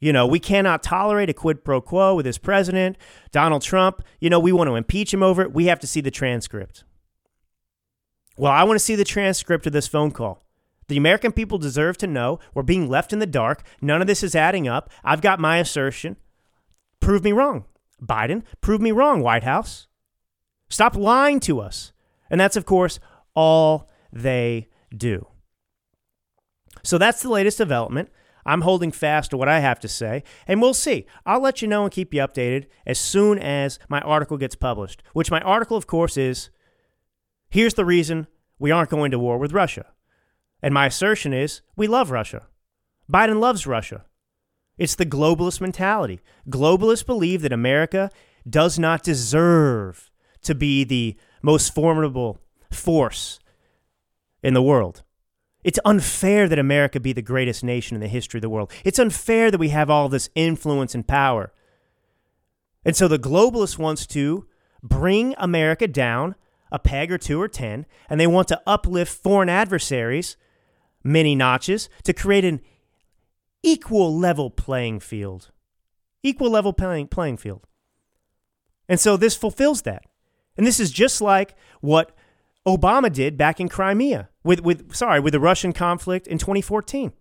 you 0.01 0.13
know, 0.13 0.25
we 0.25 0.39
cannot 0.39 0.85
tolerate 0.85 1.29
a 1.29 1.35
quid 1.35 1.65
pro 1.65 1.81
quo 1.81 2.15
with 2.15 2.25
this 2.25 2.39
president, 2.39 2.97
Donald 3.33 3.63
Trump. 3.63 4.03
You 4.21 4.31
know, 4.31 4.39
we 4.39 4.53
want 4.53 4.69
to 4.69 4.77
impeach 4.77 5.13
him 5.13 5.23
over 5.23 5.43
it. 5.43 5.53
We 5.53 5.67
have 5.67 5.81
to 5.81 5.89
see 5.89 6.01
the 6.01 6.13
transcript. 6.13 6.85
Well, 8.37 8.53
I 8.53 8.63
want 8.63 8.77
to 8.77 8.85
see 8.85 8.95
the 8.95 9.05
transcript 9.05 9.67
of 9.67 9.73
this 9.73 9.89
phone 9.89 10.13
call. 10.13 10.45
The 10.87 10.97
American 10.97 11.33
people 11.33 11.59
deserve 11.59 11.99
to 11.99 12.07
know 12.07 12.39
we're 12.55 12.63
being 12.63 12.89
left 12.89 13.13
in 13.13 13.19
the 13.19 13.27
dark. 13.27 13.65
None 13.81 14.01
of 14.01 14.07
this 14.07 14.23
is 14.23 14.37
adding 14.37 14.69
up. 14.69 14.91
I've 15.03 15.21
got 15.21 15.41
my 15.41 15.59
assertion. 15.59 16.17
Prove 17.01 17.25
me 17.25 17.33
wrong. 17.33 17.65
Biden, 18.01 18.45
prove 18.61 18.81
me 18.81 18.93
wrong, 18.93 19.23
White 19.23 19.43
House. 19.43 19.89
Stop 20.69 20.95
lying 20.97 21.41
to 21.41 21.61
us. 21.61 21.93
And 22.31 22.41
that's, 22.41 22.57
of 22.57 22.65
course, 22.65 22.99
all 23.35 23.89
they 24.13 24.69
do. 24.97 25.27
So 26.83 26.99
that's 26.99 27.23
the 27.23 27.31
latest 27.31 27.59
development. 27.59 28.11
I'm 28.45 28.63
holding 28.63 28.91
fast 28.91 29.31
to 29.31 29.37
what 29.37 29.49
I 29.49 29.61
have 29.61 29.79
to 29.81 29.89
say, 29.89 30.25
and 30.49 30.61
we'll 30.61 30.75
see. 30.75 31.07
I'll 31.25 31.41
let 31.41 31.63
you 31.63 31.69
know 31.69 31.85
and 31.85 31.93
keep 31.93 32.13
you 32.13 32.21
updated 32.21 32.67
as 32.85 32.99
soon 32.99 33.39
as 33.39 33.79
my 33.89 34.01
article 34.01 34.37
gets 34.37 34.57
published, 34.57 35.03
which 35.13 35.31
my 35.31 35.41
article, 35.43 35.77
of 35.77 35.87
course, 35.87 36.17
is 36.17 36.51
Here's 37.53 37.75
the 37.75 37.85
reason 37.85 38.29
we 38.59 38.71
aren't 38.71 38.89
going 38.89 39.11
to 39.11 39.19
war 39.19 39.37
with 39.37 39.53
Russia. 39.53 39.85
And 40.63 40.73
my 40.73 40.87
assertion 40.87 41.35
is 41.35 41.61
we 41.77 41.87
love 41.87 42.11
Russia. 42.11 42.47
Biden 43.13 43.41
loves 43.41 43.67
Russia. 43.67 44.07
It's 44.79 44.95
the 44.95 45.05
globalist 45.05 45.61
mentality. 45.61 46.23
Globalists 46.49 47.05
believe 47.05 47.43
that 47.43 47.53
America 47.53 48.11
does 48.49 48.79
not 48.79 49.03
deserve 49.03 50.11
to 50.45 50.55
be 50.55 50.83
the 50.83 51.15
most 51.43 51.75
formidable 51.75 52.39
force 52.75 53.39
in 54.43 54.55
the 54.55 54.63
world. 54.63 55.03
It's 55.65 55.79
unfair 55.85 56.49
that 56.49 56.59
America 56.59 56.99
be 56.99 57.13
the 57.13 57.23
greatest 57.23 57.63
nation 57.63 57.95
in 57.95 58.01
the 58.01 58.09
history 58.09 58.39
of 58.39 58.43
the 58.43 58.51
world. 58.51 58.73
It's 58.85 58.99
unfair 58.99 59.51
that 59.51 59.59
we 59.59 59.69
have 59.69 59.91
all 59.91 60.09
this 60.09 60.29
influence 60.35 60.95
and 60.95 61.07
power. 61.07 61.53
And 62.85 62.97
so 62.97 63.07
the 63.07 63.19
globalist 63.19 63.79
wants 63.79 64.07
to 64.09 64.47
bring 64.83 65.35
America 65.39 65.87
down 65.87 66.35
a 66.73 66.79
peg 66.79 67.13
or 67.13 67.19
two 67.19 67.41
or 67.41 67.49
10, 67.49 67.87
and 68.09 68.19
they 68.19 68.27
want 68.27 68.49
to 68.49 68.61
uplift 68.67 69.13
foreign 69.13 69.49
adversaries 69.49 70.37
many 71.05 71.35
notches 71.35 71.89
to 72.05 72.13
create 72.13 72.45
an 72.45 72.61
equal 73.63 74.17
level 74.17 74.51
playing 74.51 74.99
field. 75.01 75.51
Equal 76.23 76.51
level 76.51 76.73
playing, 76.73 77.09
playing 77.09 77.37
field. 77.37 77.67
And 78.89 78.99
so 78.99 79.17
this 79.17 79.37
fulfills 79.37 79.83
that. 79.83 80.05
And 80.57 80.67
this 80.67 80.81
is 80.81 80.91
just 80.91 81.21
like 81.21 81.55
what 81.81 82.17
Obama 82.67 83.13
did 83.13 83.37
back 83.37 83.61
in 83.61 83.69
Crimea 83.69 84.29
with, 84.45 84.61
with 84.61 84.95
sorry, 84.95 85.21
with 85.21 85.33
the 85.33 85.41
Russian 85.41 85.73
conflict 85.73 86.27
in 86.27 86.39
2014. 86.39 87.13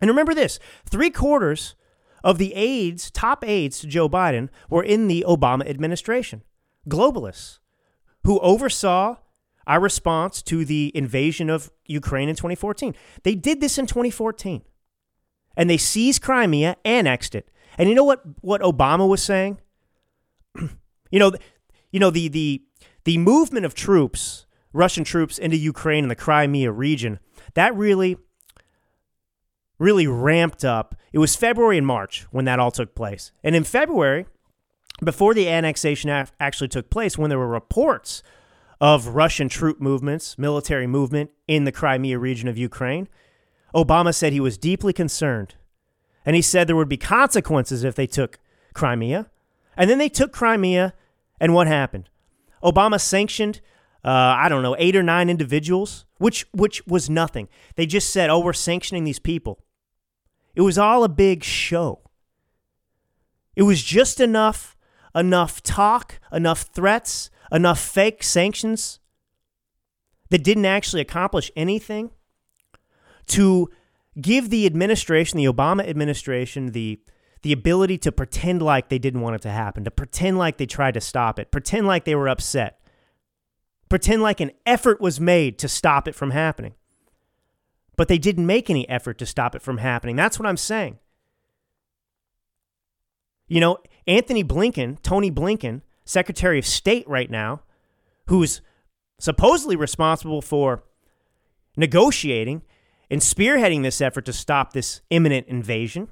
And 0.00 0.08
remember 0.08 0.34
this 0.34 0.58
three 0.88 1.10
quarters 1.10 1.74
of 2.22 2.38
the 2.38 2.54
aides, 2.54 3.10
top 3.10 3.44
aides 3.44 3.80
to 3.80 3.86
Joe 3.86 4.08
Biden, 4.08 4.48
were 4.68 4.82
in 4.82 5.08
the 5.08 5.24
Obama 5.26 5.68
administration. 5.68 6.42
Globalists 6.88 7.58
who 8.24 8.38
oversaw 8.40 9.16
our 9.66 9.80
response 9.80 10.42
to 10.42 10.64
the 10.64 10.92
invasion 10.94 11.50
of 11.50 11.70
Ukraine 11.86 12.28
in 12.28 12.36
2014. 12.36 12.94
They 13.22 13.34
did 13.34 13.60
this 13.60 13.78
in 13.78 13.86
2014. 13.86 14.62
And 15.56 15.68
they 15.68 15.76
seized 15.76 16.22
Crimea, 16.22 16.76
annexed 16.84 17.34
it. 17.34 17.50
And 17.78 17.88
you 17.88 17.94
know 17.94 18.04
what, 18.04 18.22
what 18.40 18.62
Obama 18.62 19.08
was 19.08 19.22
saying? 19.22 19.60
you 21.10 21.18
know, 21.18 21.32
you 21.90 22.00
know 22.00 22.10
the, 22.10 22.28
the, 22.28 22.62
the 23.04 23.18
movement 23.18 23.66
of 23.66 23.74
troops, 23.74 24.46
Russian 24.72 25.04
troops 25.04 25.38
into 25.38 25.56
Ukraine 25.56 26.04
and 26.04 26.10
the 26.10 26.16
Crimea 26.16 26.70
region, 26.70 27.18
that 27.54 27.74
really 27.74 28.16
really 29.80 30.06
ramped 30.06 30.64
up. 30.64 30.94
It 31.12 31.18
was 31.18 31.34
February 31.34 31.78
and 31.78 31.86
March 31.86 32.26
when 32.30 32.44
that 32.44 32.60
all 32.60 32.70
took 32.70 32.94
place. 32.94 33.32
And 33.42 33.56
in 33.56 33.64
February, 33.64 34.26
before 35.02 35.34
the 35.34 35.48
annexation 35.48 36.10
actually 36.38 36.68
took 36.68 36.90
place, 36.90 37.16
when 37.16 37.30
there 37.30 37.38
were 37.38 37.48
reports 37.48 38.22
of 38.80 39.08
Russian 39.08 39.48
troop 39.48 39.80
movements, 39.80 40.38
military 40.38 40.86
movement 40.86 41.30
in 41.48 41.64
the 41.64 41.72
Crimea 41.72 42.18
region 42.18 42.48
of 42.48 42.58
Ukraine, 42.58 43.08
Obama 43.74 44.14
said 44.14 44.32
he 44.32 44.40
was 44.40 44.58
deeply 44.58 44.92
concerned. 44.92 45.54
And 46.26 46.36
he 46.36 46.42
said 46.42 46.66
there 46.66 46.76
would 46.76 46.88
be 46.88 46.98
consequences 46.98 47.82
if 47.82 47.94
they 47.94 48.06
took 48.06 48.38
Crimea. 48.74 49.30
And 49.76 49.88
then 49.88 49.98
they 49.98 50.10
took 50.10 50.32
Crimea, 50.32 50.92
and 51.40 51.54
what 51.54 51.66
happened? 51.66 52.10
Obama 52.62 53.00
sanctioned, 53.00 53.62
uh, 54.04 54.08
I 54.08 54.48
don't 54.48 54.62
know, 54.62 54.76
eight 54.78 54.96
or 54.96 55.02
nine 55.02 55.28
individuals, 55.28 56.06
which, 56.18 56.46
which 56.52 56.86
was 56.86 57.10
nothing. 57.10 57.48
They 57.76 57.86
just 57.86 58.10
said, 58.10 58.30
oh, 58.30 58.40
we're 58.40 58.52
sanctioning 58.52 59.04
these 59.04 59.18
people. 59.18 59.62
It 60.54 60.62
was 60.62 60.78
all 60.78 61.04
a 61.04 61.08
big 61.08 61.44
show. 61.44 62.00
It 63.56 63.62
was 63.62 63.82
just 63.82 64.20
enough 64.20 64.76
enough 65.14 65.62
talk, 65.62 66.20
enough 66.32 66.62
threats, 66.72 67.30
enough 67.50 67.80
fake 67.80 68.22
sanctions 68.22 69.00
that 70.30 70.44
didn't 70.44 70.66
actually 70.66 71.02
accomplish 71.02 71.50
anything 71.56 72.10
to 73.26 73.68
give 74.20 74.50
the 74.50 74.66
administration, 74.66 75.36
the 75.36 75.46
Obama 75.46 75.86
administration, 75.88 76.72
the 76.72 77.00
the 77.42 77.52
ability 77.52 77.96
to 77.96 78.12
pretend 78.12 78.60
like 78.60 78.90
they 78.90 78.98
didn't 78.98 79.22
want 79.22 79.34
it 79.34 79.40
to 79.40 79.50
happen, 79.50 79.82
to 79.82 79.90
pretend 79.90 80.36
like 80.36 80.58
they 80.58 80.66
tried 80.66 80.92
to 80.92 81.00
stop 81.00 81.38
it, 81.38 81.50
pretend 81.50 81.86
like 81.86 82.04
they 82.04 82.14
were 82.14 82.28
upset, 82.28 82.79
pretend 83.90 84.22
like 84.22 84.40
an 84.40 84.52
effort 84.64 85.00
was 85.00 85.20
made 85.20 85.58
to 85.58 85.68
stop 85.68 86.08
it 86.08 86.14
from 86.14 86.30
happening. 86.30 86.74
But 87.96 88.08
they 88.08 88.16
didn't 88.16 88.46
make 88.46 88.70
any 88.70 88.88
effort 88.88 89.18
to 89.18 89.26
stop 89.26 89.54
it 89.54 89.60
from 89.60 89.78
happening. 89.78 90.16
That's 90.16 90.38
what 90.38 90.48
I'm 90.48 90.56
saying. 90.56 90.98
You 93.46 93.60
know, 93.60 93.78
Antony 94.06 94.42
Blinken, 94.44 95.02
Tony 95.02 95.30
Blinken, 95.30 95.82
Secretary 96.04 96.58
of 96.58 96.64
State 96.64 97.06
right 97.06 97.30
now, 97.30 97.62
who's 98.28 98.62
supposedly 99.18 99.76
responsible 99.76 100.40
for 100.40 100.84
negotiating 101.76 102.62
and 103.10 103.20
spearheading 103.20 103.82
this 103.82 104.00
effort 104.00 104.24
to 104.24 104.32
stop 104.32 104.72
this 104.72 105.00
imminent 105.10 105.48
invasion. 105.48 106.08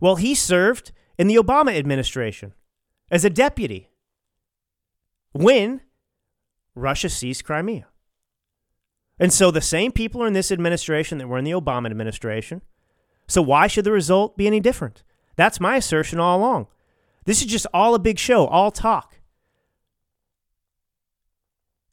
Well, 0.00 0.16
he 0.16 0.34
served 0.34 0.92
in 1.18 1.28
the 1.28 1.36
Obama 1.36 1.78
administration 1.78 2.52
as 3.10 3.24
a 3.24 3.30
deputy 3.30 3.88
when 5.32 5.82
Russia 6.74 7.08
seized 7.08 7.44
Crimea. 7.44 7.86
And 9.18 9.32
so 9.32 9.50
the 9.50 9.60
same 9.60 9.92
people 9.92 10.22
are 10.22 10.26
in 10.26 10.32
this 10.32 10.50
administration 10.50 11.18
that 11.18 11.28
were 11.28 11.38
in 11.38 11.44
the 11.44 11.50
Obama 11.50 11.86
administration. 11.86 12.62
So 13.28 13.42
why 13.42 13.66
should 13.66 13.84
the 13.84 13.92
result 13.92 14.36
be 14.36 14.46
any 14.46 14.60
different? 14.60 15.02
That's 15.36 15.60
my 15.60 15.76
assertion 15.76 16.18
all 16.18 16.38
along. 16.38 16.66
This 17.26 17.42
is 17.42 17.46
just 17.46 17.66
all 17.74 17.94
a 17.94 17.98
big 17.98 18.18
show, 18.18 18.46
all 18.46 18.70
talk. 18.70 19.20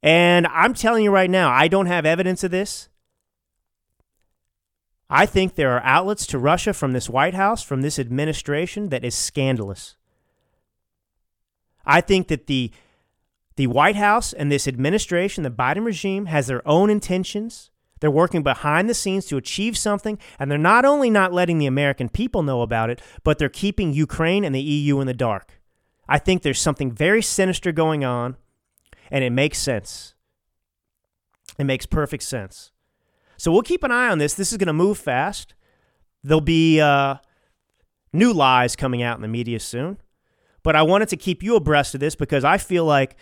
And 0.01 0.47
I'm 0.47 0.73
telling 0.73 1.03
you 1.03 1.11
right 1.11 1.29
now, 1.29 1.51
I 1.51 1.67
don't 1.67 1.87
have 1.87 2.05
evidence 2.05 2.43
of 2.43 2.51
this. 2.51 2.89
I 5.09 5.25
think 5.25 5.55
there 5.55 5.71
are 5.71 5.83
outlets 5.83 6.25
to 6.27 6.39
Russia 6.39 6.73
from 6.73 6.93
this 6.93 7.09
White 7.09 7.33
House, 7.33 7.63
from 7.63 7.81
this 7.81 7.97
administration, 7.97 8.89
that 8.89 9.05
is 9.05 9.15
scandalous. 9.15 9.95
I 11.85 12.01
think 12.01 12.27
that 12.27 12.47
the 12.47 12.71
the 13.57 13.67
White 13.67 13.97
House 13.97 14.33
and 14.33 14.51
this 14.51 14.67
administration, 14.67 15.43
the 15.43 15.51
Biden 15.51 15.85
regime, 15.85 16.27
has 16.27 16.47
their 16.47 16.65
own 16.67 16.89
intentions 16.89 17.69
they're 17.99 18.11
working 18.11 18.43
behind 18.43 18.89
the 18.89 18.93
scenes 18.93 19.25
to 19.27 19.37
achieve 19.37 19.77
something, 19.77 20.19
and 20.37 20.49
they're 20.49 20.57
not 20.57 20.85
only 20.85 21.09
not 21.09 21.33
letting 21.33 21.57
the 21.57 21.65
American 21.65 22.09
people 22.09 22.43
know 22.43 22.61
about 22.61 22.89
it, 22.89 23.01
but 23.23 23.37
they're 23.37 23.49
keeping 23.49 23.93
Ukraine 23.93 24.43
and 24.43 24.53
the 24.53 24.61
EU 24.61 24.99
in 24.99 25.07
the 25.07 25.13
dark. 25.13 25.59
I 26.07 26.19
think 26.19 26.41
there's 26.41 26.61
something 26.61 26.91
very 26.91 27.21
sinister 27.21 27.71
going 27.71 28.05
on, 28.05 28.37
and 29.09 29.23
it 29.23 29.31
makes 29.31 29.57
sense. 29.57 30.13
It 31.57 31.63
makes 31.63 31.85
perfect 31.85 32.23
sense. 32.23 32.71
So 33.37 33.51
we'll 33.51 33.63
keep 33.63 33.83
an 33.83 33.91
eye 33.91 34.09
on 34.09 34.19
this. 34.19 34.33
This 34.33 34.51
is 34.51 34.57
going 34.57 34.67
to 34.67 34.73
move 34.73 34.97
fast. 34.97 35.53
There'll 36.23 36.41
be 36.41 36.79
uh, 36.79 37.15
new 38.13 38.31
lies 38.31 38.75
coming 38.75 39.01
out 39.01 39.17
in 39.17 39.21
the 39.21 39.27
media 39.27 39.59
soon. 39.59 39.97
But 40.63 40.75
I 40.75 40.81
wanted 40.81 41.09
to 41.09 41.17
keep 41.17 41.43
you 41.43 41.55
abreast 41.55 41.93
of 41.93 41.99
this 41.99 42.15
because 42.15 42.43
I 42.43 42.57
feel 42.57 42.83
like 42.83 43.15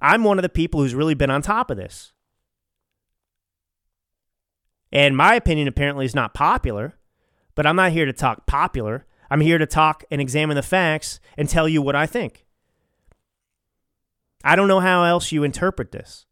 I'm 0.00 0.24
one 0.24 0.38
of 0.38 0.42
the 0.42 0.48
people 0.48 0.80
who's 0.80 0.94
really 0.94 1.14
been 1.14 1.30
on 1.30 1.42
top 1.42 1.70
of 1.70 1.76
this. 1.76 2.12
And 4.92 5.16
my 5.16 5.34
opinion 5.34 5.68
apparently 5.68 6.04
is 6.04 6.14
not 6.14 6.34
popular, 6.34 6.94
but 7.54 7.66
I'm 7.66 7.76
not 7.76 7.92
here 7.92 8.06
to 8.06 8.12
talk 8.12 8.46
popular. 8.46 9.06
I'm 9.30 9.40
here 9.40 9.58
to 9.58 9.66
talk 9.66 10.04
and 10.10 10.20
examine 10.20 10.56
the 10.56 10.62
facts 10.62 11.20
and 11.36 11.48
tell 11.48 11.68
you 11.68 11.80
what 11.80 11.94
I 11.94 12.06
think. 12.06 12.44
I 14.42 14.56
don't 14.56 14.68
know 14.68 14.80
how 14.80 15.04
else 15.04 15.32
you 15.32 15.44
interpret 15.44 15.92
this. 15.92 16.26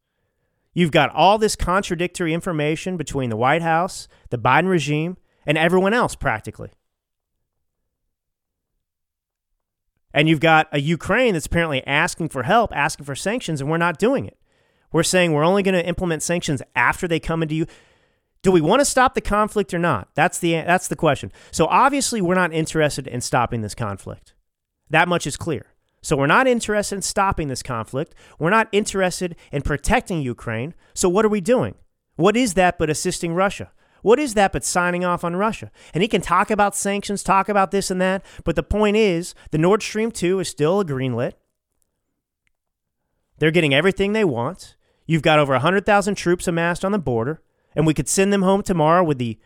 You've 0.72 0.90
got 0.90 1.14
all 1.14 1.38
this 1.38 1.56
contradictory 1.56 2.32
information 2.32 2.96
between 2.96 3.30
the 3.30 3.36
White 3.36 3.62
House, 3.62 4.08
the 4.30 4.38
Biden 4.38 4.68
regime, 4.68 5.16
and 5.46 5.58
everyone 5.58 5.94
else 5.94 6.14
practically. 6.14 6.70
And 10.18 10.28
you've 10.28 10.40
got 10.40 10.66
a 10.72 10.80
Ukraine 10.80 11.34
that's 11.34 11.46
apparently 11.46 11.86
asking 11.86 12.30
for 12.30 12.42
help, 12.42 12.74
asking 12.74 13.06
for 13.06 13.14
sanctions, 13.14 13.60
and 13.60 13.70
we're 13.70 13.76
not 13.76 14.00
doing 14.00 14.26
it. 14.26 14.36
We're 14.90 15.04
saying 15.04 15.32
we're 15.32 15.44
only 15.44 15.62
going 15.62 15.76
to 15.76 15.86
implement 15.86 16.24
sanctions 16.24 16.60
after 16.74 17.06
they 17.06 17.20
come 17.20 17.40
into 17.40 17.54
you. 17.54 17.66
Do 18.42 18.50
we 18.50 18.60
want 18.60 18.80
to 18.80 18.84
stop 18.84 19.14
the 19.14 19.20
conflict 19.20 19.72
or 19.72 19.78
not? 19.78 20.08
That's 20.16 20.40
the 20.40 20.54
that's 20.54 20.88
the 20.88 20.96
question. 20.96 21.30
So 21.52 21.66
obviously 21.66 22.20
we're 22.20 22.34
not 22.34 22.52
interested 22.52 23.06
in 23.06 23.20
stopping 23.20 23.60
this 23.60 23.76
conflict. 23.76 24.34
That 24.90 25.06
much 25.06 25.24
is 25.24 25.36
clear. 25.36 25.66
So 26.02 26.16
we're 26.16 26.26
not 26.26 26.48
interested 26.48 26.96
in 26.96 27.02
stopping 27.02 27.46
this 27.46 27.62
conflict. 27.62 28.12
We're 28.40 28.50
not 28.50 28.66
interested 28.72 29.36
in 29.52 29.62
protecting 29.62 30.20
Ukraine. 30.20 30.74
So 30.94 31.08
what 31.08 31.24
are 31.26 31.28
we 31.28 31.40
doing? 31.40 31.76
What 32.16 32.36
is 32.36 32.54
that 32.54 32.76
but 32.76 32.90
assisting 32.90 33.34
Russia? 33.34 33.70
What 34.02 34.18
is 34.18 34.34
that 34.34 34.52
but 34.52 34.64
signing 34.64 35.04
off 35.04 35.24
on 35.24 35.36
Russia? 35.36 35.70
And 35.92 36.02
he 36.02 36.08
can 36.08 36.20
talk 36.20 36.50
about 36.50 36.76
sanctions, 36.76 37.22
talk 37.22 37.48
about 37.48 37.70
this 37.70 37.90
and 37.90 38.00
that, 38.00 38.24
but 38.44 38.56
the 38.56 38.62
point 38.62 38.96
is 38.96 39.34
the 39.50 39.58
Nord 39.58 39.82
Stream 39.82 40.10
2 40.10 40.40
is 40.40 40.48
still 40.48 40.80
a 40.80 40.84
greenlit. 40.84 41.32
They're 43.38 43.50
getting 43.50 43.74
everything 43.74 44.12
they 44.12 44.24
want. 44.24 44.76
You've 45.06 45.22
got 45.22 45.38
over 45.38 45.52
100,000 45.52 46.14
troops 46.16 46.46
amassed 46.46 46.84
on 46.84 46.92
the 46.92 46.98
border, 46.98 47.40
and 47.74 47.86
we 47.86 47.94
could 47.94 48.08
send 48.08 48.32
them 48.32 48.42
home 48.42 48.62
tomorrow 48.62 49.02
with 49.02 49.18
the 49.18 49.38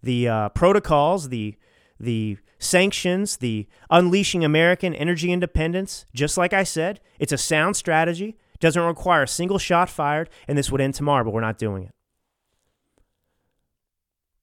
the 0.00 0.28
uh, 0.28 0.48
protocols, 0.50 1.28
the 1.28 1.56
the 1.98 2.38
sanctions, 2.58 3.38
the 3.38 3.66
unleashing 3.90 4.44
American 4.44 4.94
energy 4.94 5.32
independence. 5.32 6.06
Just 6.14 6.36
like 6.36 6.52
I 6.52 6.62
said, 6.62 7.00
it's 7.18 7.32
a 7.32 7.38
sound 7.38 7.74
strategy. 7.76 8.36
Doesn't 8.60 8.82
require 8.82 9.24
a 9.24 9.28
single 9.28 9.58
shot 9.58 9.88
fired, 9.88 10.28
and 10.46 10.56
this 10.56 10.70
would 10.70 10.80
end 10.80 10.94
tomorrow, 10.94 11.24
but 11.24 11.32
we're 11.32 11.40
not 11.40 11.58
doing 11.58 11.84
it. 11.84 11.94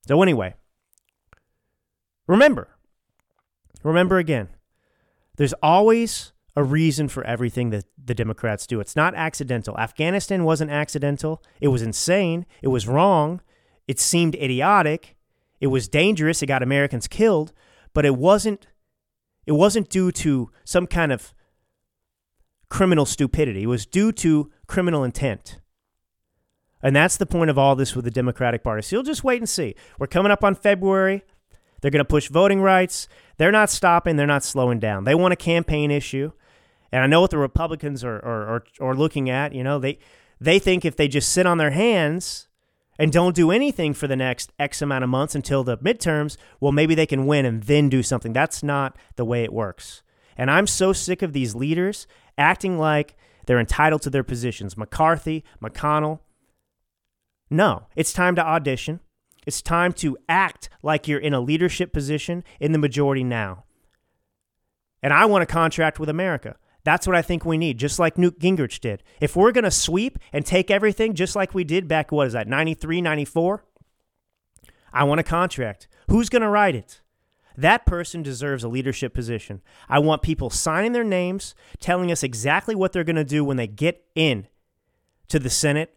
So, 0.08 0.22
anyway, 0.22 0.56
remember, 2.28 2.70
remember 3.84 4.18
again, 4.18 4.50
there's 5.38 5.54
always 5.64 6.32
a 6.56 6.64
reason 6.64 7.08
for 7.08 7.24
everything 7.26 7.70
that 7.72 7.86
the 8.04 8.14
Democrats 8.14 8.66
do. 8.66 8.80
It's 8.80 8.96
not 8.96 9.14
accidental. 9.16 9.78
Afghanistan 9.78 10.44
wasn't 10.44 10.72
accidental. 10.72 11.44
It 11.60 11.68
was 11.68 11.82
insane. 11.82 12.46
It 12.62 12.70
was 12.70 12.88
wrong. 12.88 13.42
It 13.88 14.00
seemed 14.00 14.36
idiotic. 14.36 15.18
It 15.60 15.68
was 15.68 15.88
dangerous. 15.88 16.42
It 16.42 16.48
got 16.48 16.64
Americans 16.64 17.08
killed, 17.08 17.52
but 17.94 18.06
it 18.06 18.16
wasn't 18.16 18.68
it 19.46 19.52
wasn't 19.52 19.90
due 19.90 20.12
to 20.12 20.50
some 20.64 20.88
kind 20.88 21.12
of 21.12 21.34
criminal 22.70 23.06
stupidity. 23.06 23.64
It 23.64 23.68
was 23.68 23.86
due 23.86 24.12
to 24.14 24.52
criminal 24.68 25.04
intent. 25.04 25.60
And 26.82 26.96
that's 26.96 27.18
the 27.18 27.26
point 27.26 27.50
of 27.50 27.58
all 27.58 27.76
this 27.76 27.96
with 27.96 28.06
the 28.06 28.12
Democratic 28.12 28.64
Party. 28.64 28.82
So 28.82 28.96
you'll 28.96 29.04
just 29.04 29.24
wait 29.24 29.42
and 29.42 29.50
see. 29.50 29.76
We're 29.98 30.08
coming 30.08 30.32
up 30.32 30.44
on 30.44 30.56
February. 30.56 31.24
They're 31.82 31.92
going 31.92 32.00
to 32.00 32.06
push 32.06 32.30
voting 32.30 32.62
rights. 32.62 33.08
They're 33.38 33.52
not 33.52 33.70
stopping. 33.70 34.16
They're 34.16 34.28
not 34.28 34.44
slowing 34.44 34.80
down. 34.80 35.04
They 35.04 35.16
want 35.16 35.34
a 35.34 35.38
campaign 35.38 35.92
issue. 35.92 36.32
And 36.92 37.04
I 37.04 37.08
know 37.08 37.22
what 37.22 37.32
the 37.32 37.38
Republicans 37.38 38.04
are, 38.04 38.18
are, 38.18 38.56
are, 38.56 38.64
are 38.80 38.96
looking 38.96 39.30
at. 39.30 39.54
You 39.54 39.64
know, 39.64 39.80
they, 39.80 40.00
they 40.40 40.60
think 40.60 40.86
if 40.86 40.96
they 40.96 41.08
just 41.08 41.32
sit 41.32 41.46
on 41.46 41.58
their 41.58 41.72
hands 41.72 42.48
and 42.98 43.12
don't 43.12 43.36
do 43.36 43.52
anything 43.52 43.94
for 43.94 44.08
the 44.08 44.16
next 44.16 44.52
X 44.58 44.82
amount 44.82 45.04
of 45.04 45.10
months 45.10 45.36
until 45.36 45.64
the 45.64 45.78
midterms, 45.78 46.38
well, 46.60 46.72
maybe 46.72 46.96
they 46.96 47.06
can 47.06 47.26
win 47.26 47.46
and 47.46 47.64
then 47.64 47.90
do 47.90 48.02
something. 48.02 48.34
That's 48.34 48.64
not 48.64 48.96
the 49.16 49.26
way 49.26 49.44
it 49.44 49.52
works. 49.52 50.02
And 50.38 50.50
I'm 50.52 50.68
so 50.68 50.94
sick 50.94 51.22
of 51.22 51.34
these 51.34 51.56
leaders 51.56 52.08
acting 52.38 52.78
like 52.78 53.18
they're 53.46 53.60
entitled 53.60 54.02
to 54.04 54.10
their 54.10 54.24
positions. 54.24 54.78
McCarthy, 54.78 55.44
McConnell, 55.62 56.20
no, 57.50 57.88
it's 57.96 58.14
time 58.14 58.36
to 58.36 58.46
audition. 58.46 59.00
It's 59.46 59.62
time 59.62 59.94
to 59.94 60.18
act 60.28 60.70
like 60.82 61.08
you're 61.08 61.20
in 61.20 61.34
a 61.34 61.40
leadership 61.40 61.94
position 61.94 62.44
in 62.60 62.72
the 62.72 62.80
majority 62.80 63.24
now. 63.24 63.66
And 65.04 65.14
I 65.14 65.26
want 65.26 65.44
a 65.44 65.48
contract 65.48 66.00
with 66.00 66.10
America. 66.10 66.56
That's 66.84 67.08
what 67.08 67.16
I 67.16 67.22
think 67.22 67.46
we 67.46 67.58
need, 67.58 67.78
just 67.78 68.00
like 68.00 68.18
Newt 68.18 68.40
Gingrich 68.40 68.80
did. 68.80 69.04
If 69.20 69.36
we're 69.36 69.52
going 69.52 69.64
to 69.64 69.72
sweep 69.72 70.20
and 70.32 70.46
take 70.46 70.70
everything, 70.70 71.14
just 71.14 71.36
like 71.36 71.54
we 71.54 71.64
did 71.64 71.88
back, 71.88 72.12
what 72.12 72.28
is 72.28 72.34
that, 72.34 72.48
93, 72.48 73.02
94? 73.02 73.64
I 74.94 75.04
want 75.04 75.20
a 75.20 75.24
contract. 75.24 75.88
Who's 76.10 76.30
going 76.30 76.44
to 76.44 76.50
write 76.50 76.76
it? 76.76 77.02
That 77.58 77.86
person 77.86 78.22
deserves 78.22 78.64
a 78.64 78.68
leadership 78.68 79.14
position. 79.14 79.62
I 79.90 80.00
want 80.00 80.22
people 80.22 80.50
signing 80.50 80.92
their 80.92 81.04
names, 81.04 81.56
telling 81.80 82.12
us 82.12 82.22
exactly 82.22 82.76
what 82.76 82.92
they're 82.92 83.04
going 83.04 83.16
to 83.16 83.24
do 83.24 83.44
when 83.44 83.58
they 83.58 83.68
get 83.68 84.06
in 84.14 84.48
to 85.30 85.40
the 85.40 85.50
Senate 85.50 85.95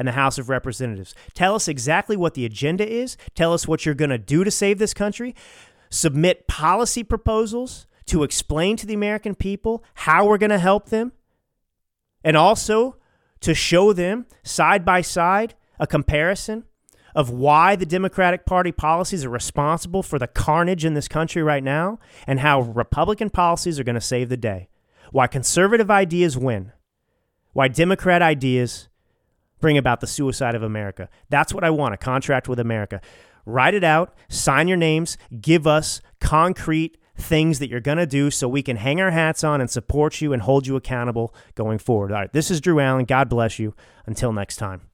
and 0.00 0.08
the 0.08 0.12
House 0.12 0.38
of 0.38 0.48
Representatives. 0.48 1.14
Tell 1.34 1.54
us 1.54 1.68
exactly 1.68 2.16
what 2.16 2.32
the 2.32 2.46
agenda 2.46 2.90
is. 2.90 3.18
Tell 3.34 3.52
us 3.52 3.68
what 3.68 3.84
you're 3.84 3.94
going 3.94 4.08
to 4.08 4.16
do 4.16 4.44
to 4.44 4.50
save 4.50 4.78
this 4.78 4.94
country. 4.94 5.34
Submit 5.90 6.48
policy 6.48 7.04
proposals 7.04 7.86
to 8.06 8.22
explain 8.22 8.78
to 8.78 8.86
the 8.86 8.94
American 8.94 9.34
people 9.34 9.84
how 9.92 10.26
we're 10.26 10.38
going 10.38 10.48
to 10.48 10.58
help 10.58 10.88
them. 10.88 11.12
And 12.24 12.34
also 12.34 12.96
to 13.40 13.52
show 13.52 13.92
them 13.92 14.24
side 14.42 14.86
by 14.86 15.02
side 15.02 15.54
a 15.78 15.86
comparison 15.86 16.64
of 17.14 17.28
why 17.28 17.76
the 17.76 17.84
Democratic 17.84 18.46
Party 18.46 18.72
policies 18.72 19.26
are 19.26 19.30
responsible 19.30 20.02
for 20.02 20.18
the 20.18 20.26
carnage 20.26 20.86
in 20.86 20.94
this 20.94 21.08
country 21.08 21.42
right 21.42 21.62
now 21.62 21.98
and 22.26 22.40
how 22.40 22.62
Republican 22.62 23.28
policies 23.28 23.78
are 23.78 23.84
going 23.84 23.96
to 23.96 24.00
save 24.00 24.30
the 24.30 24.38
day. 24.38 24.70
Why 25.10 25.26
conservative 25.26 25.90
ideas 25.90 26.38
win. 26.38 26.72
Why 27.52 27.68
Democrat 27.68 28.22
ideas 28.22 28.88
bring 29.60 29.78
about 29.78 30.00
the 30.00 30.06
suicide 30.06 30.54
of 30.54 30.62
America. 30.62 31.08
That's 31.28 31.54
what 31.54 31.64
I 31.64 31.70
want 31.70 31.94
a 31.94 31.98
contract 31.98 32.48
with 32.48 32.58
America. 32.58 33.00
Write 33.46 33.74
it 33.74 33.84
out, 33.84 34.14
sign 34.28 34.68
your 34.68 34.76
names, 34.76 35.16
give 35.40 35.66
us 35.66 36.00
concrete 36.20 36.98
things 37.16 37.58
that 37.58 37.68
you're 37.68 37.80
going 37.80 37.98
to 37.98 38.06
do 38.06 38.30
so 38.30 38.48
we 38.48 38.62
can 38.62 38.76
hang 38.76 39.00
our 39.00 39.10
hats 39.10 39.44
on 39.44 39.60
and 39.60 39.70
support 39.70 40.20
you 40.20 40.32
and 40.32 40.42
hold 40.42 40.66
you 40.66 40.76
accountable 40.76 41.34
going 41.54 41.78
forward. 41.78 42.12
All 42.12 42.20
right, 42.20 42.32
this 42.32 42.50
is 42.50 42.60
Drew 42.60 42.80
Allen. 42.80 43.04
God 43.04 43.28
bless 43.28 43.58
you. 43.58 43.74
Until 44.06 44.32
next 44.32 44.56
time. 44.56 44.89